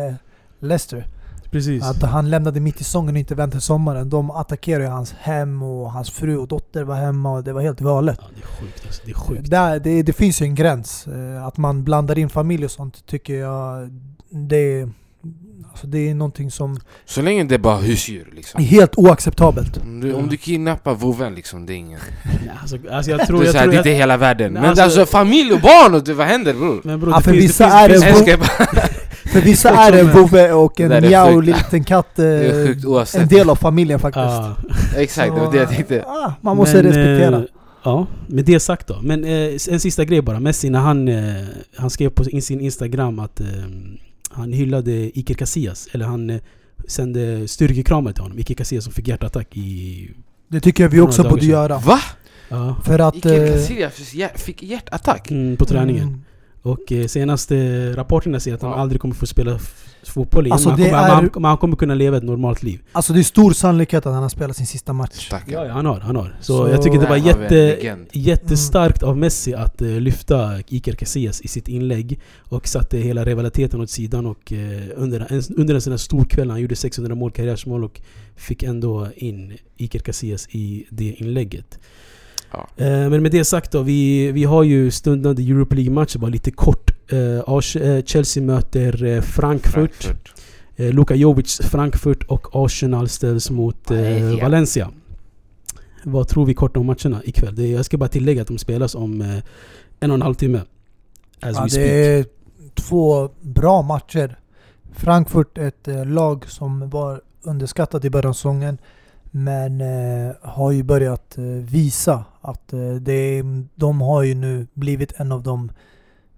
Leicester. 0.61 1.07
Precis. 1.51 1.83
Att 1.85 2.03
han 2.03 2.31
lämnade 2.31 2.61
mitt 2.61 2.81
i 2.81 2.85
säsongen 2.85 3.15
och 3.15 3.19
inte 3.19 3.35
väntade 3.35 3.53
till 3.61 3.61
sommaren. 3.67 4.11
De 4.11 4.31
attackerade 4.31 4.85
ju 4.85 4.91
hans 4.91 5.13
hem 5.13 5.63
och 5.63 5.93
hans 5.93 6.11
fru 6.11 6.37
och 6.37 6.49
dotter 6.49 6.85
var 6.85 6.95
hemma 6.97 7.33
och 7.33 7.45
det 7.45 7.53
var 7.53 7.61
helt 7.63 7.81
galet. 7.81 8.19
Ja, 8.21 8.29
det 8.35 8.43
är 8.43 8.47
sjukt 8.61 8.83
alltså. 8.87 9.03
Det 9.05 9.11
är 9.11 9.15
sjukt. 9.15 9.51
Där, 9.51 9.79
det, 9.81 10.03
det 10.03 10.13
finns 10.13 10.43
ju 10.43 10.47
en 10.47 10.55
gräns. 10.55 11.07
Eh, 11.07 11.47
Att 11.47 11.57
man 11.57 11.85
blandar 11.85 12.19
in 12.19 12.29
familj 12.29 12.65
och 12.65 12.71
sånt 12.71 13.07
tycker 13.07 13.35
jag 13.35 13.91
det, 14.31 14.89
alltså 15.71 15.87
det 15.87 16.11
är 16.11 16.15
någonting 16.15 16.51
som 16.51 16.81
Så 17.05 17.23
länge 17.23 17.45
det 17.45 17.55
är 17.55 17.59
bara 17.59 17.77
husdjur 17.77 18.29
liksom. 18.33 18.61
är 18.61 18.65
helt 18.65 18.99
oacceptabelt. 18.99 19.77
Om 19.83 20.01
du, 20.01 20.13
om 20.15 20.29
du 20.29 20.37
kidnappar 20.37 20.95
vovven 20.95 21.35
liksom, 21.35 21.67
det 21.67 21.73
är 21.73 21.77
ingen... 21.77 22.01
Nej, 22.25 22.51
alltså, 22.63 22.77
alltså 22.93 23.11
jag 23.11 23.27
tror... 23.27 23.39
det 23.39 23.45
är, 23.45 23.47
Jag 23.47 23.53
så 23.53 23.59
här, 23.59 23.65
tror 23.65 23.73
det 23.73 23.75
är 23.75 23.77
jag, 23.77 23.81
inte 23.87 23.91
hela 23.91 24.17
världen. 24.17 24.53
Men 24.53 24.65
alltså- 24.65 24.83
alltså, 24.85 25.07
familj 25.07 25.53
och 25.53 25.61
barn, 25.61 25.95
och 25.95 26.05
det, 26.05 26.15
vad 26.15 26.27
händer 26.27 26.55
bror? 26.55 26.81
men 26.85 27.01
bror, 27.01 27.13
Ja, 27.13 27.21
för 27.21 27.31
finns, 27.33 27.45
vissa 27.45 27.67
det 27.67 27.73
är 27.73 27.89
finns, 27.89 28.25
det 28.25 28.37
det 28.37 28.37
För 29.33 29.41
vissa 29.41 29.71
är 29.71 29.93
en 29.93 30.13
vovve 30.13 30.53
och 30.53 30.81
en 30.81 31.03
miau 31.03 31.41
liten 31.41 31.85
katt 31.85 32.19
eh, 32.19 33.21
en 33.21 33.29
del 33.29 33.51
av 33.51 33.57
familjen 33.57 33.99
faktiskt. 33.99 34.25
ja. 34.25 34.57
Exakt, 34.97 35.35
det 35.35 35.41
var 35.41 35.53
det 35.53 35.59
jag 35.59 35.69
tänkte. 35.69 36.05
ah, 36.07 36.33
man 36.41 36.57
måste 36.57 36.77
Men, 36.77 36.85
respektera. 36.85 37.37
eh, 37.37 37.43
Ja, 37.83 38.07
med 38.27 38.45
det 38.45 38.61
sagt 38.61 38.87
då. 38.87 38.99
Men 39.03 39.25
eh, 39.25 39.51
en 39.71 39.81
sista 39.81 40.05
grej 40.05 40.23
bara. 40.23 40.41
Messi 40.41 40.71
när 40.71 40.79
han, 40.79 41.09
eh, 41.09 41.35
han 41.77 41.91
skrev 41.91 42.11
på 42.11 42.25
sin 42.25 42.61
Instagram 42.61 43.19
att 43.19 43.41
eh, 43.41 43.47
han 44.31 44.53
hyllade 44.53 45.19
Iker 45.19 45.35
Casillas. 45.35 45.89
Eller 45.93 46.05
han 46.07 46.31
eh, 46.31 46.41
sände 46.89 47.49
styrkekramar 47.49 48.13
till 48.13 48.23
honom. 48.23 48.39
Iker 48.39 48.55
Casillas 48.55 48.85
som 48.85 48.93
fick 48.93 49.09
hjärtattack 49.09 49.57
i... 49.57 50.11
Det 50.49 50.61
tycker 50.61 50.83
jag 50.85 50.91
vi 50.91 51.01
också 51.01 51.23
borde 51.29 51.47
göra. 51.47 51.79
Va? 51.79 52.01
Ja, 52.49 52.77
För 52.85 52.99
att... 52.99 53.17
Iker 53.17 53.45
eh, 53.47 53.53
Casillas 53.53 54.33
fick 54.43 54.63
hjärtattack? 54.63 55.31
mm, 55.31 55.57
på 55.57 55.65
träningen. 55.65 56.03
mm, 56.09 56.23
Och 56.63 56.93
eh, 56.93 57.07
senaste 57.07 57.57
rapporterna 57.97 58.41
säger 58.41 58.55
att 58.55 58.63
han 58.63 58.71
Ja. 58.71 58.77
aldrig 58.77 59.01
kommer 59.01 59.15
få 59.15 59.27
spela 59.27 59.59
fotboll 60.03 60.47
igen. 60.47 60.53
Alltså, 60.53 60.69
men, 60.69 60.79
han 60.79 60.89
kommer, 60.91 61.09
är- 61.09 61.15
han, 61.15 61.31
men 61.35 61.45
han 61.45 61.57
kommer 61.57 61.77
kunna 61.77 61.95
leva 61.95 62.17
ett 62.17 62.23
normalt 62.23 62.63
liv. 62.63 62.81
Alltså 62.93 63.13
det 63.13 63.19
är 63.21 63.23
stor 63.23 63.53
sannolikhet 63.53 64.07
att 64.07 64.13
han 64.15 64.23
har 64.23 64.29
spelat 64.29 64.57
sin 64.57 64.67
sista 64.67 64.93
match. 64.93 65.29
Ja, 65.33 65.39
ja 65.47 65.73
han 65.73 65.87
har. 65.87 66.01
Han 66.01 66.17
har. 66.17 66.37
Så, 66.41 66.57
Så- 66.67 66.69
jag 66.73 66.83
tycker 66.83 66.99
det 67.01 67.07
var 67.07 67.17
jätte, 67.17 68.07
jättestarkt 68.13 69.03
av 69.03 69.17
Messi 69.17 69.55
att 69.55 69.83
eh, 69.83 69.89
lyfta 69.89 70.59
Iker 70.69 70.93
Casillas 70.93 71.41
i 71.41 71.49
sitt 71.49 71.69
inlägg. 71.69 72.21
Och 72.39 72.69
satte 72.69 72.99
hela 72.99 73.25
rivaliteten 73.25 73.81
åt 73.81 73.91
sidan. 73.91 74.27
Och 74.27 74.53
eh, 74.53 74.81
under, 74.97 75.21
en, 75.33 75.43
under 75.57 75.75
en 75.75 75.81
sån 75.81 75.93
här 75.93 75.99
stor 75.99 76.25
kväll, 76.25 76.51
han 76.51 76.61
gjorde 76.61 76.77
600 76.77 77.15
mål, 77.15 77.31
karriärsmål 77.31 77.85
och 77.85 78.01
fick 78.37 78.63
ändå 78.63 79.09
in 79.17 79.57
Iker 79.77 79.99
Casillas 79.99 80.49
i 80.51 80.87
det 80.91 81.05
inlägget. 81.19 81.79
Ja. 82.53 82.69
Eh, 82.77 82.87
men 83.11 83.23
med 83.23 83.33
det 83.33 83.45
sagt 83.45 83.73
då, 83.73 83.83
vi, 83.83 84.33
vi 84.33 84.45
har 84.45 84.63
ju 84.63 84.91
stundande 84.91 85.43
Europa 85.43 85.75
League-matcher, 85.75 86.19
bara 86.19 86.31
lite 86.31 86.51
kort. 86.51 86.91
Eh, 87.13 87.19
eh, 87.19 88.05
Chelsea 88.05 88.43
möter 88.43 89.21
Frankfurt. 89.21 90.03
Frankfurt. 90.05 90.33
Luka 90.77 91.15
Jovic 91.15 91.61
Frankfurt 91.63 92.23
och 92.25 92.47
Arsenal 92.53 93.09
ställs 93.09 93.51
mot 93.51 93.91
eh, 93.91 94.41
Valencia. 94.43 94.91
Vad 96.05 96.29
tror 96.29 96.47
vi 96.47 96.55
kort 96.55 96.77
om 96.77 96.87
matcherna 96.87 97.21
ikväll? 97.25 97.55
Det, 97.57 97.67
jag 97.69 97.85
ska 97.85 97.97
bara 97.99 98.09
tillägga 98.09 98.43
att 98.43 98.49
de 98.49 98.59
spelas 98.59 98.95
om 98.95 99.21
eh, 99.21 99.39
en 100.01 100.11
och 100.11 100.15
en 100.15 100.23
halv 100.23 100.35
timme. 100.35 100.59
As 101.41 101.57
Ja, 101.57 101.61
we 101.61 101.65
det 101.65 101.71
speak. 101.71 101.89
är 101.89 102.25
två 102.75 103.29
bra 103.41 103.83
matcher. 103.83 104.39
Frankfurt 104.93 105.59
ett 105.59 105.89
eh, 105.89 106.07
lag 106.07 106.45
som 106.49 106.91
var 106.91 107.21
underskattat 107.43 108.05
i 108.05 108.11
början 108.11 108.29
av 108.29 108.33
säsongen. 108.33 108.79
Men 109.31 109.81
eh, 109.81 110.35
har 110.43 110.71
ju 110.71 110.83
börjat 110.83 111.39
eh, 111.39 111.45
visa 111.45 112.25
att 112.41 112.73
eh, 112.73 112.95
det, 112.95 113.43
de 113.75 114.01
har 114.01 114.23
ju 114.23 114.35
nu 114.35 114.67
blivit 114.75 115.13
en 115.17 115.33
av 115.33 115.43
de 115.43 115.73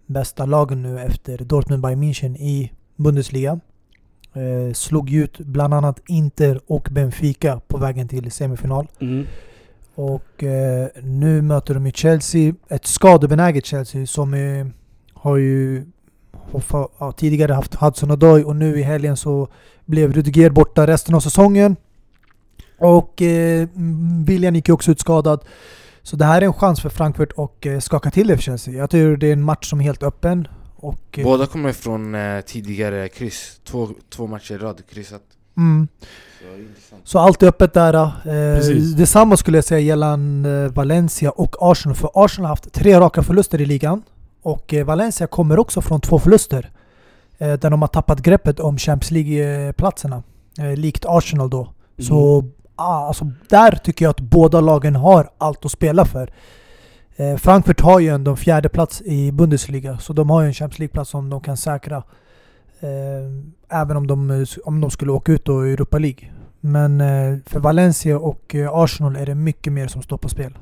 bästa 0.06 0.46
lagen 0.46 0.82
nu 0.82 1.00
efter 1.00 1.38
Dortmund 1.38 1.82
Bayern 1.82 2.02
München 2.02 2.36
i 2.36 2.72
Bundesliga. 2.96 3.60
Eh, 4.32 4.72
slog 4.72 5.12
ut 5.12 5.38
bland 5.38 5.74
annat 5.74 6.00
Inter 6.06 6.60
och 6.66 6.88
Benfica 6.90 7.60
på 7.68 7.78
vägen 7.78 8.08
till 8.08 8.32
semifinal. 8.32 8.88
Mm. 9.00 9.26
Och 9.94 10.42
eh, 10.42 10.88
nu 11.02 11.42
möter 11.42 11.74
de 11.74 11.86
ju 11.86 11.92
Chelsea, 11.92 12.54
ett 12.68 12.86
skadebenäget 12.86 13.66
Chelsea 13.66 14.06
som 14.06 14.34
eh, 14.34 14.66
har 15.14 15.36
ju 15.36 15.86
har 16.32 16.88
ja, 16.98 17.12
tidigare 17.12 17.52
haft 17.52 17.74
Hudson 17.74 18.10
Odoi 18.10 18.44
och 18.44 18.56
nu 18.56 18.78
i 18.78 18.82
helgen 18.82 19.16
så 19.16 19.48
blev 19.84 20.12
Rudiger 20.12 20.50
borta 20.50 20.86
resten 20.86 21.14
av 21.14 21.20
säsongen. 21.20 21.76
Och 22.82 23.22
eh, 23.22 23.68
William 24.26 24.54
gick 24.54 24.68
ju 24.68 24.74
också 24.74 24.90
ut 24.90 25.00
skadad. 25.00 25.44
Så 26.02 26.16
det 26.16 26.24
här 26.24 26.42
är 26.42 26.46
en 26.46 26.52
chans 26.52 26.80
för 26.80 26.88
Frankfurt 26.88 27.32
att 27.36 27.66
eh, 27.66 27.78
skaka 27.78 28.10
till 28.10 28.26
det 28.28 28.36
för 28.36 28.42
Chelsea. 28.42 28.74
Jag 28.74 28.90
tror 28.90 29.16
det 29.16 29.26
är 29.26 29.32
en 29.32 29.42
match 29.42 29.70
som 29.70 29.80
är 29.80 29.84
helt 29.84 30.02
öppen. 30.02 30.48
Och, 30.76 31.18
eh, 31.18 31.24
Båda 31.24 31.46
kommer 31.46 31.72
från 31.72 32.14
eh, 32.14 32.40
tidigare 32.40 33.08
kryss, 33.08 33.60
två, 33.64 33.88
två 34.10 34.26
matcher 34.26 34.54
i 34.54 34.58
rad 34.58 34.82
kryssat. 34.90 35.22
mm, 35.56 35.88
Så. 36.90 36.96
Så 37.04 37.18
allt 37.18 37.42
är 37.42 37.46
öppet 37.46 37.74
där. 37.74 37.94
Eh, 37.94 38.10
Precis. 38.56 38.94
detsamma 38.94 39.36
skulle 39.36 39.56
jag 39.58 39.64
säga 39.64 39.80
gällande 39.80 40.68
Valencia 40.68 41.30
och 41.30 41.56
Arsenal. 41.60 41.96
För 41.96 42.10
Arsenal 42.14 42.44
har 42.44 42.48
haft 42.52 42.72
tre 42.72 43.00
raka 43.00 43.22
förluster 43.22 43.60
i 43.60 43.66
ligan. 43.66 44.02
Och 44.42 44.74
eh, 44.74 44.84
Valencia 44.84 45.26
kommer 45.26 45.58
också 45.58 45.80
från 45.80 46.00
två 46.00 46.18
förluster. 46.18 46.70
Eh, 47.38 47.52
där 47.52 47.70
de 47.70 47.82
har 47.82 47.88
tappat 47.88 48.20
greppet 48.22 48.60
om 48.60 48.78
Champions 48.78 49.10
League-platserna. 49.10 50.22
Eh, 50.58 50.76
likt 50.76 51.04
Arsenal 51.08 51.50
då. 51.50 51.60
Mm. 51.62 52.08
Så 52.08 52.44
alltså, 52.76 53.30
där 53.48 53.72
tycker 53.72 54.04
jag 54.04 54.10
att 54.10 54.20
båda 54.20 54.60
lagen 54.60 54.96
har 54.96 55.30
allt 55.38 55.64
att 55.64 55.72
spela 55.72 56.04
för. 56.04 56.30
Eh, 57.16 57.36
Frankfurt 57.36 57.80
har 57.80 58.00
ju 58.00 58.08
ändå 58.08 58.30
en 58.30 58.36
fjärde 58.36 58.68
plats 58.68 59.02
i 59.02 59.32
Bundesliga. 59.32 59.98
Så 59.98 60.12
de 60.12 60.30
har 60.30 60.42
ju 60.42 60.46
en 60.46 60.54
Champions 60.54 60.78
League-plats 60.78 61.10
som 61.10 61.30
de 61.30 61.40
kan 61.40 61.56
säkra. 61.56 61.96
Eh, 62.80 63.80
även 63.80 63.96
om 63.96 64.06
de, 64.06 64.46
om 64.64 64.80
de 64.80 64.90
skulle 64.90 65.12
åka 65.12 65.32
ut 65.32 65.44
då 65.44 65.66
i 65.66 65.72
Europa 65.72 65.98
League. 65.98 66.28
Men 66.60 67.00
eh, 67.00 67.38
för 67.46 67.60
Valencia 67.60 68.18
och 68.18 68.54
Arsenal 68.72 69.16
är 69.16 69.26
det 69.26 69.34
mycket 69.34 69.72
mer 69.72 69.86
som 69.86 70.02
står 70.02 70.18
på 70.18 70.28
spel. 70.28 70.52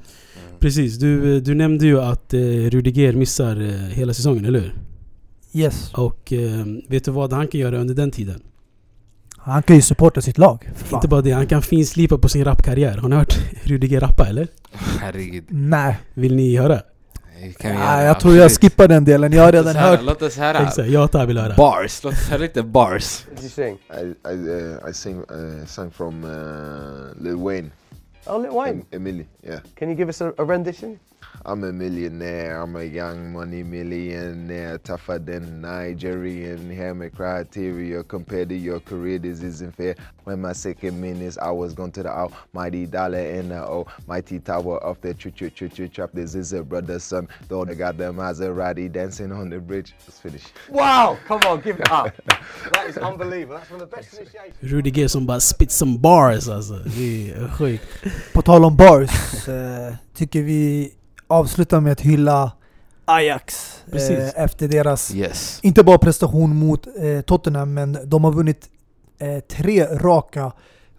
Precis, 0.58 0.98
du, 0.98 1.40
du 1.40 1.54
nämnde 1.54 1.86
ju 1.86 2.00
att 2.00 2.34
Rudiger 2.70 3.12
missar 3.12 3.56
hela 3.92 4.14
säsongen, 4.14 4.44
eller 4.44 4.60
hur? 4.60 4.74
Yes. 5.52 5.92
Och 5.94 6.32
vet 6.88 7.04
du 7.04 7.10
vad 7.10 7.32
han 7.32 7.48
kan 7.48 7.60
göra 7.60 7.78
under 7.78 7.94
den 7.94 8.10
tiden? 8.10 8.42
Han 9.42 9.62
kan 9.62 9.76
ju 9.76 9.82
supporta 9.82 10.20
sitt 10.20 10.38
lag. 10.38 10.70
Inte 10.92 11.08
bara 11.08 11.20
det, 11.20 11.30
han 11.30 11.46
kan 11.46 11.62
finslipa 11.62 12.18
på 12.18 12.28
sin 12.28 12.44
rapkarriär. 12.44 12.96
Har 12.98 13.08
ni 13.08 13.16
hört 13.16 13.34
Rudiger 13.64 14.00
rappa 14.00 14.28
eller? 14.28 14.48
Herregud. 15.00 15.44
Nej, 15.48 15.98
Vill 16.14 16.36
ni 16.36 16.56
höra? 16.56 16.80
Kan 17.58 17.74
Nej 17.74 17.80
göra, 17.80 18.02
jag 18.04 18.20
tror 18.20 18.36
jag 18.36 18.50
skippar 18.52 18.88
den 18.88 19.04
delen. 19.04 19.32
Jag 19.32 19.42
har 19.42 19.52
Låt 19.52 19.60
oss 19.60 19.66
redan 19.66 19.82
höra, 19.82 19.90
hört. 19.96 20.04
Låt 20.04 20.22
oss 20.22 20.36
höra. 20.36 20.58
Exakt, 20.58 20.88
jag 20.88 21.04
och 21.04 21.12
Ta 21.12 21.24
vill 21.24 21.38
höra. 21.38 21.54
Bars, 21.56 22.04
låt 22.04 22.12
oss 22.12 22.28
höra 22.28 22.38
lite 22.38 22.62
bars. 22.62 23.26
What 23.26 23.36
did 23.36 23.44
you 23.44 23.50
sing? 23.50 23.78
I 24.02 24.30
I, 24.30 24.34
uh, 24.34 24.90
I 24.90 24.94
sing 24.94 25.16
uh, 25.18 25.66
sang 25.66 25.90
from 25.90 26.24
uh, 26.24 27.22
Lil 27.24 27.36
Wayne, 27.36 27.70
Oh, 28.26 28.42
Lil 28.42 28.50
Wayne. 28.50 28.70
Em- 28.80 28.86
Emily. 28.90 29.26
Yeah, 29.42 29.60
Can 29.78 29.88
you 29.88 29.96
give 29.98 30.08
us 30.08 30.20
a, 30.20 30.32
a 30.38 30.44
rendition? 30.44 30.98
I'm 31.44 31.64
a 31.64 31.72
millionaire. 31.72 32.60
I'm 32.60 32.76
a 32.76 32.84
young 32.84 33.32
money 33.32 33.62
millionaire, 33.62 34.78
tougher 34.78 35.18
than 35.18 35.60
Nigerian. 35.62 36.70
Hear 36.70 36.94
me 36.94 37.08
criteria 37.08 38.02
compared 38.04 38.50
to 38.50 38.56
your 38.56 38.80
career. 38.80 39.18
This 39.18 39.42
isn't 39.42 39.74
fair. 39.74 39.94
When 40.24 40.40
my 40.42 40.52
second 40.52 41.00
minutes, 41.00 41.38
I 41.38 41.50
was 41.50 41.72
gone 41.72 41.92
to 41.92 42.02
the 42.02 42.10
almighty 42.10 42.86
dollar 42.86 43.18
in 43.20 43.48
the 43.48 43.62
O 43.66 43.86
mighty 44.06 44.38
tower 44.38 44.78
of 44.78 45.00
the 45.00 45.14
choo 45.14 45.30
choo 45.30 45.50
choo 45.50 45.68
choo 45.68 45.88
chop. 45.88 46.10
This 46.12 46.34
is 46.34 46.52
a 46.52 46.62
brother's 46.62 47.04
son. 47.04 47.26
Though 47.48 47.64
they 47.64 47.74
got 47.74 47.96
the 47.96 48.12
Maserati 48.12 48.92
dancing 48.92 49.32
on 49.32 49.48
the 49.50 49.58
bridge. 49.60 49.94
Let's 50.06 50.18
finish. 50.20 50.44
Wow! 50.68 51.18
Come 51.26 51.40
on, 51.46 51.60
give 51.60 51.80
it 51.80 51.90
up. 51.90 52.12
that 52.72 52.86
is 52.88 52.98
unbelievable. 52.98 53.56
That's 53.56 53.70
one 53.70 53.80
of 53.80 53.90
the 53.90 53.96
best 53.96 54.14
initiations. 54.18 54.72
Rudiger 54.72 55.08
som 55.08 55.26
bara 55.26 55.40
spit 55.40 55.70
some 55.70 55.98
bars 55.98 56.48
alltså. 56.48 56.78
Det 56.96 57.30
är 57.30 57.48
sjukt. 57.48 57.84
På 58.32 58.42
tal 58.42 58.64
om 58.64 58.76
bars, 58.76 59.48
eh, 59.48 59.94
tycker 60.14 60.42
vi 60.42 60.92
avslutar 61.30 61.80
med 61.80 61.92
att 61.92 62.00
hylla 62.00 62.52
Ajax. 63.04 63.76
Precis. 63.90 64.10
Eh, 64.18 64.44
efter 64.44 64.68
deras, 64.68 65.14
Yes. 65.14 65.58
inte 65.62 65.82
bara 65.84 65.98
prestation 65.98 66.56
mot 66.56 66.86
eh, 66.86 67.20
Tottenham, 67.20 67.74
men 67.74 67.98
de 68.04 68.24
har 68.24 68.32
vunnit 68.32 68.68
eh, 69.18 69.38
tre 69.40 69.84
raka 69.86 70.52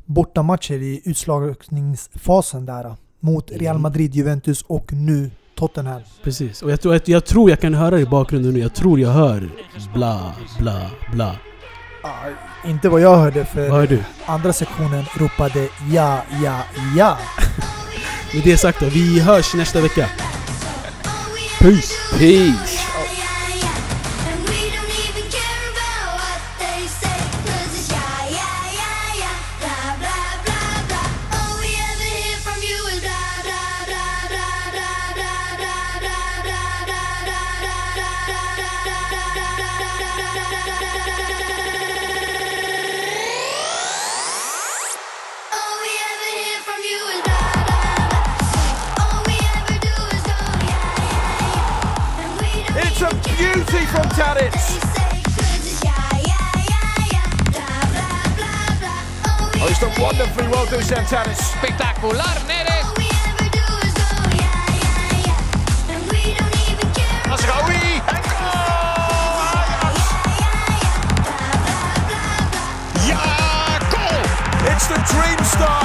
bortamatcher 0.06 0.74
i 0.82 1.02
utslagningsfasen 1.06 2.66
där. 2.66 2.96
Mot 3.20 3.52
Real 3.52 3.76
Mm. 3.76 3.82
Madrid, 3.82 4.16
Juventus 4.16 4.62
och 4.68 4.94
nu 4.94 5.32
Tottenham. 5.56 6.02
Precis. 6.24 6.62
Och 6.62 6.72
jag 6.72 6.82
tror, 6.82 6.94
jag, 6.94 7.02
jag 7.06 7.26
tror 7.26 7.50
jag 7.50 7.60
kan 7.60 7.74
höra 7.74 8.00
i 8.00 8.06
bakgrunden 8.06 8.54
nu. 8.54 8.60
Jag 8.60 8.74
tror 8.74 9.00
jag 9.00 9.10
hör 9.10 9.50
bla, 9.94 10.36
bla, 10.60 10.82
bla. 11.12 11.36
Ah, 12.04 12.10
inte 12.66 12.90
vad 12.90 13.02
jag 13.02 13.18
hörde, 13.18 13.46
för 13.46 13.70
Vad 13.70 13.80
hör 13.80 13.88
du? 13.88 14.04
andra 14.26 14.54
sektionen 14.54 15.06
ropade 15.18 15.68
ja, 15.92 16.24
ja, 16.44 16.60
ja. 16.98 17.18
Med 18.34 18.44
det 18.44 18.58
sagt 18.58 18.80
då, 18.80 18.86
vi 18.86 19.20
hörs 19.20 19.54
nästa 19.54 19.82
vecka. 19.82 20.10
Peace! 21.60 21.94
Peace! 22.18 22.78
Wonderfully 60.72 60.96
well, 60.96 61.04
Dusan 61.04 61.06
Tadic. 61.06 61.38
Espectacular, 61.40 62.24
Neres. 62.48 62.88
Asghari 67.32 68.00
and 68.12 68.26
goal! 68.40 68.72
Yeah, 73.08 73.80
goal! 73.92 74.24
It's 74.72 74.88
the 74.88 75.00
Dream 75.12 75.42
Star 75.46 75.84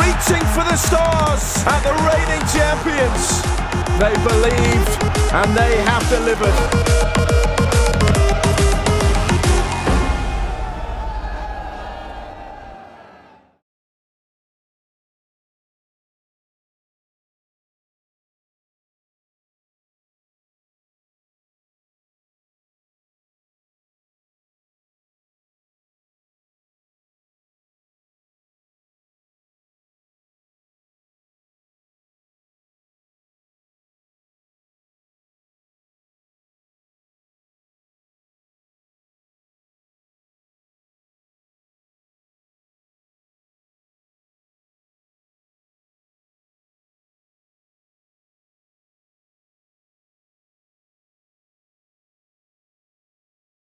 reaching 0.00 0.44
for 0.54 0.64
the 0.64 0.76
stars 0.76 1.64
at 1.66 1.80
the 1.82 1.94
reigning 2.08 2.44
champions. 2.52 3.42
They 3.98 4.14
believed 4.28 4.92
and 5.32 5.56
they 5.56 5.76
have 5.82 6.08
delivered. 6.08 7.37